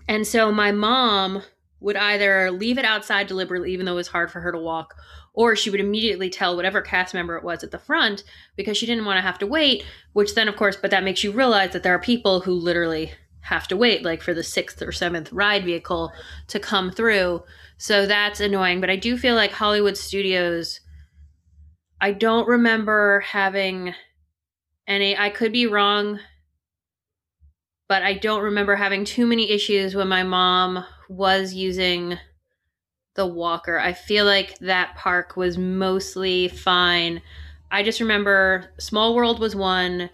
and 0.08 0.26
so 0.26 0.52
my 0.52 0.72
mom 0.72 1.42
would 1.80 1.96
either 1.96 2.50
leave 2.50 2.78
it 2.78 2.84
outside 2.84 3.26
deliberately 3.26 3.72
even 3.72 3.84
though 3.84 3.92
it 3.92 3.96
was 3.96 4.08
hard 4.08 4.30
for 4.30 4.40
her 4.40 4.52
to 4.52 4.58
walk 4.58 4.94
or 5.34 5.56
she 5.56 5.70
would 5.70 5.80
immediately 5.80 6.30
tell 6.30 6.56
whatever 6.56 6.80
cast 6.80 7.12
member 7.12 7.36
it 7.36 7.44
was 7.44 7.62
at 7.62 7.70
the 7.70 7.78
front 7.78 8.24
because 8.56 8.76
she 8.76 8.86
didn't 8.86 9.04
want 9.04 9.16
to 9.18 9.22
have 9.22 9.38
to 9.38 9.46
wait 9.46 9.84
which 10.12 10.34
then 10.34 10.48
of 10.48 10.56
course 10.56 10.76
but 10.76 10.90
that 10.90 11.04
makes 11.04 11.22
you 11.22 11.30
realize 11.30 11.72
that 11.72 11.82
there 11.82 11.94
are 11.94 12.00
people 12.00 12.40
who 12.40 12.52
literally 12.52 13.12
have 13.44 13.68
to 13.68 13.76
wait 13.76 14.02
like 14.02 14.22
for 14.22 14.32
the 14.32 14.42
sixth 14.42 14.80
or 14.80 14.92
seventh 14.92 15.30
ride 15.30 15.64
vehicle 15.64 16.10
to 16.48 16.58
come 16.58 16.90
through. 16.90 17.42
So 17.76 18.06
that's 18.06 18.40
annoying 18.40 18.80
but 18.80 18.88
i 18.88 18.96
do 18.96 19.18
feel 19.18 19.34
like 19.34 19.50
hollywood 19.50 19.96
studios 19.96 20.80
i 22.00 22.12
don't 22.12 22.48
remember 22.48 23.20
having 23.20 23.94
any 24.86 25.16
i 25.18 25.28
could 25.28 25.52
be 25.52 25.66
wrong 25.66 26.20
but 27.88 28.02
i 28.02 28.14
don't 28.14 28.42
remember 28.42 28.76
having 28.76 29.04
too 29.04 29.26
many 29.26 29.50
issues 29.50 29.94
when 29.94 30.08
my 30.08 30.22
mom 30.22 30.84
was 31.08 31.52
using 31.54 32.18
the 33.14 33.26
walker. 33.26 33.78
I 33.78 33.92
feel 33.92 34.24
like 34.24 34.58
that 34.58 34.96
park 34.96 35.36
was 35.36 35.56
mostly 35.56 36.48
fine. 36.48 37.22
I 37.70 37.82
just 37.82 38.00
remember 38.00 38.72
small 38.78 39.14
world 39.14 39.40
was 39.40 39.56
one 39.56 40.10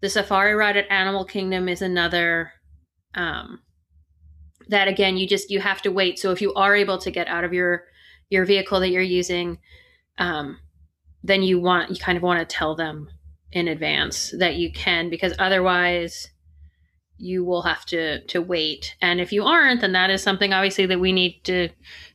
the 0.00 0.08
safari 0.08 0.54
ride 0.54 0.76
at 0.76 0.90
animal 0.90 1.24
kingdom 1.24 1.68
is 1.68 1.82
another 1.82 2.52
um 3.14 3.60
that 4.68 4.86
again 4.86 5.16
you 5.16 5.26
just 5.26 5.50
you 5.50 5.60
have 5.60 5.82
to 5.82 5.92
wait. 5.92 6.18
So 6.18 6.30
if 6.30 6.40
you 6.40 6.52
are 6.54 6.76
able 6.76 6.98
to 6.98 7.10
get 7.10 7.28
out 7.28 7.44
of 7.44 7.52
your 7.52 7.84
your 8.30 8.44
vehicle 8.44 8.80
that 8.80 8.90
you're 8.90 9.02
using 9.02 9.58
um 10.18 10.58
then 11.24 11.42
you 11.42 11.58
want 11.58 11.90
you 11.90 11.96
kind 11.96 12.16
of 12.16 12.22
want 12.22 12.40
to 12.40 12.56
tell 12.56 12.74
them 12.74 13.08
in 13.52 13.68
advance 13.68 14.34
that 14.38 14.56
you 14.56 14.70
can 14.70 15.08
because 15.08 15.32
otherwise 15.38 16.28
you 17.18 17.44
will 17.44 17.62
have 17.62 17.84
to 17.84 18.20
to 18.26 18.40
wait 18.40 18.94
and 19.02 19.20
if 19.20 19.32
you 19.32 19.44
aren't 19.44 19.80
then 19.80 19.92
that 19.92 20.10
is 20.10 20.22
something 20.22 20.52
obviously 20.52 20.86
that 20.86 21.00
we 21.00 21.12
need 21.12 21.42
to 21.44 21.68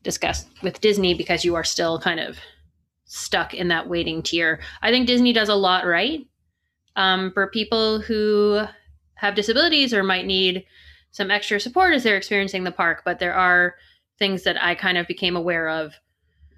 discuss 0.03 0.45
with 0.61 0.81
disney 0.81 1.13
because 1.13 1.43
you 1.45 1.55
are 1.55 1.63
still 1.63 1.99
kind 1.99 2.19
of 2.19 2.37
stuck 3.05 3.53
in 3.53 3.67
that 3.67 3.87
waiting 3.87 4.21
tier 4.23 4.59
i 4.81 4.89
think 4.89 5.05
disney 5.05 5.33
does 5.33 5.49
a 5.49 5.55
lot 5.55 5.85
right 5.85 6.25
um, 6.95 7.31
for 7.31 7.47
people 7.47 7.99
who 7.99 8.63
have 9.15 9.35
disabilities 9.35 9.93
or 9.93 10.03
might 10.03 10.25
need 10.25 10.65
some 11.11 11.31
extra 11.31 11.59
support 11.59 11.93
as 11.93 12.03
they're 12.03 12.17
experiencing 12.17 12.63
the 12.63 12.71
park. 12.71 13.03
But 13.05 13.19
there 13.19 13.33
are 13.33 13.75
things 14.19 14.43
that 14.43 14.61
I 14.61 14.75
kind 14.75 14.97
of 14.97 15.07
became 15.07 15.35
aware 15.35 15.69
of 15.69 15.93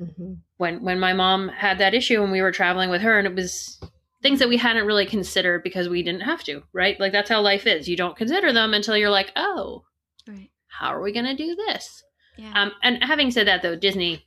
Mhm. 0.01 0.39
when 0.57 0.81
when 0.83 0.99
my 0.99 1.13
mom 1.13 1.49
had 1.49 1.77
that 1.77 1.93
issue 1.93 2.21
when 2.21 2.31
we 2.31 2.41
were 2.41 2.51
traveling 2.51 2.89
with 2.89 3.01
her, 3.01 3.17
and 3.17 3.27
it 3.27 3.35
was 3.35 3.79
things 4.25 4.39
that 4.39 4.49
we 4.49 4.57
hadn't 4.57 4.87
really 4.87 5.05
considered 5.05 5.61
because 5.61 5.87
we 5.87 6.01
didn't 6.01 6.21
have 6.21 6.43
to, 6.43 6.63
right? 6.73 6.99
Like 6.99 7.11
that's 7.11 7.29
how 7.29 7.41
life 7.41 7.67
is. 7.67 7.87
You 7.87 7.95
don't 7.95 8.17
consider 8.17 8.51
them 8.51 8.73
until 8.73 8.97
you're 8.97 9.11
like, 9.11 9.31
oh, 9.35 9.83
right. 10.27 10.49
how 10.65 10.87
are 10.87 11.01
we 11.01 11.13
going 11.13 11.27
to 11.27 11.35
do 11.35 11.55
this? 11.55 12.03
Yeah. 12.35 12.51
Um, 12.55 12.71
and 12.81 13.03
having 13.03 13.29
said 13.29 13.45
that, 13.45 13.61
though, 13.61 13.75
Disney 13.75 14.25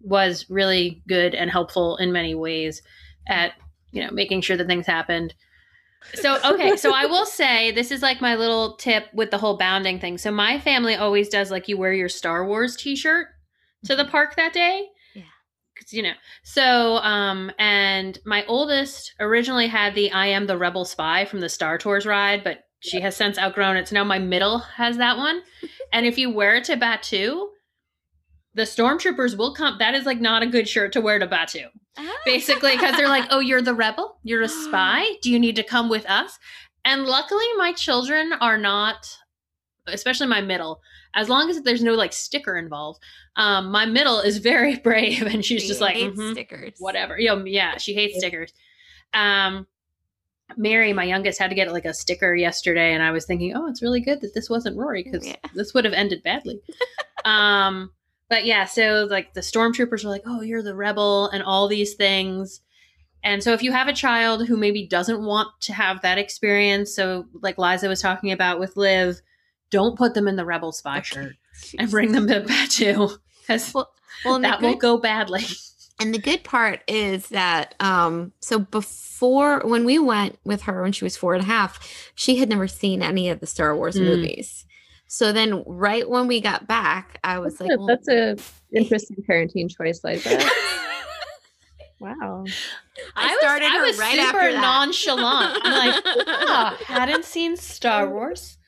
was 0.00 0.46
really 0.50 1.04
good 1.06 1.36
and 1.36 1.48
helpful 1.52 1.96
in 1.98 2.10
many 2.10 2.34
ways 2.34 2.82
at 3.28 3.52
you 3.92 4.04
know 4.04 4.10
making 4.10 4.40
sure 4.40 4.56
that 4.56 4.66
things 4.66 4.88
happened. 4.88 5.34
So 6.14 6.40
okay, 6.54 6.76
so 6.76 6.92
I 6.92 7.06
will 7.06 7.26
say 7.26 7.70
this 7.70 7.92
is 7.92 8.02
like 8.02 8.20
my 8.20 8.34
little 8.34 8.76
tip 8.76 9.06
with 9.14 9.30
the 9.30 9.38
whole 9.38 9.56
bounding 9.56 10.00
thing. 10.00 10.18
So 10.18 10.32
my 10.32 10.58
family 10.58 10.96
always 10.96 11.28
does 11.28 11.52
like 11.52 11.68
you 11.68 11.78
wear 11.78 11.92
your 11.92 12.08
Star 12.08 12.44
Wars 12.44 12.74
T-shirt 12.74 13.28
to 13.84 13.94
the 13.94 14.04
park 14.04 14.34
that 14.34 14.52
day. 14.52 14.88
Yeah. 15.90 15.96
you 15.96 16.02
know. 16.02 16.14
So, 16.42 16.96
um, 16.98 17.50
and 17.58 18.18
my 18.24 18.44
oldest 18.46 19.14
originally 19.20 19.66
had 19.66 19.94
the 19.94 20.10
I 20.12 20.26
am 20.26 20.46
the 20.46 20.58
rebel 20.58 20.84
spy 20.84 21.24
from 21.24 21.40
the 21.40 21.48
Star 21.48 21.78
Tours 21.78 22.06
ride, 22.06 22.44
but 22.44 22.64
she 22.80 23.00
has 23.00 23.16
since 23.16 23.38
outgrown 23.38 23.76
it. 23.76 23.88
So 23.88 23.94
now 23.94 24.04
my 24.04 24.18
middle 24.18 24.58
has 24.58 24.96
that 24.98 25.16
one. 25.16 25.42
and 25.92 26.06
if 26.06 26.18
you 26.18 26.30
wear 26.30 26.56
it 26.56 26.64
to 26.64 26.76
Batuu, 26.76 27.48
the 28.54 28.62
stormtroopers 28.62 29.36
will 29.36 29.54
come. 29.54 29.76
That 29.78 29.94
is 29.94 30.06
like 30.06 30.20
not 30.20 30.42
a 30.42 30.46
good 30.46 30.68
shirt 30.68 30.92
to 30.94 31.00
wear 31.00 31.18
to 31.18 31.26
Batuu. 31.26 31.66
basically, 32.24 32.72
because 32.72 32.96
they're 32.96 33.08
like, 33.08 33.26
oh, 33.30 33.40
you're 33.40 33.62
the 33.62 33.74
rebel? 33.74 34.18
You're 34.22 34.42
a 34.42 34.48
spy? 34.66 35.04
Do 35.22 35.30
you 35.30 35.38
need 35.38 35.56
to 35.56 35.62
come 35.62 35.88
with 35.88 36.06
us? 36.06 36.38
And 36.84 37.04
luckily, 37.04 37.46
my 37.56 37.72
children 37.72 38.32
are 38.40 38.56
not, 38.56 39.18
especially 39.86 40.26
my 40.26 40.40
middle, 40.40 40.80
as 41.14 41.28
long 41.28 41.48
as 41.50 41.60
there's 41.62 41.82
no 41.82 41.94
like 41.94 42.12
sticker 42.12 42.56
involved. 42.56 43.00
Um, 43.36 43.70
my 43.70 43.86
middle 43.86 44.20
is 44.20 44.38
very 44.38 44.76
brave 44.88 45.22
and 45.22 45.44
she's 45.44 45.62
She 45.62 45.68
just 45.68 45.80
like, 45.80 45.96
"Mhm, 45.96 46.32
stickers. 46.32 46.74
whatever. 46.78 47.18
You 47.18 47.28
know, 47.28 47.44
yeah, 47.44 47.78
she 47.78 47.94
hates 47.94 48.18
stickers. 48.18 48.52
Um, 49.14 49.66
Mary, 50.56 50.92
my 50.92 51.04
youngest, 51.04 51.38
had 51.40 51.48
to 51.50 51.56
get 51.56 51.72
like 51.72 51.84
a 51.84 51.92
sticker 51.94 52.34
yesterday, 52.34 52.92
and 52.94 53.02
I 53.02 53.10
was 53.10 53.24
thinking, 53.26 53.52
oh, 53.56 53.66
it's 53.68 53.82
really 53.82 54.00
good 54.00 54.20
that 54.20 54.32
this 54.34 54.48
wasn't 54.48 54.76
Rory 54.76 55.02
because 55.02 55.26
Yeah. 55.26 55.34
this 55.54 55.74
would 55.74 55.84
have 55.84 55.94
ended 55.94 56.22
badly. 56.22 56.60
um, 57.24 57.90
but 58.28 58.44
yeah, 58.44 58.64
so 58.64 59.06
like 59.10 59.34
the 59.34 59.40
stormtroopers 59.40 60.04
are 60.04 60.08
like, 60.08 60.22
oh, 60.26 60.42
you're 60.42 60.62
the 60.62 60.74
rebel, 60.74 61.28
and 61.30 61.42
all 61.42 61.66
these 61.68 61.94
things. 61.94 62.60
And 63.24 63.42
so 63.42 63.52
if 63.54 63.62
you 63.62 63.72
have 63.72 63.88
a 63.88 63.92
child 63.92 64.46
who 64.46 64.56
maybe 64.56 64.86
doesn't 64.86 65.20
want 65.20 65.48
to 65.62 65.72
have 65.72 66.02
that 66.02 66.16
experience, 66.18 66.94
so 66.94 67.26
like 67.42 67.58
Liza 67.58 67.88
was 67.88 68.00
talking 68.00 68.30
about 68.30 68.60
with 68.60 68.76
Liv, 68.76 69.20
don't 69.70 69.96
put 69.98 70.14
them 70.14 70.28
in 70.28 70.36
the 70.36 70.44
rebel 70.44 70.72
spy 70.72 71.00
shirt 71.02 71.36
and 71.78 71.90
bring 71.90 72.12
them 72.12 72.26
to 72.28 72.40
Batuu 72.40 73.18
because 73.40 73.72
Well, 73.74 73.90
well, 74.24 74.38
that 74.40 74.60
will 74.62 74.76
go 74.76 74.98
badly. 74.98 75.44
And 75.98 76.12
the 76.12 76.18
good 76.18 76.44
part 76.44 76.82
is 76.86 77.28
that 77.30 77.74
um 77.80 78.32
so 78.40 78.58
before 78.58 79.60
when 79.64 79.84
we 79.86 79.98
went 79.98 80.38
with 80.44 80.62
her 80.62 80.82
when 80.82 80.92
she 80.92 81.04
was 81.04 81.16
four 81.16 81.34
and 81.34 81.42
a 81.42 81.46
half, 81.46 82.10
she 82.14 82.36
had 82.36 82.48
never 82.50 82.68
seen 82.68 83.02
any 83.02 83.30
of 83.30 83.40
the 83.40 83.46
Star 83.46 83.74
Wars 83.74 83.96
Mm. 83.96 84.04
movies. 84.04 84.66
So 85.08 85.32
then 85.32 85.62
right 85.66 86.08
when 86.08 86.26
we 86.26 86.40
got 86.40 86.66
back, 86.66 87.18
I 87.24 87.38
was 87.38 87.60
like, 87.60 87.70
That's 87.70 87.76
a- 87.76 87.78
well, 87.78 87.86
that's 87.86 88.08
a 88.08 88.76
interesting 88.76 89.16
parenting 89.28 89.70
choice, 89.74 90.02
Liza. 90.04 90.38
wow. 91.98 92.44
I 93.14 93.26
was- 93.28 93.38
started 93.40 93.68
her 93.70 93.82
was 93.82 93.98
right 93.98 94.14
super 94.18 94.38
after 94.38 94.52
that. 94.52 94.60
nonchalant. 94.60 95.60
I'm 95.64 95.72
like, 95.72 96.02
ah, 96.26 96.76
hadn't 96.86 97.24
seen 97.24 97.56
Star 97.56 98.08
Wars. 98.08 98.58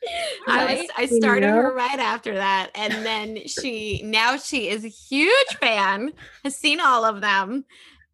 I, 0.46 0.74
was, 0.76 0.86
I 0.96 1.02
You 1.02 1.16
started 1.20 1.48
her 1.50 1.74
right 1.74 1.98
after 1.98 2.34
that. 2.34 2.70
And 2.74 2.92
then 3.04 3.46
she 3.46 4.00
now 4.04 4.36
she 4.36 4.68
is 4.68 4.84
a 4.84 4.88
huge 4.88 5.56
fan, 5.60 6.12
has 6.44 6.56
seen 6.56 6.80
all 6.80 7.04
of 7.04 7.20
them, 7.20 7.64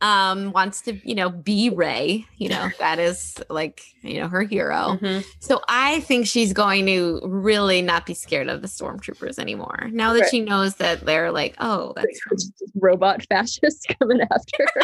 um, 0.01 0.53
wants 0.53 0.83
to, 0.83 0.99
you 1.09 1.15
know, 1.15 1.31
be 1.31 1.71
Rey. 1.71 2.27
You 2.37 2.51
know, 2.51 2.69
that 2.79 2.99
is 2.99 3.37
like, 3.49 3.83
you 4.03 4.21
know, 4.21 4.29
her 4.29 4.43
hero. 4.43 4.99
Mhm. 5.01 5.25
So 5.41 5.61
I 5.69 6.01
think 6.01 6.27
she's 6.27 6.53
going 6.53 6.87
to 6.87 7.21
really 7.25 7.81
not 7.81 8.05
be 8.07 8.15
scared 8.15 8.49
of 8.49 8.61
the 8.63 8.69
stormtroopers 8.69 9.39
anymore. 9.39 9.89
Now 9.93 10.13
that 10.13 10.21
Right. 10.23 10.31
she 10.31 10.41
knows 10.41 10.77
that 10.77 11.05
they're 11.07 11.33
like, 11.33 11.55
oh, 11.59 11.93
that's 11.97 12.21
robot 12.75 13.25
fascists 13.29 13.87
coming 13.99 14.21
after 14.21 14.67
her. 14.75 14.83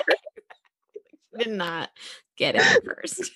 did 1.38 1.48
not 1.50 1.90
get 2.36 2.54
it 2.56 2.84
first. 2.84 3.30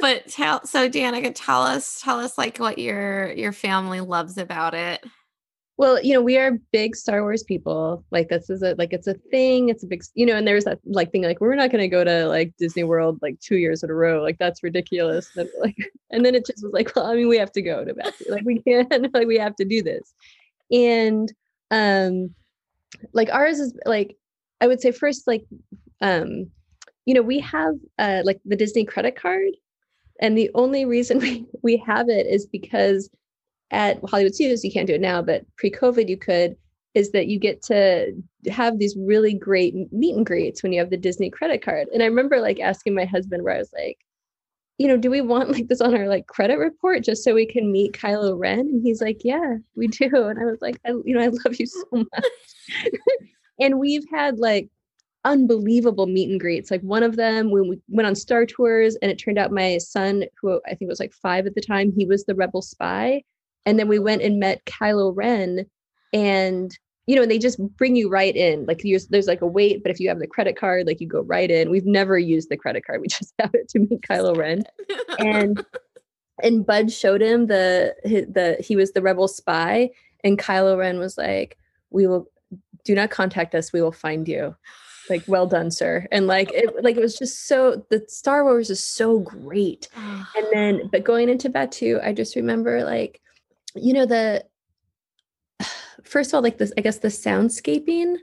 but 0.00 0.28
tell 0.28 0.64
so 0.66 0.88
Danica, 0.88 1.32
tell 1.34 1.62
us, 1.62 2.00
tell 2.02 2.20
us 2.20 2.36
like 2.36 2.58
what 2.58 2.78
your 2.78 3.32
your 3.32 3.52
family 3.52 4.00
loves 4.00 4.36
about 4.38 4.74
it. 4.74 5.02
Well, 5.82 6.00
you 6.00 6.14
know, 6.14 6.22
we 6.22 6.38
are 6.38 6.60
big 6.70 6.94
Star 6.94 7.22
Wars 7.22 7.42
people. 7.42 8.04
Like 8.12 8.28
this 8.28 8.48
is 8.48 8.62
a 8.62 8.76
like 8.78 8.92
it's 8.92 9.08
a 9.08 9.14
thing. 9.14 9.68
It's 9.68 9.82
a 9.82 9.88
big, 9.88 10.04
you 10.14 10.24
know, 10.24 10.36
and 10.36 10.46
there's 10.46 10.62
that 10.62 10.78
like 10.84 11.10
thing 11.10 11.24
like 11.24 11.40
we're 11.40 11.56
not 11.56 11.72
going 11.72 11.80
to 11.80 11.88
go 11.88 12.04
to 12.04 12.28
like 12.28 12.52
Disney 12.56 12.84
World 12.84 13.18
like 13.20 13.40
two 13.40 13.56
years 13.56 13.82
in 13.82 13.90
a 13.90 13.92
row. 13.92 14.22
Like 14.22 14.38
that's 14.38 14.62
ridiculous. 14.62 15.28
And 15.34 15.50
like, 15.60 15.74
and 16.12 16.24
then 16.24 16.36
it 16.36 16.46
just 16.46 16.62
was 16.62 16.72
like, 16.72 16.94
well, 16.94 17.06
I 17.06 17.16
mean, 17.16 17.26
we 17.26 17.36
have 17.36 17.50
to 17.50 17.62
go 17.62 17.84
to 17.84 17.94
Betsy. 17.94 18.26
Like 18.30 18.44
we 18.44 18.62
can't. 18.62 18.92
Like 19.12 19.26
we 19.26 19.38
have 19.38 19.56
to 19.56 19.64
do 19.64 19.82
this. 19.82 20.14
And 20.70 21.32
um, 21.72 22.32
like 23.12 23.30
ours 23.30 23.58
is 23.58 23.76
like, 23.84 24.16
I 24.60 24.68
would 24.68 24.80
say 24.80 24.92
first 24.92 25.26
like, 25.26 25.44
um, 26.00 26.48
you 27.06 27.14
know, 27.14 27.22
we 27.22 27.40
have 27.40 27.74
uh 27.98 28.22
like 28.22 28.40
the 28.44 28.54
Disney 28.54 28.84
credit 28.84 29.16
card, 29.16 29.50
and 30.20 30.38
the 30.38 30.48
only 30.54 30.84
reason 30.84 31.18
we 31.18 31.44
we 31.64 31.76
have 31.78 32.08
it 32.08 32.28
is 32.28 32.46
because 32.46 33.10
at 33.72 33.98
Hollywood 34.08 34.34
Studios, 34.34 34.62
you 34.62 34.70
can't 34.70 34.86
do 34.86 34.94
it 34.94 35.00
now, 35.00 35.22
but 35.22 35.44
pre-COVID 35.56 36.08
you 36.08 36.16
could, 36.16 36.56
is 36.94 37.10
that 37.12 37.26
you 37.26 37.38
get 37.38 37.62
to 37.62 38.12
have 38.50 38.78
these 38.78 38.94
really 38.96 39.34
great 39.34 39.74
meet 39.92 40.14
and 40.14 40.26
greets 40.26 40.62
when 40.62 40.72
you 40.72 40.78
have 40.78 40.90
the 40.90 40.96
Disney 40.96 41.30
credit 41.30 41.62
card. 41.62 41.88
And 41.92 42.02
I 42.02 42.06
remember 42.06 42.40
like 42.40 42.60
asking 42.60 42.94
my 42.94 43.06
husband 43.06 43.42
where 43.42 43.54
I 43.54 43.58
was 43.58 43.72
like, 43.72 43.98
you 44.78 44.88
know, 44.88 44.96
do 44.96 45.10
we 45.10 45.20
want 45.22 45.50
like 45.50 45.68
this 45.68 45.80
on 45.80 45.94
our 45.94 46.06
like 46.06 46.26
credit 46.26 46.58
report 46.58 47.02
just 47.02 47.24
so 47.24 47.34
we 47.34 47.46
can 47.46 47.72
meet 47.72 47.92
Kylo 47.92 48.38
Ren? 48.38 48.60
And 48.60 48.82
he's 48.82 49.00
like, 49.00 49.22
yeah, 49.24 49.56
we 49.74 49.88
do. 49.88 50.10
And 50.12 50.38
I 50.38 50.44
was 50.44 50.60
like, 50.60 50.78
I, 50.86 50.90
you 50.90 51.14
know, 51.14 51.22
I 51.22 51.28
love 51.28 51.58
you 51.58 51.66
so 51.66 51.84
much. 51.92 52.84
and 53.60 53.78
we've 53.78 54.04
had 54.12 54.38
like 54.38 54.68
unbelievable 55.24 56.06
meet 56.06 56.30
and 56.30 56.40
greets. 56.40 56.70
Like 56.70 56.82
one 56.82 57.02
of 57.02 57.16
them 57.16 57.50
when 57.50 57.68
we 57.68 57.80
went 57.88 58.06
on 58.06 58.14
Star 58.14 58.44
Tours, 58.44 58.96
and 59.00 59.10
it 59.10 59.16
turned 59.16 59.38
out 59.38 59.52
my 59.52 59.78
son, 59.78 60.24
who 60.40 60.60
I 60.66 60.74
think 60.74 60.88
was 60.88 61.00
like 61.00 61.12
five 61.12 61.46
at 61.46 61.54
the 61.54 61.62
time, 61.62 61.92
he 61.96 62.04
was 62.04 62.24
the 62.24 62.34
rebel 62.34 62.60
spy. 62.60 63.22
And 63.64 63.78
then 63.78 63.88
we 63.88 63.98
went 63.98 64.22
and 64.22 64.38
met 64.38 64.64
Kylo 64.64 65.12
Ren, 65.14 65.66
and 66.12 66.76
you 67.06 67.16
know, 67.16 67.26
they 67.26 67.38
just 67.38 67.58
bring 67.76 67.96
you 67.96 68.08
right 68.08 68.34
in. 68.34 68.64
Like 68.66 68.82
there's 68.82 69.26
like 69.26 69.40
a 69.40 69.46
wait, 69.46 69.82
but 69.82 69.90
if 69.90 69.98
you 69.98 70.08
have 70.08 70.20
the 70.20 70.26
credit 70.26 70.56
card, 70.56 70.86
like 70.86 71.00
you 71.00 71.08
go 71.08 71.22
right 71.22 71.50
in. 71.50 71.70
We've 71.70 71.86
never 71.86 72.18
used 72.18 72.48
the 72.48 72.56
credit 72.56 72.86
card; 72.86 73.00
we 73.00 73.08
just 73.08 73.34
have 73.38 73.54
it 73.54 73.68
to 73.70 73.80
meet 73.80 74.02
Kylo 74.02 74.36
Ren. 74.36 74.62
And 75.18 75.64
and 76.42 76.66
Bud 76.66 76.92
showed 76.92 77.20
him 77.20 77.46
the 77.46 77.94
the 78.04 78.56
he 78.60 78.76
was 78.76 78.92
the 78.92 79.02
rebel 79.02 79.28
spy, 79.28 79.90
and 80.22 80.38
Kylo 80.38 80.78
Ren 80.78 80.98
was 80.98 81.18
like, 81.18 81.58
"We 81.90 82.06
will 82.06 82.28
do 82.84 82.94
not 82.94 83.10
contact 83.10 83.54
us. 83.54 83.72
We 83.72 83.82
will 83.82 83.92
find 83.92 84.28
you." 84.28 84.54
Like, 85.10 85.24
well 85.26 85.48
done, 85.48 85.72
sir. 85.72 86.06
And 86.12 86.28
like 86.28 86.52
it, 86.52 86.82
like 86.82 86.96
it 86.96 87.00
was 87.00 87.18
just 87.18 87.48
so 87.48 87.84
the 87.90 88.04
Star 88.08 88.44
Wars 88.44 88.70
is 88.70 88.84
so 88.84 89.18
great. 89.18 89.88
And 90.34 90.46
then, 90.50 90.88
but 90.90 91.04
going 91.04 91.28
into 91.28 91.50
Batuu, 91.50 92.02
I 92.02 92.12
just 92.12 92.36
remember 92.36 92.84
like, 92.84 93.20
you 93.74 93.92
know, 93.92 94.06
the 94.06 94.44
first 96.04 96.30
of 96.30 96.34
all, 96.34 96.42
like 96.42 96.58
this, 96.58 96.72
I 96.76 96.80
guess 96.80 96.98
the 96.98 97.08
soundscaping 97.08 98.16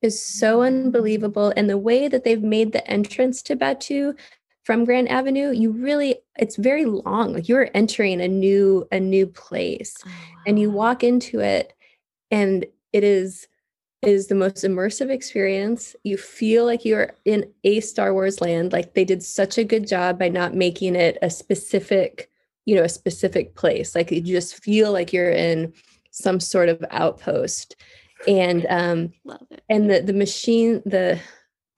is 0.00 0.20
so 0.22 0.62
unbelievable. 0.62 1.52
And 1.56 1.70
the 1.70 1.78
way 1.78 2.08
that 2.08 2.24
they've 2.24 2.42
made 2.42 2.72
the 2.72 2.86
entrance 2.88 3.42
to 3.42 3.56
Batuu 3.56 4.18
from 4.64 4.84
Grand 4.84 5.08
Avenue, 5.08 5.50
you 5.50 5.70
really 5.70 6.16
it's 6.36 6.56
very 6.56 6.84
long. 6.84 7.34
Like 7.34 7.48
you're 7.48 7.70
entering 7.74 8.20
a 8.20 8.28
new, 8.28 8.86
a 8.92 9.00
new 9.00 9.26
place. 9.26 9.96
Oh, 10.06 10.10
and 10.46 10.58
you 10.58 10.70
walk 10.70 11.04
into 11.04 11.40
it 11.40 11.72
and 12.30 12.66
it 12.92 13.04
is 13.04 13.46
it 14.02 14.08
is 14.08 14.26
the 14.26 14.34
most 14.34 14.56
immersive 14.64 15.10
experience. 15.10 15.94
You 16.02 16.16
feel 16.16 16.64
like 16.66 16.84
you're 16.84 17.12
in 17.24 17.48
a 17.62 17.78
Star 17.78 18.12
Wars 18.12 18.40
land. 18.40 18.72
Like 18.72 18.94
they 18.94 19.04
did 19.04 19.22
such 19.22 19.58
a 19.58 19.64
good 19.64 19.86
job 19.86 20.18
by 20.18 20.28
not 20.28 20.56
making 20.56 20.96
it 20.96 21.18
a 21.22 21.30
specific, 21.30 22.28
you 22.64 22.74
know, 22.74 22.82
a 22.82 22.88
specific 22.88 23.54
place. 23.54 23.94
Like 23.94 24.10
you 24.10 24.20
just 24.20 24.62
feel 24.62 24.92
like 24.92 25.12
you're 25.12 25.30
in 25.30 25.72
some 26.10 26.40
sort 26.40 26.68
of 26.68 26.84
outpost. 26.90 27.76
And 28.28 28.66
um 28.70 29.12
love 29.24 29.46
it. 29.50 29.62
and 29.68 29.90
the 29.90 30.00
the 30.00 30.12
machine, 30.12 30.82
the 30.86 31.18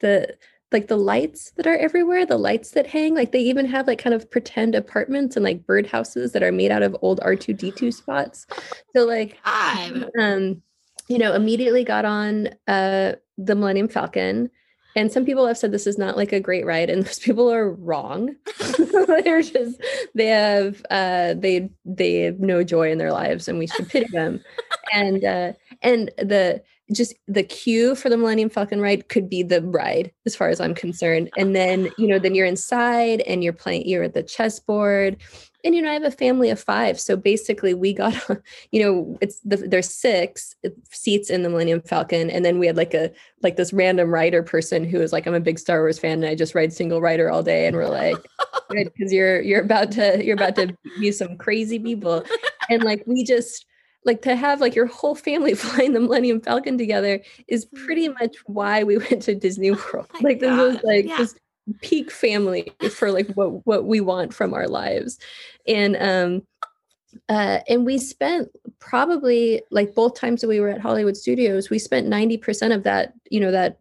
the 0.01 0.37
like 0.73 0.89
the 0.89 0.97
lights 0.97 1.53
that 1.53 1.67
are 1.67 1.77
everywhere, 1.77 2.27
the 2.27 2.37
lights 2.37 2.73
that 2.73 2.87
hang, 2.87 3.15
like 3.15 3.33
they 3.33 3.41
even 3.41 3.65
have 3.67 3.87
like 3.87 3.99
kind 3.99 4.15
of 4.15 4.31
pretend 4.31 4.75
apartments 4.75 5.37
and 5.37 5.45
like 5.45 5.65
birdhouses 5.67 6.33
that 6.33 6.43
are 6.43 6.53
made 6.53 6.73
out 6.73 6.83
of 6.83 6.97
old 7.01 7.21
R2D2 7.21 7.95
spots. 7.95 8.47
So 8.95 9.07
like 9.07 9.39
I'm 9.45 10.05
um, 10.19 10.63
you 11.09 11.19
know, 11.19 11.33
immediately 11.35 11.85
got 11.85 12.05
on 12.05 12.49
uh 12.67 13.13
the 13.39 13.55
Millennium 13.55 13.89
Falcon. 13.89 14.51
And 14.97 15.11
some 15.11 15.25
people 15.25 15.47
have 15.47 15.59
said 15.59 15.73
this 15.73 15.87
is 15.87 15.99
not 15.99 16.17
like 16.17 16.33
a 16.33 16.41
great 16.41 16.65
ride, 16.65 16.91
and 16.91 17.03
those 17.07 17.19
people 17.19 17.51
are 17.53 17.71
wrong. 17.71 18.37
They're 18.79 19.43
just 19.43 19.81
they 20.15 20.27
have 20.27 20.85
uh 20.91 21.35
they 21.35 21.71
they 21.85 22.21
have 22.21 22.41
no 22.41 22.63
joy 22.65 22.91
in 22.91 22.99
their 22.99 23.13
lives 23.13 23.49
and 23.49 23.59
we 23.59 23.67
should 23.67 23.89
pity 23.89 24.07
them. 24.13 24.41
and 24.93 25.25
uh 25.25 25.53
and 25.83 26.11
the 26.19 26.63
just 26.93 27.15
the 27.27 27.43
queue 27.43 27.95
for 27.95 28.09
the 28.09 28.17
Millennium 28.17 28.51
Falcon 28.51 28.81
ride 28.81 29.09
could 29.09 29.29
be 29.29 29.43
the 29.43 29.63
ride 29.63 30.13
as 30.27 30.37
far 30.37 30.49
as 30.49 30.61
I'm 30.61 30.75
concerned. 30.75 31.31
And 31.37 31.57
then, 31.57 31.89
you 31.97 32.07
know, 32.07 32.19
then 32.19 32.35
you're 32.35 32.47
inside 32.47 33.21
and 33.23 33.43
you're 33.43 33.55
playing, 33.55 33.89
you're 33.89 34.05
at 34.05 34.15
the 34.15 34.23
chessboard. 34.23 35.17
And, 35.65 35.75
you 35.75 35.81
know, 35.83 35.91
I 35.91 35.95
have 35.95 36.05
a 36.05 36.11
family 36.11 36.51
of 36.51 36.61
five. 36.61 37.01
So 37.01 37.17
basically 37.17 37.73
we 37.75 37.95
got, 37.95 38.15
you 38.71 38.83
know, 38.83 39.19
it's 39.21 39.41
the, 39.41 39.57
there's 39.57 39.91
six 39.91 40.55
seats 40.91 41.31
in 41.31 41.43
the 41.43 41.49
Millennium 41.49 41.81
Falcon. 41.81 42.31
And 42.31 42.45
then 42.45 42.59
we 42.59 42.67
had 42.67 42.77
like 42.77 42.93
a, 42.95 43.11
like 43.43 43.57
this 43.57 43.73
random 43.73 44.11
writer 44.13 44.43
person 44.43 44.85
who 44.85 44.99
was 44.99 45.13
like, 45.13 45.27
I'm 45.27 45.35
a 45.35 45.41
big 45.41 45.59
Star 45.59 45.81
Wars 45.81 45.99
fan 45.99 46.23
and 46.23 46.27
I 46.27 46.35
just 46.35 46.55
ride 46.55 46.73
single 46.73 47.01
rider 47.01 47.31
all 47.31 47.43
day. 47.43 47.67
And 47.67 47.75
we're 47.75 47.89
like, 47.89 48.19
good, 48.69 48.93
because 48.93 49.13
you're, 49.13 49.41
you're 49.41 49.63
about 49.63 49.91
to, 49.93 50.23
you're 50.25 50.37
about 50.37 50.57
to 50.57 50.77
be 51.01 51.11
some 51.11 51.39
crazy 51.39 51.79
people. 51.79 52.25
And 52.69 52.83
like, 52.85 53.03
we 53.07 53.25
just, 53.25 53.67
like 54.07 54.21
to 54.21 54.37
have 54.37 54.61
like 54.61 54.75
your 54.75 54.87
whole 54.87 55.15
family 55.15 55.55
flying 55.55 55.95
the 55.95 56.01
Millennium 56.01 56.41
Falcon 56.41 56.77
together 56.77 57.23
is 57.49 57.65
pretty 57.65 58.09
Mm. 58.09 58.21
much 58.21 58.37
why 58.45 58.83
we 58.83 58.99
went 58.99 59.23
to 59.23 59.35
Disney 59.35 59.71
World. 59.71 60.07
my 60.21 60.29
like 60.29 60.41
this 60.41 60.55
was 60.57 60.79
like 60.85 61.07
yeah. 61.07 61.17
just 61.17 61.41
peak 61.81 62.11
family 62.11 62.73
for 62.91 63.11
like 63.11 63.29
what 63.35 63.67
what 63.67 63.85
we 63.85 64.01
want 64.01 64.35
from 64.35 64.55
our 64.55 64.69
lives. 64.69 65.19
And 65.67 65.97
um 65.97 66.43
uh 67.29 67.61
and 67.69 67.87
we 67.87 67.99
spent 67.99 68.51
probably 68.79 69.63
like 69.71 69.95
both 69.95 70.19
times 70.19 70.41
that 70.41 70.49
we 70.49 70.61
were 70.61 70.69
at 70.69 70.81
Hollywood 70.81 71.17
Studios, 71.17 71.71
we 71.71 71.79
spent 71.79 72.09
90% 72.09 72.75
of 72.75 72.83
that, 72.83 73.15
you 73.31 73.41
know, 73.41 73.51
that 73.51 73.79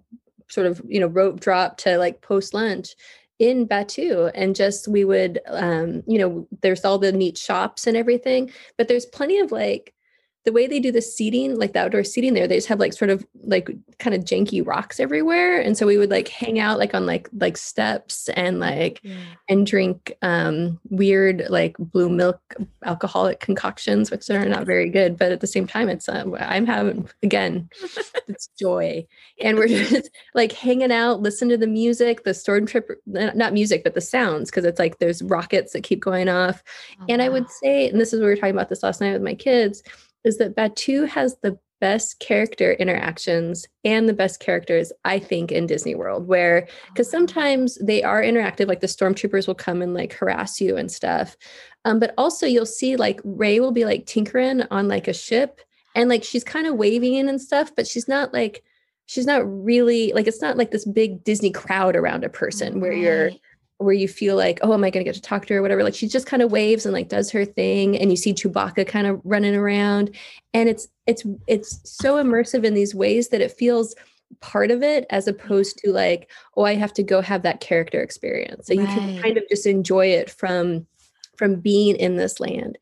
sort 0.50 0.68
of, 0.68 0.82
you 0.88 1.00
know, 1.00 1.08
rope 1.08 1.40
drop 1.40 1.78
to 1.78 1.98
like 1.98 2.22
post 2.22 2.54
lunch 2.54 2.96
in 3.40 3.68
Batuu 3.68 4.32
and 4.36 4.56
just 4.56 4.88
we 4.88 5.04
would 5.04 5.40
um 5.48 6.04
you 6.08 6.20
know 6.20 6.48
there's 6.62 6.86
all 6.86 7.00
the 7.00 7.12
neat 7.12 7.38
shops 7.38 7.88
and 7.88 7.98
everything 7.98 8.52
but 8.78 8.88
there's 8.88 9.08
plenty 9.08 9.40
of 9.40 9.52
like 9.52 9.94
the 10.46 10.52
way 10.52 10.68
they 10.68 10.80
do 10.80 10.92
the 10.92 11.02
seating 11.02 11.58
like 11.58 11.74
the 11.74 11.80
outdoor 11.80 12.04
seating 12.04 12.34
there 12.34 12.48
they 12.48 12.56
just 12.58 12.68
have 12.68 12.80
like 12.80 12.94
sort 12.94 13.10
of 13.10 13.26
like 13.44 13.70
kind 14.00 14.14
of 14.14 14.24
janky 14.24 14.66
rocks 14.66 15.00
everywhere. 15.00 15.60
And 15.62 15.78
so 15.78 15.86
we 15.88 15.98
would 15.98 16.10
like 16.10 16.28
hang 16.28 16.60
out 16.60 16.78
like 16.80 16.94
on 16.94 17.06
like 17.06 17.30
like 17.38 17.56
steps 17.58 18.28
and 18.30 18.60
like 18.60 19.00
Yeah. 19.04 19.16
and 19.50 19.66
drink 19.66 20.14
um 20.22 20.80
weird 20.90 21.46
like 21.50 21.78
blue 21.78 22.10
milk 22.10 22.42
alcoholic 22.84 23.40
concoctions 23.40 24.12
which 24.12 24.30
are 24.30 24.46
not 24.46 24.66
very 24.66 24.90
good 24.90 25.18
but 25.18 25.32
at 25.32 25.40
the 25.40 25.48
same 25.48 25.66
time 25.68 25.88
it's 25.90 26.10
uh, 26.10 26.26
i'm 26.40 26.66
having 26.66 27.08
again 27.24 27.70
it's 28.28 28.48
joy. 28.60 29.06
And 29.42 29.58
we're 29.58 29.68
just 29.68 30.10
like 30.34 30.52
hanging 30.52 30.92
out 30.92 31.22
listen 31.22 31.50
to 31.50 31.58
the 31.58 31.68
music 31.68 32.24
the 32.24 32.32
stormtrooper 32.32 32.96
not 33.06 33.54
music 33.54 33.84
but 33.84 33.94
the 33.94 34.02
sounds 34.02 34.50
because 34.50 34.66
it's 34.66 34.80
like 34.80 35.00
there's 35.00 35.22
rockets 35.24 35.74
that 35.74 35.84
keep 35.84 36.02
going 36.02 36.30
off. 36.30 36.64
Oh, 37.02 37.06
and 37.10 37.22
I 37.22 37.30
would 37.30 37.50
say, 37.50 37.90
and 37.90 38.00
this 38.00 38.14
is 38.14 38.20
what 38.20 38.26
we 38.26 38.32
were 38.32 38.36
talking 38.36 38.56
about 38.56 38.70
this 38.70 38.84
last 38.84 39.02
night 39.02 39.14
with 39.14 39.22
my 39.22 39.34
kids, 39.36 39.84
is 40.24 40.38
that 40.38 40.56
Batuu 40.56 41.08
has 41.08 41.38
the 41.42 41.58
best 41.84 42.20
character 42.20 42.72
interactions 42.74 43.68
and 43.84 44.08
the 44.08 44.14
best 44.14 44.40
characters, 44.40 44.94
I 45.04 45.20
think, 45.20 45.52
in 45.52 45.68
Disney 45.68 45.96
World, 45.96 46.28
where 46.28 46.66
because 46.88 47.12
sometimes 47.12 47.78
they 47.82 48.02
are 48.04 48.22
interactive, 48.22 48.70
like 48.70 48.80
the 48.80 48.88
stormtroopers 48.88 49.48
will 49.48 49.56
come 49.56 49.82
and 49.82 49.94
like 49.94 50.14
harass 50.14 50.62
you 50.62 50.78
and 50.78 50.90
stuff. 50.90 51.36
Um, 51.84 52.00
but 52.00 52.14
also 52.18 52.46
you'll 52.46 52.66
see 52.66 52.96
like 52.96 53.20
Rey 53.26 53.60
will 53.60 53.74
be 53.74 53.84
like 53.84 54.06
tinkering 54.06 54.62
on 54.72 54.88
like 54.88 55.10
a 55.10 55.14
ship 55.14 55.60
and 55.94 56.10
like 56.10 56.24
she's 56.24 56.46
kind 56.46 56.68
of 56.68 56.76
waving 56.76 57.28
and 57.28 57.42
stuff, 57.42 57.76
but 57.76 57.86
she's 57.86 58.08
not 58.08 58.34
like 58.34 58.64
she's 59.08 59.26
not 59.26 59.42
really 59.46 60.14
like 60.14 60.26
it's 60.26 60.42
not 60.42 60.56
like 60.56 60.72
this 60.72 60.86
big 60.86 61.22
Disney 61.26 61.52
crowd 61.52 61.98
around 61.98 62.24
a 62.24 62.30
person 62.30 62.80
where 62.80 62.94
you're. 62.94 63.32
Where 63.84 63.94
you 63.94 64.08
feel 64.08 64.36
like, 64.36 64.60
oh, 64.62 64.74
am 64.74 64.84
I 64.84 64.90
going 64.90 65.04
to 65.04 65.08
get 65.08 65.16
to 65.16 65.22
talk 65.22 65.46
to 65.46 65.54
her 65.54 65.60
or 65.60 65.62
whatever? 65.62 65.84
Like 65.84 65.96
she 65.96 66.08
just 66.08 66.28
kind 66.28 66.42
of 66.42 66.52
waves 66.52 66.86
and 66.86 66.94
like 66.94 67.10
does 67.10 67.30
her 67.32 67.46
thing, 67.46 67.98
and 67.98 68.10
you 68.10 68.18
see 68.18 68.34
Chewbacca 68.34 68.88
kind 68.88 69.08
of 69.08 69.22
running 69.24 69.56
around, 69.56 70.16
and 70.54 70.70
it's 70.70 70.88
it's 71.08 71.24
it's 71.48 71.80
so 71.84 72.24
immersive 72.24 72.64
in 72.64 72.74
these 72.74 72.96
ways 72.96 73.30
that 73.30 73.42
it 73.42 73.52
feels 73.52 73.96
part 74.40 74.72
of 74.72 74.82
it 74.82 75.06
as 75.10 75.28
opposed 75.28 75.78
to 75.78 75.92
like, 75.92 76.30
oh, 76.58 76.64
I 76.64 76.76
have 76.76 76.94
to 76.94 77.04
go 77.04 77.22
have 77.22 77.44
that 77.44 77.60
character 77.60 78.02
experience. 78.02 78.68
So 78.68 78.74
you 78.74 78.86
can 78.86 79.22
kind 79.22 79.38
of 79.38 79.44
just 79.50 79.66
enjoy 79.66 80.08
it 80.08 80.30
from 80.30 80.88
from 81.38 81.60
being 81.60 81.96
in 81.96 82.18
this 82.18 82.40
land. 82.40 82.78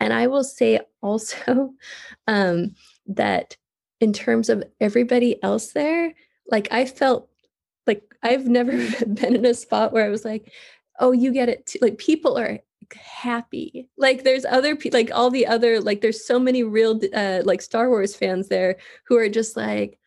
And 0.00 0.12
I 0.12 0.26
will 0.26 0.44
say 0.44 0.80
also 1.02 1.72
um, 2.26 2.74
that 3.06 3.56
in 4.00 4.12
terms 4.12 4.48
of 4.48 4.64
everybody 4.80 5.40
else 5.42 5.72
there, 5.72 6.12
like 6.50 6.68
I 6.72 6.86
felt 6.86 7.28
like 7.86 8.02
I've 8.22 8.46
never 8.46 8.72
been 9.06 9.36
in 9.36 9.44
a 9.44 9.54
spot 9.54 9.92
where 9.92 10.04
I 10.04 10.10
was 10.10 10.24
like, 10.24 10.52
oh, 11.00 11.12
you 11.12 11.32
get 11.32 11.48
it. 11.48 11.66
Too. 11.66 11.78
Like 11.82 11.98
people 11.98 12.38
are 12.38 12.58
happy. 12.94 13.88
Like 13.96 14.24
there's 14.24 14.44
other 14.44 14.76
people, 14.76 14.98
like 14.98 15.10
all 15.12 15.30
the 15.30 15.46
other, 15.46 15.80
like 15.80 16.00
there's 16.00 16.26
so 16.26 16.38
many 16.38 16.62
real 16.62 17.00
uh, 17.14 17.42
like 17.44 17.62
Star 17.62 17.88
Wars 17.88 18.14
fans 18.14 18.48
there 18.48 18.76
who 19.06 19.16
are 19.16 19.28
just 19.28 19.56
like, 19.56 19.98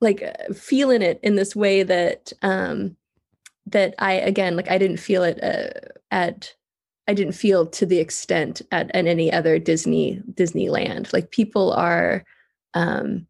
like 0.00 0.22
uh, 0.22 0.52
feeling 0.52 1.02
it 1.02 1.18
in 1.22 1.36
this 1.36 1.56
way 1.56 1.82
that 1.82 2.32
um 2.42 2.96
that 3.66 3.94
I 3.98 4.12
again 4.12 4.56
like 4.56 4.70
I 4.70 4.78
didn't 4.78 4.98
feel 4.98 5.22
it 5.22 5.42
uh, 5.42 5.70
at 6.10 6.54
I 7.08 7.14
didn't 7.14 7.34
feel 7.34 7.66
to 7.66 7.86
the 7.86 7.98
extent 7.98 8.62
at, 8.72 8.94
at 8.94 9.06
any 9.06 9.32
other 9.32 9.58
Disney 9.58 10.20
Disneyland. 10.32 11.12
Like 11.12 11.30
people 11.30 11.72
are 11.72 12.24
um 12.74 13.26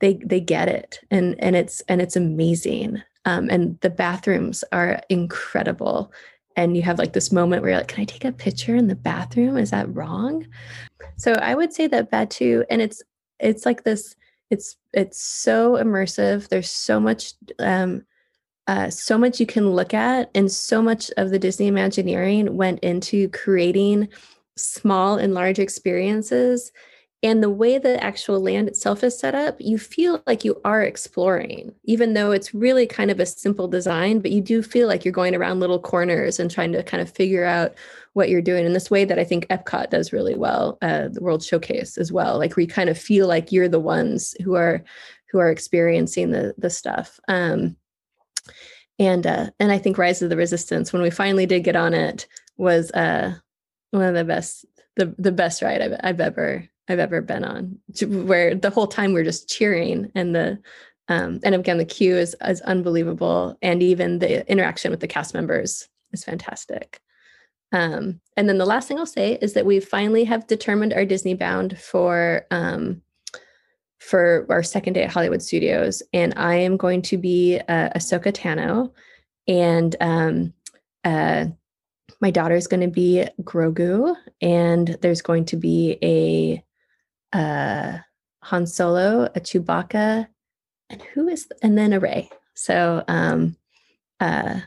they 0.00 0.14
they 0.24 0.40
get 0.40 0.68
it 0.68 1.00
and 1.10 1.36
and 1.38 1.56
it's 1.56 1.80
and 1.82 2.00
it's 2.00 2.16
amazing. 2.16 3.02
Um 3.24 3.48
and 3.50 3.78
the 3.80 3.90
bathrooms 3.90 4.64
are 4.72 5.00
incredible. 5.08 6.12
And 6.56 6.76
you 6.76 6.82
have 6.82 6.98
like 6.98 7.12
this 7.12 7.32
moment 7.32 7.62
where 7.62 7.70
you're 7.70 7.80
like, 7.80 7.88
can 7.88 8.02
I 8.02 8.04
take 8.04 8.24
a 8.24 8.32
picture 8.32 8.74
in 8.74 8.88
the 8.88 8.96
bathroom? 8.96 9.56
Is 9.56 9.70
that 9.70 9.94
wrong? 9.94 10.46
So 11.16 11.32
I 11.32 11.54
would 11.54 11.72
say 11.72 11.86
that 11.86 12.10
Batuu, 12.10 12.64
and 12.70 12.82
it's 12.82 13.02
it's 13.38 13.64
like 13.64 13.84
this, 13.84 14.16
it's 14.50 14.76
it's 14.92 15.20
so 15.20 15.74
immersive. 15.74 16.48
There's 16.48 16.70
so 16.70 16.98
much 16.98 17.34
um 17.58 18.02
uh, 18.66 18.88
so 18.88 19.18
much 19.18 19.40
you 19.40 19.46
can 19.46 19.70
look 19.70 19.92
at, 19.94 20.30
and 20.32 20.50
so 20.52 20.80
much 20.80 21.10
of 21.16 21.30
the 21.30 21.40
Disney 21.40 21.66
Imagineering 21.66 22.56
went 22.56 22.78
into 22.80 23.28
creating 23.30 24.08
small 24.56 25.16
and 25.16 25.34
large 25.34 25.58
experiences. 25.58 26.70
And 27.22 27.42
the 27.42 27.50
way 27.50 27.76
the 27.76 28.02
actual 28.02 28.40
land 28.40 28.66
itself 28.68 29.04
is 29.04 29.18
set 29.18 29.34
up, 29.34 29.56
you 29.58 29.76
feel 29.78 30.22
like 30.26 30.42
you 30.42 30.58
are 30.64 30.82
exploring, 30.82 31.74
even 31.84 32.14
though 32.14 32.30
it's 32.30 32.54
really 32.54 32.86
kind 32.86 33.10
of 33.10 33.20
a 33.20 33.26
simple 33.26 33.68
design, 33.68 34.20
but 34.20 34.30
you 34.30 34.40
do 34.40 34.62
feel 34.62 34.88
like 34.88 35.04
you're 35.04 35.12
going 35.12 35.34
around 35.34 35.60
little 35.60 35.78
corners 35.78 36.40
and 36.40 36.50
trying 36.50 36.72
to 36.72 36.82
kind 36.82 37.02
of 37.02 37.10
figure 37.10 37.44
out 37.44 37.74
what 38.14 38.30
you're 38.30 38.40
doing 38.40 38.64
in 38.64 38.72
this 38.72 38.90
way 38.90 39.04
that 39.04 39.18
I 39.18 39.24
think 39.24 39.46
Epcot 39.48 39.90
does 39.90 40.14
really 40.14 40.34
well, 40.34 40.78
uh, 40.80 41.08
the 41.08 41.20
World 41.20 41.44
Showcase 41.44 41.98
as 41.98 42.10
well. 42.10 42.38
Like 42.38 42.56
where 42.56 42.62
you 42.62 42.68
kind 42.68 42.88
of 42.88 42.98
feel 42.98 43.28
like 43.28 43.52
you're 43.52 43.68
the 43.68 43.78
ones 43.78 44.34
who 44.42 44.54
are 44.54 44.82
who 45.30 45.38
are 45.38 45.50
experiencing 45.50 46.30
the 46.30 46.54
the 46.56 46.70
stuff. 46.70 47.20
Um, 47.28 47.76
and 48.98 49.26
uh, 49.26 49.50
and 49.60 49.70
I 49.70 49.78
think 49.78 49.98
Rise 49.98 50.22
of 50.22 50.30
the 50.30 50.36
Resistance, 50.36 50.92
when 50.92 51.02
we 51.02 51.10
finally 51.10 51.46
did 51.46 51.64
get 51.64 51.76
on 51.76 51.92
it, 51.92 52.26
was 52.56 52.90
uh, 52.92 53.34
one 53.90 54.04
of 54.04 54.14
the 54.14 54.24
best 54.24 54.64
the 54.96 55.14
the 55.18 55.32
best 55.32 55.62
ride 55.62 55.82
I've, 55.82 56.00
I've 56.02 56.20
ever 56.20 56.68
I've 56.90 56.98
ever 56.98 57.20
been 57.20 57.44
on. 57.44 57.78
Where 58.06 58.54
the 58.54 58.70
whole 58.70 58.86
time 58.86 59.12
we're 59.12 59.24
just 59.24 59.48
cheering, 59.48 60.10
and 60.14 60.34
the 60.34 60.58
um, 61.08 61.40
and 61.44 61.54
again 61.54 61.78
the 61.78 61.84
queue 61.84 62.16
is 62.16 62.36
is 62.46 62.60
unbelievable, 62.62 63.56
and 63.62 63.82
even 63.82 64.18
the 64.18 64.48
interaction 64.50 64.90
with 64.90 65.00
the 65.00 65.08
cast 65.08 65.34
members 65.34 65.88
is 66.12 66.24
fantastic. 66.24 67.00
Um, 67.72 68.20
and 68.36 68.48
then 68.48 68.58
the 68.58 68.66
last 68.66 68.88
thing 68.88 68.98
I'll 68.98 69.06
say 69.06 69.38
is 69.40 69.52
that 69.52 69.66
we 69.66 69.78
finally 69.78 70.24
have 70.24 70.48
determined 70.48 70.92
our 70.92 71.04
Disney 71.04 71.34
bound 71.34 71.78
for 71.78 72.46
um, 72.50 73.02
for 73.98 74.46
our 74.48 74.62
second 74.62 74.94
day 74.94 75.04
at 75.04 75.10
Hollywood 75.10 75.42
Studios, 75.42 76.02
and 76.12 76.34
I 76.36 76.56
am 76.56 76.76
going 76.76 77.02
to 77.02 77.18
be 77.18 77.60
uh, 77.68 77.90
Ahsoka 77.90 78.32
Tano, 78.32 78.92
and 79.46 79.94
um, 80.00 80.52
uh, 81.04 81.46
my 82.20 82.30
daughter 82.30 82.54
is 82.54 82.66
going 82.66 82.80
to 82.80 82.88
be 82.88 83.26
Grogu, 83.42 84.14
and 84.40 84.98
there's 85.00 85.22
going 85.22 85.44
to 85.46 85.56
be 85.56 85.98
a 86.02 86.64
uh, 87.32 87.98
Han 88.42 88.66
Solo, 88.66 89.24
a 89.34 89.40
Chewbacca, 89.40 90.26
and 90.88 91.02
who 91.14 91.28
is 91.28 91.48
and 91.62 91.76
then 91.76 91.92
a 91.92 92.00
Rey. 92.00 92.28
So 92.54 93.04
um, 93.08 93.56
uh, 94.20 94.60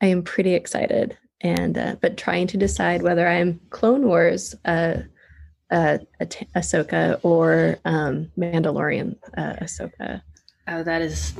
I 0.00 0.06
am 0.06 0.22
pretty 0.22 0.54
excited, 0.54 1.16
and 1.40 1.76
uh, 1.76 1.96
but 2.00 2.16
trying 2.16 2.46
to 2.48 2.56
decide 2.56 3.02
whether 3.02 3.26
I'm 3.26 3.60
Clone 3.70 4.06
Wars. 4.06 4.54
Uh, 4.64 5.02
uh, 5.70 5.98
Ah- 6.20 6.46
Ahsoka 6.56 7.20
or 7.22 7.78
um, 7.84 8.30
Mandalorian 8.36 9.16
uh, 9.36 9.54
Ahsoka. 9.62 10.20
Oh, 10.66 10.82
that 10.82 11.00
is 11.00 11.32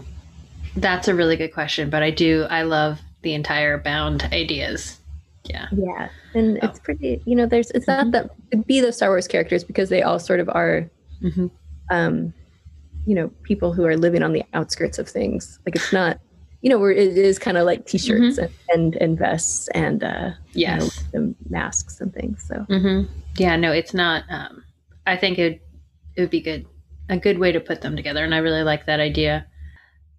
that's 0.77 1.09
a 1.09 1.15
really 1.15 1.37
good 1.37 1.53
question, 1.53 1.91
but 1.91 2.05
I 2.05 2.11
do 2.11 2.47
I 2.49 2.63
love 2.63 3.01
the 3.23 3.35
entire 3.35 3.77
bound 3.79 4.23
ideas. 4.33 5.00
Yeah. 5.45 5.67
Yeah, 5.73 6.09
and 6.35 6.59
Oh. 6.63 6.67
it's 6.67 6.79
pretty. 6.81 7.23
You 7.25 7.37
know, 7.37 7.47
there's 7.47 7.71
it's 7.73 7.87
not 7.87 8.07
Mhm. 8.07 8.13
that 8.13 8.31
it'd 8.51 8.67
be 8.67 8.81
the 8.81 8.93
Star 8.93 9.09
Wars 9.11 9.27
characters 9.27 9.65
because 9.65 9.89
they 9.89 10.03
all 10.03 10.19
sort 10.19 10.41
of 10.41 10.49
are, 10.51 10.91
hmm 11.21 11.47
um, 11.91 12.33
you 13.07 13.15
know, 13.17 13.29
people 13.43 13.73
who 13.73 13.85
are 13.85 13.97
living 13.97 14.23
on 14.23 14.33
the 14.33 14.45
outskirts 14.55 14.99
of 14.99 15.09
things. 15.09 15.59
Like 15.67 15.75
it's 15.75 15.93
not, 15.93 16.21
you 16.61 16.71
know, 16.71 16.79
where 16.79 16.93
it 16.93 17.17
is 17.19 17.39
kind 17.39 17.57
of 17.57 17.65
like 17.67 17.87
t-shirts 17.87 18.39
and, 18.39 18.51
and 18.69 18.97
and 18.97 19.19
vests 19.19 19.67
and 19.75 20.05
uh, 20.05 20.31
you 20.55 20.67
know, 20.69 20.77
Yes. 20.77 21.05
masks 21.49 22.01
and 22.01 22.13
things. 22.15 22.45
So 22.47 22.61
hmm 22.69 23.03
Yeah, 23.39 23.57
no, 23.57 23.73
it's 23.73 23.95
not. 23.95 24.25
Um, 24.31 24.63
I 25.07 25.17
think 25.17 25.39
it 25.39 25.63
it 26.17 26.21
would 26.21 26.31
be 26.31 26.41
good, 26.43 26.67
a 27.09 27.17
good 27.17 27.39
way 27.39 27.51
to 27.51 27.61
put 27.61 27.81
them 27.81 27.97
together, 27.97 28.23
and 28.25 28.35
I 28.35 28.39
really 28.39 28.63
like 28.63 28.87
that 28.87 29.01
idea. 29.01 29.47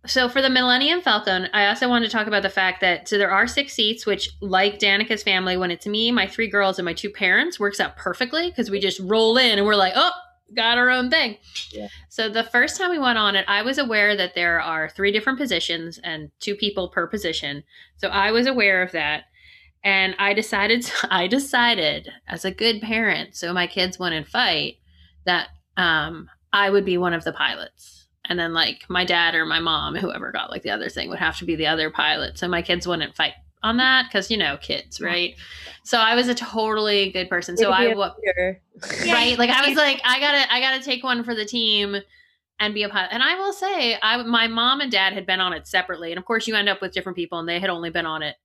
So 0.08 0.28
for 0.28 0.42
the 0.42 0.50
Millennium 0.50 1.02
Falcon, 1.02 1.48
I 1.54 1.68
also 1.68 1.88
want 1.88 2.04
to 2.06 2.10
talk 2.10 2.26
about 2.26 2.42
the 2.42 2.50
fact 2.50 2.82
that 2.82 3.08
so 3.08 3.18
there 3.18 3.32
are 3.32 3.46
six 3.46 3.74
seats, 3.74 4.06
which, 4.06 4.32
like 4.42 4.80
Danica's 4.80 5.22
family, 5.22 5.58
when 5.58 5.70
it's 5.70 5.86
me, 5.86 6.12
my 6.12 6.26
three 6.26 6.48
girls, 6.48 6.80
and 6.80 6.86
my 6.86 6.94
two 6.94 7.10
parents, 7.10 7.60
works 7.60 7.80
out 7.80 7.98
perfectly 7.98 8.50
because 8.50 8.72
we 8.72 8.80
just 8.80 9.00
roll 9.02 9.38
in 9.38 9.60
and 9.60 9.68
we're 9.68 9.76
like, 9.76 9.94
oh, 9.96 10.12
got 10.56 10.78
our 10.78 10.90
own 10.90 11.10
thing. 11.10 11.38
Yeah. 11.72 11.88
So 12.10 12.30
the 12.30 12.44
first 12.44 12.78
time 12.78 12.90
we 12.90 13.00
went 13.00 13.18
on 13.18 13.36
it, 13.36 13.46
I 13.48 13.62
was 13.62 13.78
aware 13.78 14.16
that 14.18 14.34
there 14.34 14.60
are 14.60 14.90
three 14.90 15.12
different 15.12 15.40
positions 15.40 16.00
and 16.04 16.32
two 16.40 16.56
people 16.56 16.90
per 16.90 17.08
position. 17.08 17.64
So 17.98 18.10
I 18.10 18.32
was 18.32 18.48
aware 18.48 18.82
of 18.82 18.92
that 18.92 19.26
and 19.84 20.16
I 20.20 20.34
decided 20.34 20.92
I 21.10 21.28
decided 21.28 22.10
as 22.28 22.46
a 22.46 22.52
good 22.52 22.82
parent, 22.82 23.36
so 23.36 23.54
my 23.54 23.68
kids 23.68 24.00
wouldn't 24.00 24.28
fight, 24.28 24.78
that 25.26 25.50
um, 25.78 26.30
I 26.52 26.70
would 26.70 26.86
be 26.86 26.98
one 26.98 27.14
of 27.14 27.24
the 27.24 27.34
pilots. 27.34 28.01
And 28.32 28.40
then 28.40 28.54
like 28.54 28.86
my 28.88 29.04
dad 29.04 29.36
or 29.36 29.46
my 29.46 29.60
mom, 29.60 29.94
whoever 29.94 30.32
got 30.32 30.52
like 30.52 30.64
the 30.64 30.70
other 30.70 30.88
thing 30.88 31.10
would 31.10 31.20
have 31.20 31.38
to 31.40 31.46
be 31.46 31.58
the 31.58 31.68
other 31.68 31.90
pilot. 31.90 32.40
So 32.40 32.48
my 32.48 32.62
kids 32.62 32.88
wouldn't 32.88 33.14
fight 33.14 33.34
on 33.62 33.76
that 33.76 34.06
because 34.08 34.32
you 34.32 34.38
know 34.38 34.56
kids 34.56 35.02
right? 35.02 35.36
So 35.84 35.98
i 36.00 36.16
was 36.16 36.30
a 36.30 36.34
totally 36.34 37.12
good 37.12 37.28
person. 37.28 37.58
So 37.58 37.72
i 37.72 37.94
was 37.94 38.14
right? 39.12 39.38
like 39.38 39.50
i 39.50 39.68
was 39.68 39.76
like 39.76 40.00
i 40.06 40.18
gotta 40.22 40.54
i 40.54 40.62
gotta 40.62 40.82
take 40.82 41.04
one 41.04 41.26
for 41.26 41.36
the 41.36 41.44
team 41.44 41.98
and 42.58 42.74
be 42.74 42.84
a 42.84 42.90
pilot. 42.90 43.10
And 43.12 43.22
i 43.22 43.36
will 43.36 43.52
say 43.52 43.98
i 44.02 44.24
my 44.24 44.48
mom 44.48 44.80
and 44.80 44.90
dad 44.90 45.12
had 45.12 45.26
been 45.26 45.42
on 45.42 45.52
it 45.52 45.68
separately. 45.68 46.14
And 46.14 46.18
of 46.18 46.24
course 46.24 46.48
you 46.48 46.56
end 46.56 46.70
up 46.70 46.82
with 46.82 46.94
different 46.94 47.18
people 47.18 47.38
and 47.38 47.50
they 47.50 47.60
had 47.60 47.70
only 47.70 47.90
been 47.90 48.06
on 48.06 48.24
it 48.24 48.38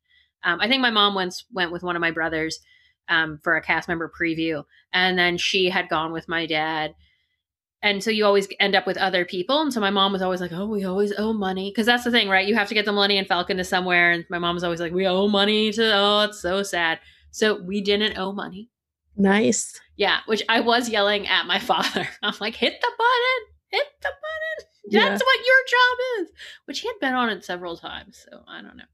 um, 0.43 0.59
i 0.61 0.67
think 0.67 0.83
my 0.83 0.91
mom 0.91 1.15
once 1.15 1.45
went 1.53 1.71
with 1.71 1.85
one 1.85 1.95
of 1.95 2.01
my 2.01 2.11
brothers 2.11 2.59
um, 3.09 3.39
for 3.45 3.55
a 3.55 3.63
cast 3.63 3.87
member 3.87 4.11
preview 4.21 4.65
and 4.93 5.17
then 5.17 5.39
she 5.39 5.71
had 5.71 5.89
gone 5.89 6.13
with 6.13 6.29
my 6.29 6.45
dad 6.45 6.97
and 7.87 8.03
so 8.03 8.11
you 8.11 8.25
always 8.25 8.49
end 8.59 8.75
up 8.75 8.85
with 8.85 8.97
other 8.97 9.25
people. 9.25 9.63
And 9.63 9.73
so 9.73 9.81
my 9.81 9.91
mom 9.91 10.13
was 10.13 10.21
always 10.21 10.41
like 10.41 10.53
oh 10.53 10.67
we 10.67 10.85
always 10.85 11.13
owe 11.17 11.33
money. 11.33 11.71
Because 11.71 11.87
that's 11.87 12.03
the 12.03 12.11
thing 12.11 12.29
right? 12.29 12.47
You 12.47 12.57
have 12.57 12.69
to 12.69 12.75
get 12.75 12.85
the 12.85 12.93
Millennium 12.93 13.27
Falcon 13.27 13.57
to 13.59 13.65
somewhere. 13.65 14.11
And 14.11 14.25
my 14.29 14.39
mom 14.39 14.55
was 14.55 14.65
always 14.65 14.81
like 14.81 14.93
we 14.93 15.07
owe 15.07 15.29
money 15.29 15.73
to 15.73 15.93
oh 15.95 16.23
it's 16.23 16.41
so 16.41 16.63
sad. 16.63 16.99
So 17.31 17.63
we 17.63 17.81
didn't 17.81 18.19
owe 18.19 18.33
money. 18.33 18.71
Nice. 19.17 19.81
Yeah 19.97 20.19
which 20.27 20.43
i 20.49 20.61
was 20.61 20.89
yelling 20.89 21.29
at 21.29 21.47
my 21.47 21.61
father. 21.61 22.09
I'm 22.23 22.35
like 22.41 22.57
hit 22.57 22.75
the 22.81 22.93
button. 22.99 23.55
Hit 23.69 23.87
the 24.03 24.09
button. 24.09 24.69
That's 24.91 25.23
yeah. 25.23 25.27
what 25.27 25.47
your 25.47 25.57
job 25.69 25.99
is. 26.21 26.33
Which 26.65 26.81
he 26.81 26.89
had 26.89 27.01
been 27.01 27.15
on 27.15 27.31
it 27.31 27.45
several 27.45 27.77
times 27.77 28.27
so 28.29 28.41
i 28.49 28.61
don't 28.63 28.77
know. 28.77 28.85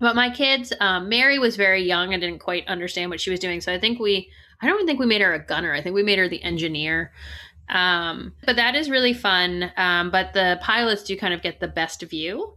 But 0.00 0.16
my 0.16 0.30
kids 0.30 0.72
um, 0.80 1.10
mary 1.10 1.38
was 1.38 1.56
very 1.56 1.82
young 1.82 2.14
and 2.14 2.22
didn't 2.22 2.40
quite 2.40 2.66
understand 2.68 3.10
what 3.10 3.20
she 3.20 3.30
was 3.30 3.40
doing. 3.40 3.60
So 3.60 3.70
i 3.70 3.78
think 3.78 3.98
we 3.98 4.30
i 4.62 4.66
don't 4.66 4.76
even 4.76 4.86
think 4.86 4.98
we 4.98 5.06
made 5.06 5.20
her 5.20 5.34
a 5.34 5.44
gunner. 5.44 5.74
I 5.74 5.82
think 5.82 5.94
we 5.94 6.02
made 6.02 6.18
her 6.18 6.28
the 6.28 6.42
engineer 6.42 7.12
um, 7.68 8.34
but 8.44 8.56
that 8.56 8.74
is 8.74 8.90
really 8.90 9.14
fun. 9.14 9.72
Um, 9.76 10.10
but 10.10 10.32
the 10.32 10.58
pilots 10.62 11.02
do 11.02 11.16
kind 11.16 11.34
of 11.34 11.42
get 11.42 11.60
the 11.60 11.68
best 11.68 12.02
view. 12.02 12.54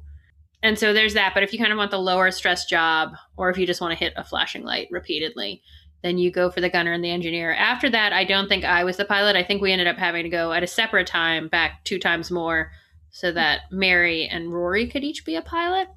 And 0.63 0.77
so 0.77 0.93
there's 0.93 1.13
that. 1.13 1.33
But 1.33 1.43
if 1.43 1.53
you 1.53 1.59
kind 1.59 1.71
of 1.71 1.77
want 1.77 1.91
the 1.91 1.99
lower 1.99 2.31
stress 2.31 2.65
job, 2.65 3.11
or 3.37 3.49
if 3.49 3.57
you 3.57 3.67
just 3.67 3.81
want 3.81 3.91
to 3.91 3.99
hit 3.99 4.13
a 4.15 4.23
flashing 4.23 4.63
light 4.63 4.87
repeatedly, 4.91 5.61
then 6.03 6.17
you 6.17 6.31
go 6.31 6.49
for 6.49 6.61
the 6.61 6.69
gunner 6.69 6.93
and 6.93 7.03
the 7.03 7.11
engineer. 7.11 7.53
After 7.53 7.89
that, 7.89 8.13
I 8.13 8.23
don't 8.23 8.47
think 8.47 8.65
I 8.65 8.83
was 8.83 8.97
the 8.97 9.05
pilot. 9.05 9.35
I 9.35 9.43
think 9.43 9.61
we 9.61 9.71
ended 9.71 9.87
up 9.87 9.97
having 9.97 10.23
to 10.23 10.29
go 10.29 10.51
at 10.53 10.63
a 10.63 10.67
separate 10.67 11.07
time 11.07 11.47
back 11.47 11.83
two 11.83 11.99
times 11.99 12.31
more 12.31 12.71
so 13.11 13.31
that 13.31 13.61
Mary 13.71 14.27
and 14.27 14.53
Rory 14.53 14.87
could 14.87 15.03
each 15.03 15.25
be 15.25 15.35
a 15.35 15.41
pilot. 15.41 15.87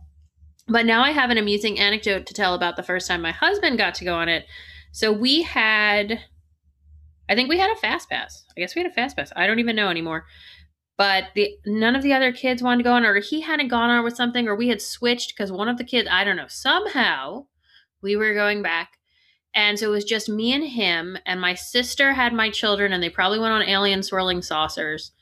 But 0.69 0.87
now 0.87 1.03
I 1.03 1.11
have 1.11 1.31
an 1.31 1.39
amusing 1.39 1.79
anecdote 1.79 2.27
to 2.27 2.35
tell 2.35 2.55
about 2.55 2.77
the 2.77 2.83
first 2.83 3.09
time 3.09 3.23
my 3.23 3.33
husband 3.33 3.77
got 3.77 3.95
to 3.97 4.05
go 4.05 4.15
on 4.15 4.29
it. 4.29 4.47
So 4.93 5.13
we 5.13 5.43
had 5.43 6.21
I 7.31 7.37
think 7.37 7.49
we 7.49 7.59
had 7.59 7.71
a 7.71 7.81
fast 7.81 8.11
pass. 8.11 8.45
I 8.57 8.61
guess 8.61 8.75
we 8.75 8.83
had 8.83 8.91
a 8.91 8.95
fast 8.95 9.17
pass. 9.17 9.33
I 9.37 9.47
don't 9.47 9.61
even 9.61 9.77
know 9.77 9.89
anymore. 9.89 10.27
But 10.99 11.29
the 11.35 11.57
none 11.65 11.97
of 11.97 12.03
the 12.03 12.13
other 12.13 12.33
kids 12.33 12.63
wanted 12.63 12.79
to 12.79 12.85
go 12.85 12.93
on, 12.93 13.07
or 13.07 13.21
he 13.21 13.41
hadn't 13.41 13.69
gone 13.69 13.89
on 13.89 14.05
with 14.05 14.17
something, 14.17 14.49
or 14.49 14.55
we 14.55 14.69
had 14.69 14.83
switched 14.83 15.35
because 15.35 15.51
one 15.51 15.69
of 15.69 15.79
the 15.79 15.85
kids, 15.85 16.09
I 16.11 16.25
don't 16.25 16.37
know, 16.37 16.49
somehow 16.49 17.47
we 18.03 18.17
were 18.17 18.35
going 18.35 18.63
back. 18.63 18.99
And 19.55 19.79
so 19.79 19.87
it 19.87 19.93
was 19.93 20.05
just 20.05 20.29
me 20.29 20.53
and 20.53 20.65
him, 20.65 21.17
and 21.25 21.41
my 21.41 21.55
sister 21.55 22.13
had 22.13 22.33
my 22.33 22.51
children, 22.51 22.93
and 22.93 23.03
they 23.03 23.09
probably 23.09 23.39
went 23.39 23.55
on 23.55 23.63
alien 23.63 24.03
swirling 24.03 24.43
saucers 24.43 25.13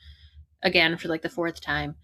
again 0.61 0.97
for 0.97 1.07
like 1.07 1.21
the 1.21 1.29
fourth 1.29 1.61
time. 1.61 1.95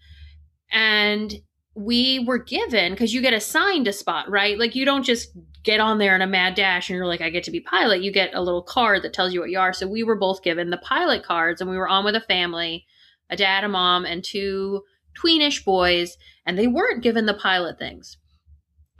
And 0.72 1.34
we 1.76 2.20
were 2.20 2.38
given 2.38 2.92
because 2.92 3.12
you 3.12 3.20
get 3.20 3.34
assigned 3.34 3.86
a 3.86 3.92
spot, 3.92 4.30
right? 4.30 4.58
Like 4.58 4.74
you 4.74 4.86
don't 4.86 5.04
just 5.04 5.30
get 5.62 5.78
on 5.78 5.98
there 5.98 6.14
in 6.14 6.22
a 6.22 6.26
mad 6.26 6.54
dash 6.54 6.88
and 6.88 6.96
you're 6.96 7.06
like, 7.06 7.20
I 7.20 7.28
get 7.28 7.44
to 7.44 7.50
be 7.50 7.60
pilot. 7.60 8.02
You 8.02 8.10
get 8.10 8.34
a 8.34 8.40
little 8.40 8.62
card 8.62 9.02
that 9.02 9.12
tells 9.12 9.34
you 9.34 9.40
what 9.40 9.50
you 9.50 9.58
are. 9.58 9.74
So 9.74 9.86
we 9.86 10.02
were 10.02 10.16
both 10.16 10.42
given 10.42 10.70
the 10.70 10.78
pilot 10.78 11.22
cards 11.22 11.60
and 11.60 11.68
we 11.68 11.76
were 11.76 11.88
on 11.88 12.04
with 12.04 12.16
a 12.16 12.20
family, 12.20 12.86
a 13.28 13.36
dad, 13.36 13.62
a 13.62 13.68
mom, 13.68 14.06
and 14.06 14.24
two 14.24 14.84
tweenish 15.22 15.64
boys, 15.64 16.16
and 16.46 16.58
they 16.58 16.66
weren't 16.66 17.02
given 17.02 17.26
the 17.26 17.34
pilot 17.34 17.78
things. 17.78 18.16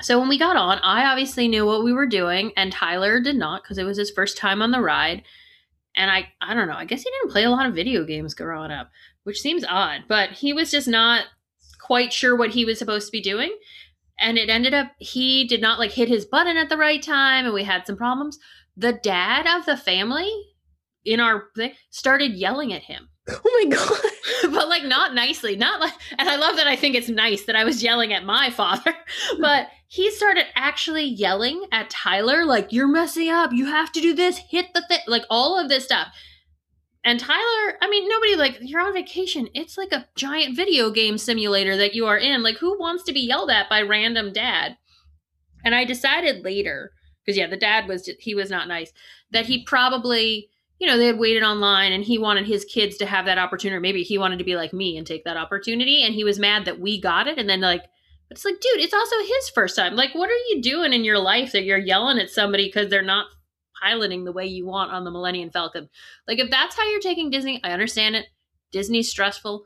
So 0.03 0.19
when 0.19 0.29
we 0.29 0.39
got 0.39 0.57
on, 0.57 0.79
I 0.83 1.07
obviously 1.07 1.49
knew 1.49 1.65
what 1.65 1.83
we 1.83 1.95
were 1.95 2.07
doing, 2.07 2.53
and 2.59 2.71
Tyler 2.71 3.21
did 3.21 3.37
not 3.37 3.63
because 3.63 3.79
it 3.79 3.85
was 3.85 3.97
his 3.97 4.11
first 4.11 4.37
time 4.37 4.61
on 4.61 4.71
the 4.71 4.83
ride. 4.83 5.23
And 5.97 6.11
I, 6.11 6.29
I 6.43 6.53
don't 6.53 6.69
know. 6.69 6.77
I 6.77 6.85
guess 6.85 7.03
he 7.03 7.11
didn't 7.11 7.33
play 7.33 7.45
a 7.45 7.51
lot 7.51 7.65
of 7.65 7.75
video 7.75 8.05
games 8.05 8.35
growing 8.35 8.71
up, 8.71 8.91
which 9.25 9.41
seems 9.41 9.65
odd. 9.67 10.03
But 10.09 10.31
he 10.33 10.53
was 10.53 10.71
just 10.71 10.89
not 10.89 11.25
quite 11.87 12.13
sure 12.13 12.37
what 12.37 12.51
he 12.51 12.65
was 12.65 12.79
supposed 12.79 13.07
to 13.07 13.13
be 13.13 13.23
doing. 13.23 13.57
And 14.19 14.39
it 14.39 14.49
ended 14.49 14.75
up 14.75 14.93
he 14.99 15.47
did 15.47 15.61
not 15.61 15.79
like 15.79 15.93
hit 15.93 16.09
his 16.09 16.25
button 16.25 16.57
at 16.57 16.69
the 16.69 16.77
right 16.77 17.03
time 17.03 17.45
and 17.45 17.55
we 17.55 17.65
had 17.65 17.87
some 17.87 17.97
problems. 17.97 18.39
The 18.77 18.93
dad 18.93 19.47
of 19.47 19.67
the 19.67 19.77
family 19.77 20.31
in 21.05 21.21
our 21.21 21.45
thing 21.55 21.73
started 21.91 22.33
yelling 22.33 22.73
at 22.73 22.83
him. 22.83 23.09
Oh 23.29 23.65
my 23.65 23.77
god. 23.77 24.53
but 24.55 24.69
like 24.69 24.85
not 24.85 25.15
nicely, 25.15 25.57
not 25.57 25.81
like 25.81 25.93
and 26.19 26.29
I 26.29 26.37
love 26.37 26.57
that 26.57 26.67
I 26.67 26.77
think 26.77 26.95
it's 26.95 27.09
nice 27.09 27.45
that 27.45 27.57
I 27.57 27.65
was 27.65 27.83
yelling 27.83 28.13
at 28.13 28.25
my 28.25 28.51
father. 28.51 28.95
but 29.41 29.69
he 29.87 30.11
started 30.11 30.47
actually 30.55 31.05
yelling 31.05 31.67
at 31.71 31.91
Tyler 31.91 32.45
like 32.45 32.73
you're 32.73 32.89
messing 32.89 33.29
up. 33.29 33.53
You 33.53 33.67
have 33.67 33.93
to 33.93 34.01
do 34.01 34.15
this. 34.15 34.39
Hit 34.39 34.67
the 34.75 34.85
thing. 34.89 35.01
Like 35.07 35.25
all 35.31 35.59
of 35.59 35.69
this 35.69 35.85
stuff. 35.85 36.09
And 37.07 37.21
Tyler, 37.21 37.79
I 37.81 37.89
mean, 37.89 38.09
nobody 38.09 38.35
like 38.35 38.59
you're 38.61 38.81
on 38.81 38.93
vacation. 38.93 39.49
It's 39.55 39.79
like 39.79 39.93
a 39.93 40.09
giant 40.17 40.57
video 40.57 40.91
game 40.91 41.19
simulator 41.19 41.77
that 41.77 41.95
you 41.95 42.05
are 42.07 42.19
in. 42.19 42.43
Like, 42.43 42.57
who 42.57 42.77
wants 42.77 43.05
to 43.05 43.13
be 43.13 43.21
yelled 43.21 43.49
at 43.49 43.71
by 43.71 43.83
random 43.83 44.33
dad? 44.33 44.77
And 45.65 45.73
I 45.73 45.85
decided 45.85 46.45
later, 46.45 46.91
because 47.25 47.39
yeah, 47.39 47.47
the 47.47 47.57
dad 47.57 47.87
was 47.87 48.05
just, 48.05 48.21
he 48.21 48.35
was 48.35 48.51
not 48.51 48.67
nice, 48.67 48.93
that 49.31 49.47
he 49.47 49.63
probably, 49.63 50.51
you 50.81 50.87
know, 50.89 50.99
they 50.99 51.07
had 51.07 51.19
waited 51.19 51.45
online 51.45 51.93
and 51.93 52.03
he 52.03 52.19
wanted 52.19 52.49
his 52.49 52.65
kids 52.65 52.97
to 52.97 53.07
have 53.07 53.25
that 53.27 53.39
opportunity. 53.39 53.81
Maybe 53.81 54.03
he 54.03 54.19
wanted 54.19 54.41
to 54.41 54.45
be 54.45 54.57
like 54.57 54.73
me 54.73 54.97
and 54.97 55.07
take 55.07 55.23
that 55.25 55.37
opportunity. 55.37 56.03
And 56.03 56.13
he 56.13 56.25
was 56.25 56.41
mad 56.41 56.65
that 56.65 56.81
we 56.81 57.01
got 57.01 57.29
it. 57.29 57.39
And 57.39 57.49
then 57.49 57.61
like, 57.61 57.85
it's 58.31 58.45
like, 58.45 58.55
dude, 58.61 58.81
it's 58.81 58.93
also 58.93 59.17
his 59.21 59.49
first 59.55 59.77
time. 59.77 59.95
Like, 59.95 60.13
what 60.13 60.29
are 60.29 60.45
you 60.49 60.61
doing 60.61 60.93
in 60.93 61.05
your 61.05 61.21
life 61.21 61.53
that 61.53 61.63
you're 61.63 61.79
yelling 61.79 62.19
at 62.19 62.31
somebody 62.31 62.67
because 62.67 62.91
they're 62.91 63.01
not 63.01 63.27
piloting 63.83 64.25
the 64.25 64.33
way 64.33 64.47
you 64.47 64.67
want 64.67 64.93
on 64.93 65.05
the 65.05 65.11
Millennium 65.11 65.51
Falcon. 65.51 65.89
Like 66.27 66.39
if 66.39 66.51
that's 66.51 66.77
how 66.77 66.89
you're 66.89 67.01
taking 67.01 67.31
Disney, 67.31 67.61
I 67.65 67.71
understand 67.71 68.17
it. 68.17 68.27
Disney's 68.73 69.11
stressful. 69.11 69.65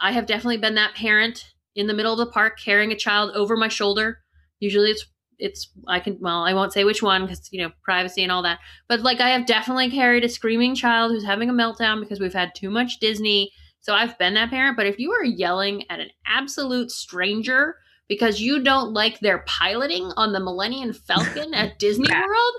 I 0.00 0.12
have 0.12 0.26
definitely 0.26 0.58
been 0.58 0.74
that 0.74 0.94
parent 0.94 1.46
in 1.74 1.86
the 1.86 1.94
middle 1.94 2.12
of 2.12 2.18
the 2.18 2.32
park 2.32 2.58
carrying 2.62 2.92
a 2.92 2.96
child 2.96 3.32
over 3.34 3.56
my 3.56 3.68
shoulder. 3.68 4.20
Usually 4.60 4.90
it's 4.90 5.06
it's 5.38 5.72
I 5.88 5.98
can 5.98 6.18
well, 6.20 6.44
I 6.44 6.54
won't 6.54 6.72
say 6.72 6.84
which 6.84 7.02
one 7.02 7.26
cuz 7.26 7.48
you 7.50 7.62
know, 7.62 7.72
privacy 7.82 8.22
and 8.22 8.30
all 8.30 8.42
that. 8.42 8.58
But 8.88 9.00
like 9.00 9.20
I 9.20 9.30
have 9.30 9.46
definitely 9.46 9.90
carried 9.90 10.24
a 10.24 10.28
screaming 10.28 10.74
child 10.74 11.12
who's 11.12 11.24
having 11.24 11.50
a 11.50 11.52
meltdown 11.52 12.00
because 12.00 12.20
we've 12.20 12.34
had 12.34 12.54
too 12.54 12.70
much 12.70 13.00
Disney. 13.00 13.52
So 13.80 13.92
I've 13.92 14.16
been 14.18 14.34
that 14.34 14.50
parent, 14.50 14.76
but 14.76 14.86
if 14.86 14.98
you 14.98 15.12
are 15.12 15.24
yelling 15.24 15.84
at 15.90 16.00
an 16.00 16.08
absolute 16.26 16.90
stranger 16.90 17.76
because 18.08 18.40
you 18.40 18.62
don't 18.62 18.92
like 18.92 19.20
their 19.20 19.44
piloting 19.46 20.12
on 20.16 20.32
the 20.32 20.40
Millennium 20.40 20.92
Falcon 20.92 21.54
at 21.54 21.78
Disney 21.78 22.08
World, 22.12 22.54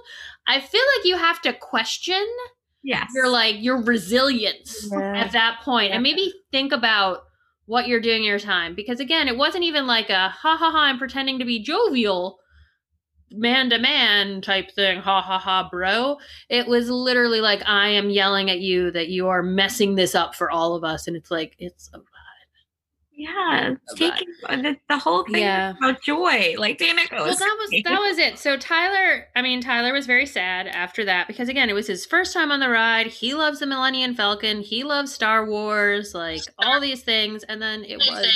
I 0.47 0.59
feel 0.59 0.81
like 0.97 1.05
you 1.05 1.17
have 1.17 1.41
to 1.41 1.53
question 1.53 2.25
yes. 2.83 3.09
your 3.13 3.29
like 3.29 3.55
your 3.59 3.81
resilience 3.81 4.87
yeah. 4.91 5.17
at 5.17 5.31
that 5.31 5.61
point, 5.63 5.89
yeah. 5.89 5.95
and 5.95 6.03
maybe 6.03 6.33
think 6.51 6.71
about 6.71 7.19
what 7.65 7.87
you're 7.87 8.01
doing 8.01 8.17
in 8.17 8.29
your 8.29 8.39
time 8.39 8.75
because 8.75 8.99
again, 8.99 9.27
it 9.27 9.37
wasn't 9.37 9.63
even 9.63 9.87
like 9.87 10.09
a 10.09 10.29
ha 10.29 10.57
ha 10.57 10.71
ha 10.71 10.77
I'm 10.77 10.99
pretending 10.99 11.39
to 11.39 11.45
be 11.45 11.63
jovial 11.63 12.37
man 13.31 13.69
to 13.69 13.79
man 13.79 14.41
type 14.41 14.71
thing 14.71 14.99
ha 14.99 15.21
ha 15.21 15.37
ha 15.39 15.67
bro 15.69 16.17
it 16.49 16.67
was 16.67 16.89
literally 16.89 17.41
like 17.41 17.61
i 17.65 17.87
am 17.87 18.09
yelling 18.09 18.49
at 18.49 18.59
you 18.59 18.91
that 18.91 19.09
you 19.09 19.27
are 19.27 19.41
messing 19.41 19.95
this 19.95 20.13
up 20.15 20.35
for 20.35 20.51
all 20.51 20.75
of 20.75 20.83
us 20.83 21.07
and 21.07 21.17
it's 21.17 21.31
like 21.31 21.55
it's 21.57 21.89
yeah, 23.17 23.75
taking 23.95 24.27
the, 24.49 24.75
the, 24.89 24.97
whole 24.97 25.23
thing 25.23 25.41
yeah. 25.41 25.73
about 25.77 26.01
joy. 26.01 26.55
Like 26.57 26.79
goes. 26.79 26.89
Well, 27.11 27.25
that 27.25 27.57
was 27.59 27.83
that 27.83 27.99
was 27.99 28.17
it. 28.17 28.37
So 28.37 28.57
Tyler, 28.57 29.27
I 29.35 29.41
mean, 29.41 29.61
Tyler 29.61 29.93
was 29.93 30.05
very 30.05 30.25
sad 30.25 30.67
after 30.67 31.05
that 31.05 31.27
because 31.27 31.47
again, 31.47 31.69
it 31.69 31.73
was 31.73 31.87
his 31.87 32.05
first 32.05 32.33
time 32.33 32.51
on 32.51 32.59
the 32.59 32.69
ride. 32.69 33.07
He 33.07 33.33
loves 33.33 33.59
the 33.59 33.67
Millennium 33.67 34.15
Falcon. 34.15 34.61
He 34.61 34.83
loves 34.83 35.13
Star 35.13 35.45
Wars, 35.45 36.13
like 36.13 36.41
all 36.59 36.81
these 36.81 37.03
things, 37.03 37.43
and 37.43 37.61
then 37.61 37.85
it 37.85 37.97
was 37.97 38.27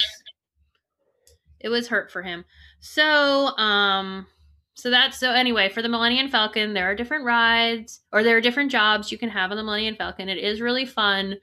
it 1.59 1.69
was 1.69 1.89
hurt 1.89 2.11
for 2.11 2.21
him. 2.21 2.45
So, 2.79 3.57
um, 3.57 4.27
so 4.75 4.89
that's 4.89 5.19
so 5.19 5.31
anyway 5.31 5.67
for 5.69 5.81
the 5.81 5.89
Millennium 5.89 6.29
Falcon, 6.29 6.73
there 6.73 6.89
are 6.89 6.95
different 6.95 7.25
rides 7.25 8.01
or 8.13 8.23
there 8.23 8.37
are 8.37 8.41
different 8.41 8.71
jobs 8.71 9.11
you 9.11 9.17
can 9.17 9.29
have 9.29 9.51
on 9.51 9.57
the 9.57 9.63
Millennium 9.63 9.95
Falcon. 9.95 10.29
It 10.29 10.37
is 10.37 10.61
really 10.61 10.85
fun. 10.85 11.35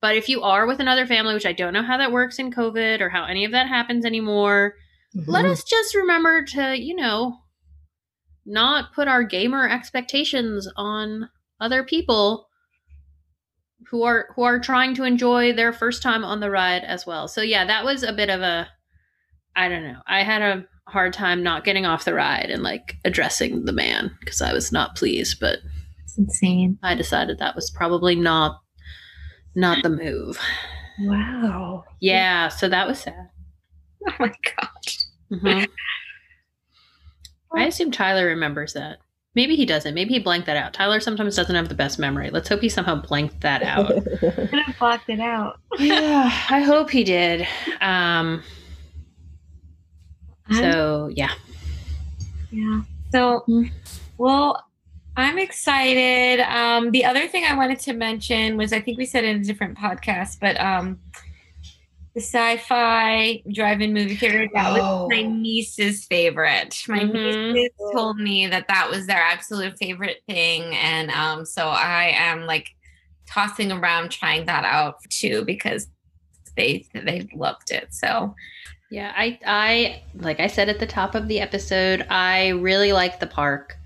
But 0.00 0.16
if 0.16 0.28
you 0.28 0.42
are 0.42 0.66
with 0.66 0.80
another 0.80 1.06
family, 1.06 1.34
which 1.34 1.46
I 1.46 1.52
don't 1.52 1.74
know 1.74 1.82
how 1.82 1.98
that 1.98 2.12
works 2.12 2.38
in 2.38 2.52
COVID 2.52 3.00
or 3.00 3.10
how 3.10 3.24
any 3.24 3.44
of 3.44 3.52
that 3.52 3.68
happens 3.68 4.04
anymore, 4.04 4.74
mm-hmm. 5.14 5.30
let 5.30 5.44
us 5.44 5.62
just 5.62 5.94
remember 5.94 6.42
to, 6.42 6.78
you 6.78 6.94
know, 6.94 7.36
not 8.46 8.92
put 8.94 9.08
our 9.08 9.22
gamer 9.22 9.68
expectations 9.68 10.68
on 10.76 11.28
other 11.60 11.84
people 11.84 12.48
who 13.90 14.02
are 14.02 14.28
who 14.36 14.42
are 14.42 14.58
trying 14.58 14.94
to 14.94 15.04
enjoy 15.04 15.52
their 15.52 15.72
first 15.72 16.02
time 16.02 16.24
on 16.24 16.40
the 16.40 16.50
ride 16.50 16.84
as 16.84 17.06
well. 17.06 17.28
So 17.28 17.42
yeah, 17.42 17.64
that 17.66 17.84
was 17.84 18.02
a 18.02 18.12
bit 18.12 18.30
of 18.30 18.40
a 18.40 18.68
I 19.56 19.68
don't 19.68 19.82
know. 19.82 20.00
I 20.06 20.22
had 20.22 20.42
a 20.42 20.64
hard 20.88 21.12
time 21.12 21.42
not 21.42 21.64
getting 21.64 21.86
off 21.86 22.04
the 22.04 22.14
ride 22.14 22.50
and 22.50 22.62
like 22.62 22.96
addressing 23.04 23.64
the 23.64 23.72
man 23.72 24.10
because 24.20 24.40
I 24.40 24.52
was 24.52 24.72
not 24.72 24.96
pleased, 24.96 25.38
but 25.40 25.58
it's 26.04 26.18
insane. 26.18 26.78
I 26.82 26.94
decided 26.94 27.38
that 27.38 27.56
was 27.56 27.70
probably 27.70 28.14
not 28.14 28.60
not 29.54 29.82
the 29.82 29.90
move. 29.90 30.38
Wow. 31.00 31.84
Yeah, 32.00 32.48
so 32.48 32.68
that 32.68 32.86
was 32.86 33.00
sad. 33.00 33.28
Oh 34.08 34.14
my 34.18 34.32
gosh. 34.56 34.98
Mhm. 35.32 35.68
I 37.54 37.64
assume 37.66 37.90
Tyler 37.90 38.26
remembers 38.26 38.72
that. 38.74 38.98
Maybe 39.34 39.54
he 39.56 39.64
doesn't. 39.64 39.94
Maybe 39.94 40.14
he 40.14 40.18
blanked 40.18 40.46
that 40.46 40.56
out. 40.56 40.72
Tyler 40.72 40.98
sometimes 41.00 41.36
doesn't 41.36 41.54
have 41.54 41.68
the 41.68 41.74
best 41.74 41.98
memory. 41.98 42.30
Let's 42.30 42.48
hope 42.48 42.60
he 42.60 42.68
somehow 42.68 42.96
blanked 42.96 43.40
that 43.42 43.62
out. 43.62 43.88
Could 44.20 44.50
have 44.52 44.78
blocked 44.78 45.08
it 45.08 45.20
out. 45.20 45.60
yeah, 45.78 46.24
I 46.50 46.60
hope 46.62 46.90
he 46.90 47.04
did. 47.04 47.46
Um, 47.80 48.42
so 50.52 51.08
yeah. 51.14 51.30
Yeah. 52.50 52.80
So, 53.12 53.44
Mm. 53.48 53.70
well, 54.18 54.64
I'm 55.20 55.38
excited. 55.38 56.40
Um, 56.40 56.90
the 56.90 57.04
other 57.04 57.26
thing 57.28 57.44
I 57.44 57.54
wanted 57.56 57.78
to 57.80 57.92
mention 57.92 58.56
was 58.56 58.72
I 58.72 58.80
think 58.80 58.98
we 58.98 59.06
said 59.06 59.24
in 59.24 59.40
a 59.40 59.44
different 59.44 59.76
podcast, 59.78 60.38
but 60.40 60.58
um, 60.60 60.98
the 62.14 62.20
sci-fi 62.20 63.42
drive-in 63.52 63.92
movie 63.94 64.16
theater 64.16 64.48
that 64.54 64.66
Oh. 64.66 65.06
was 65.06 65.10
my 65.10 65.22
niece's 65.22 66.04
favorite. 66.06 66.82
My 66.88 67.00
Mhm. 67.00 67.52
niece 67.52 67.70
told 67.92 68.18
me 68.18 68.46
that 68.48 68.66
that 68.68 68.90
was 68.90 69.06
their 69.06 69.22
absolute 69.22 69.78
favorite 69.78 70.22
thing, 70.28 70.74
and 70.76 71.10
um, 71.12 71.44
so 71.46 71.68
I 71.68 72.12
am 72.16 72.46
like 72.46 72.70
tossing 73.28 73.70
around 73.70 74.10
trying 74.10 74.46
that 74.46 74.64
out 74.64 74.96
too 75.08 75.44
because 75.44 75.86
they 76.56 76.84
they 76.94 77.28
loved 77.34 77.70
it. 77.70 77.94
So 77.94 78.34
Yeah, 78.90 79.12
I 79.16 79.38
I 79.46 80.02
like 80.16 80.40
I 80.40 80.48
said 80.48 80.68
at 80.68 80.80
the 80.80 80.86
top 80.86 81.14
of 81.14 81.28
the 81.28 81.38
episode, 81.40 82.04
I 82.10 82.48
really 82.48 82.92
like 82.92 83.20
the 83.20 83.26
park. 83.28 83.76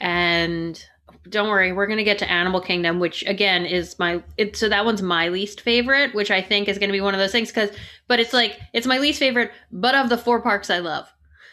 And 0.00 0.82
don't 1.28 1.48
worry, 1.48 1.72
we're 1.72 1.86
going 1.86 1.98
to 1.98 2.04
get 2.04 2.18
to 2.18 2.30
Animal 2.30 2.60
Kingdom, 2.60 2.98
which 2.98 3.24
again 3.26 3.66
is 3.66 3.98
my 3.98 4.22
it 4.36 4.56
so 4.56 4.68
that 4.68 4.84
one's 4.84 5.02
my 5.02 5.28
least 5.28 5.60
favorite, 5.60 6.14
which 6.14 6.30
I 6.30 6.40
think 6.40 6.68
is 6.68 6.78
going 6.78 6.88
to 6.88 6.92
be 6.92 7.00
one 7.00 7.14
of 7.14 7.20
those 7.20 7.32
things 7.32 7.52
cuz 7.52 7.70
but 8.08 8.20
it's 8.20 8.32
like 8.32 8.58
it's 8.72 8.86
my 8.86 8.98
least 8.98 9.18
favorite 9.18 9.52
but 9.70 9.94
of 9.94 10.08
the 10.08 10.18
four 10.18 10.40
parks 10.40 10.70
I 10.70 10.78
love. 10.78 11.12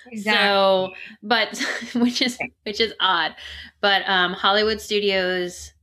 Exactly. 0.09 0.39
So, 0.39 0.93
but 1.21 1.57
which 1.95 2.21
is 2.21 2.37
which 2.63 2.79
is 2.79 2.93
odd. 2.99 3.35
But 3.81 4.07
um 4.07 4.33
Hollywood 4.33 4.79
Studios 4.81 5.73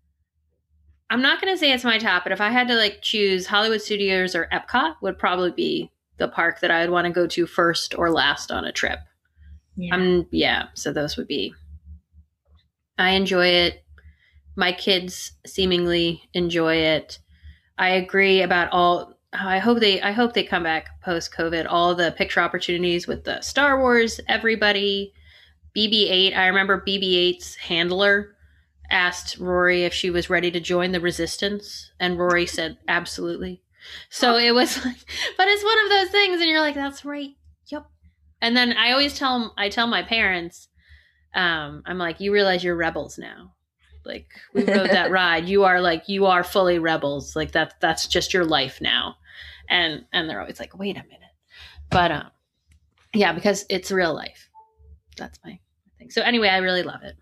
I'm 1.10 1.22
not 1.22 1.40
going 1.40 1.52
to 1.52 1.58
say 1.58 1.70
it's 1.70 1.84
my 1.84 1.98
top, 1.98 2.24
but 2.24 2.32
if 2.32 2.40
I 2.40 2.50
had 2.50 2.66
to 2.68 2.74
like 2.74 3.02
choose 3.02 3.46
Hollywood 3.46 3.82
Studios 3.82 4.34
or 4.34 4.48
Epcot 4.50 4.96
would 5.02 5.18
probably 5.18 5.52
be 5.52 5.92
the 6.16 6.28
park 6.28 6.60
that 6.60 6.70
I 6.70 6.80
would 6.80 6.90
want 6.90 7.06
to 7.06 7.12
go 7.12 7.26
to 7.26 7.46
first 7.46 7.96
or 7.96 8.10
last 8.10 8.50
on 8.50 8.64
a 8.64 8.72
trip. 8.72 8.98
yeah. 9.76 9.94
Um 9.94 10.26
yeah, 10.30 10.68
so 10.74 10.92
those 10.92 11.16
would 11.16 11.28
be 11.28 11.54
I 12.98 13.10
enjoy 13.10 13.46
it. 13.48 13.84
My 14.56 14.72
kids 14.72 15.32
seemingly 15.46 16.22
enjoy 16.32 16.76
it. 16.76 17.18
I 17.76 17.90
agree 17.90 18.42
about 18.42 18.70
all 18.72 19.14
I 19.32 19.58
hope 19.58 19.80
they 19.80 20.00
I 20.00 20.12
hope 20.12 20.32
they 20.32 20.44
come 20.44 20.62
back 20.62 21.00
post 21.02 21.32
COVID. 21.32 21.66
All 21.68 21.94
the 21.94 22.12
picture 22.12 22.40
opportunities 22.40 23.06
with 23.06 23.24
the 23.24 23.40
Star 23.40 23.80
Wars, 23.80 24.20
everybody. 24.28 25.12
BB-8. 25.76 26.36
I 26.36 26.46
remember 26.46 26.80
BB-8's 26.86 27.56
handler 27.56 28.36
asked 28.90 29.38
Rory 29.38 29.82
if 29.82 29.92
she 29.92 30.08
was 30.08 30.30
ready 30.30 30.50
to 30.52 30.60
join 30.60 30.92
the 30.92 31.00
resistance, 31.00 31.90
and 31.98 32.18
Rory 32.18 32.46
said 32.46 32.78
absolutely. 32.86 33.62
So 34.08 34.36
it 34.36 34.52
was 34.54 34.76
like, 34.84 34.96
but 35.36 35.48
it's 35.48 35.64
one 35.64 35.84
of 35.84 35.90
those 35.90 36.10
things, 36.10 36.40
and 36.40 36.48
you're 36.48 36.60
like, 36.60 36.76
that's 36.76 37.04
right. 37.04 37.30
Yep. 37.68 37.86
And 38.40 38.56
then 38.56 38.74
I 38.76 38.92
always 38.92 39.18
tell 39.18 39.52
I 39.58 39.68
tell 39.68 39.86
my 39.86 40.02
parents, 40.02 40.68
um, 41.34 41.82
I'm 41.86 41.98
like, 41.98 42.20
you 42.20 42.32
realize 42.32 42.62
you're 42.62 42.76
rebels 42.76 43.18
now. 43.18 43.52
Like 44.04 44.28
we 44.52 44.64
rode 44.64 44.90
that 44.90 45.10
ride. 45.12 45.48
You 45.48 45.64
are 45.64 45.80
like 45.80 46.08
you 46.08 46.26
are 46.26 46.44
fully 46.44 46.78
rebels. 46.78 47.34
Like 47.34 47.52
that 47.52 47.74
that's 47.80 48.06
just 48.06 48.34
your 48.34 48.44
life 48.44 48.80
now. 48.80 49.16
And 49.68 50.04
and 50.12 50.28
they're 50.28 50.40
always 50.40 50.60
like, 50.60 50.78
wait 50.78 50.96
a 50.96 51.02
minute. 51.02 51.20
But 51.90 52.12
um 52.12 52.30
yeah, 53.14 53.32
because 53.32 53.64
it's 53.70 53.90
real 53.90 54.14
life. 54.14 54.50
That's 55.16 55.38
my 55.44 55.58
thing. 55.98 56.10
So 56.10 56.22
anyway, 56.22 56.48
I 56.48 56.58
really 56.58 56.82
love 56.82 57.02
it. 57.02 57.14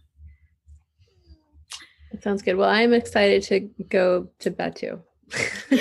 That 2.10 2.22
sounds 2.22 2.42
good. 2.42 2.56
Well, 2.56 2.68
I'm 2.68 2.92
excited 2.92 3.42
to 3.44 3.60
go 3.88 4.28
to 4.40 4.50
Batuu. 4.50 5.00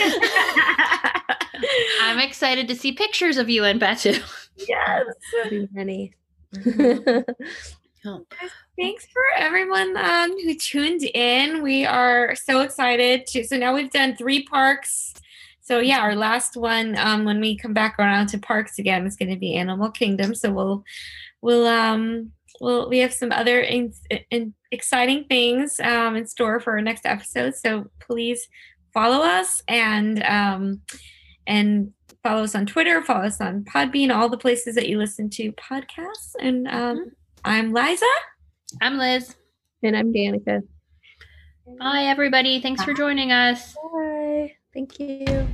I'm 2.01 2.19
excited 2.19 2.67
to 2.69 2.75
see 2.75 2.93
pictures 2.93 3.37
of 3.37 3.49
you 3.49 3.63
and 3.63 3.81
Batuu. 3.81 4.21
yes. 4.67 5.05
Too 5.49 5.67
many. 5.73 6.13
Oh, 8.03 8.25
Thanks 8.79 9.05
for 9.13 9.21
everyone 9.37 9.95
um, 9.95 10.31
who 10.31 10.55
tuned 10.55 11.03
in. 11.13 11.61
We 11.61 11.85
are 11.85 12.33
so 12.35 12.61
excited 12.61 13.27
to. 13.27 13.43
So 13.43 13.57
now 13.57 13.75
we've 13.75 13.91
done 13.91 14.15
three 14.15 14.43
parks. 14.43 15.13
So 15.59 15.79
yeah, 15.79 15.99
our 15.99 16.15
last 16.15 16.57
one 16.57 16.97
um, 16.97 17.25
when 17.25 17.39
we 17.39 17.55
come 17.55 17.73
back 17.73 17.99
around 17.99 18.27
to 18.27 18.39
parks 18.39 18.79
again 18.79 19.05
is 19.05 19.15
going 19.15 19.29
to 19.29 19.35
be 19.35 19.53
Animal 19.53 19.91
Kingdom. 19.91 20.33
So 20.33 20.51
we'll 20.51 20.83
we'll 21.41 21.67
um 21.67 22.31
we'll 22.59 22.89
we 22.89 22.97
have 22.99 23.13
some 23.13 23.31
other 23.31 23.61
in, 23.61 23.93
in 24.31 24.55
exciting 24.71 25.25
things 25.25 25.79
um, 25.79 26.15
in 26.15 26.25
store 26.25 26.59
for 26.59 26.73
our 26.73 26.81
next 26.81 27.05
episode. 27.05 27.55
So 27.55 27.91
please 27.99 28.47
follow 28.93 29.23
us 29.23 29.61
and 29.67 30.23
um 30.23 30.81
and 31.45 31.93
follow 32.23 32.43
us 32.43 32.55
on 32.55 32.65
Twitter, 32.65 33.01
follow 33.03 33.25
us 33.25 33.41
on 33.41 33.63
Podbean, 33.63 34.13
all 34.15 34.29
the 34.29 34.37
places 34.37 34.75
that 34.75 34.87
you 34.89 34.97
listen 34.97 35.29
to 35.31 35.51
podcasts. 35.53 36.33
And 36.39 36.67
um, 36.67 37.11
I'm 37.43 37.73
Liza. 37.73 38.05
I'm 38.81 38.97
Liz. 38.97 39.35
and 39.83 39.97
I'm 39.97 40.13
Danica. 40.13 40.61
Bye 41.79 42.03
everybody. 42.03 42.61
Thanks 42.61 42.83
for 42.83 42.93
joining 42.93 43.31
us. 43.31 43.75
Bye. 43.93 44.53
Thank 44.73 44.99
you. 44.99 45.47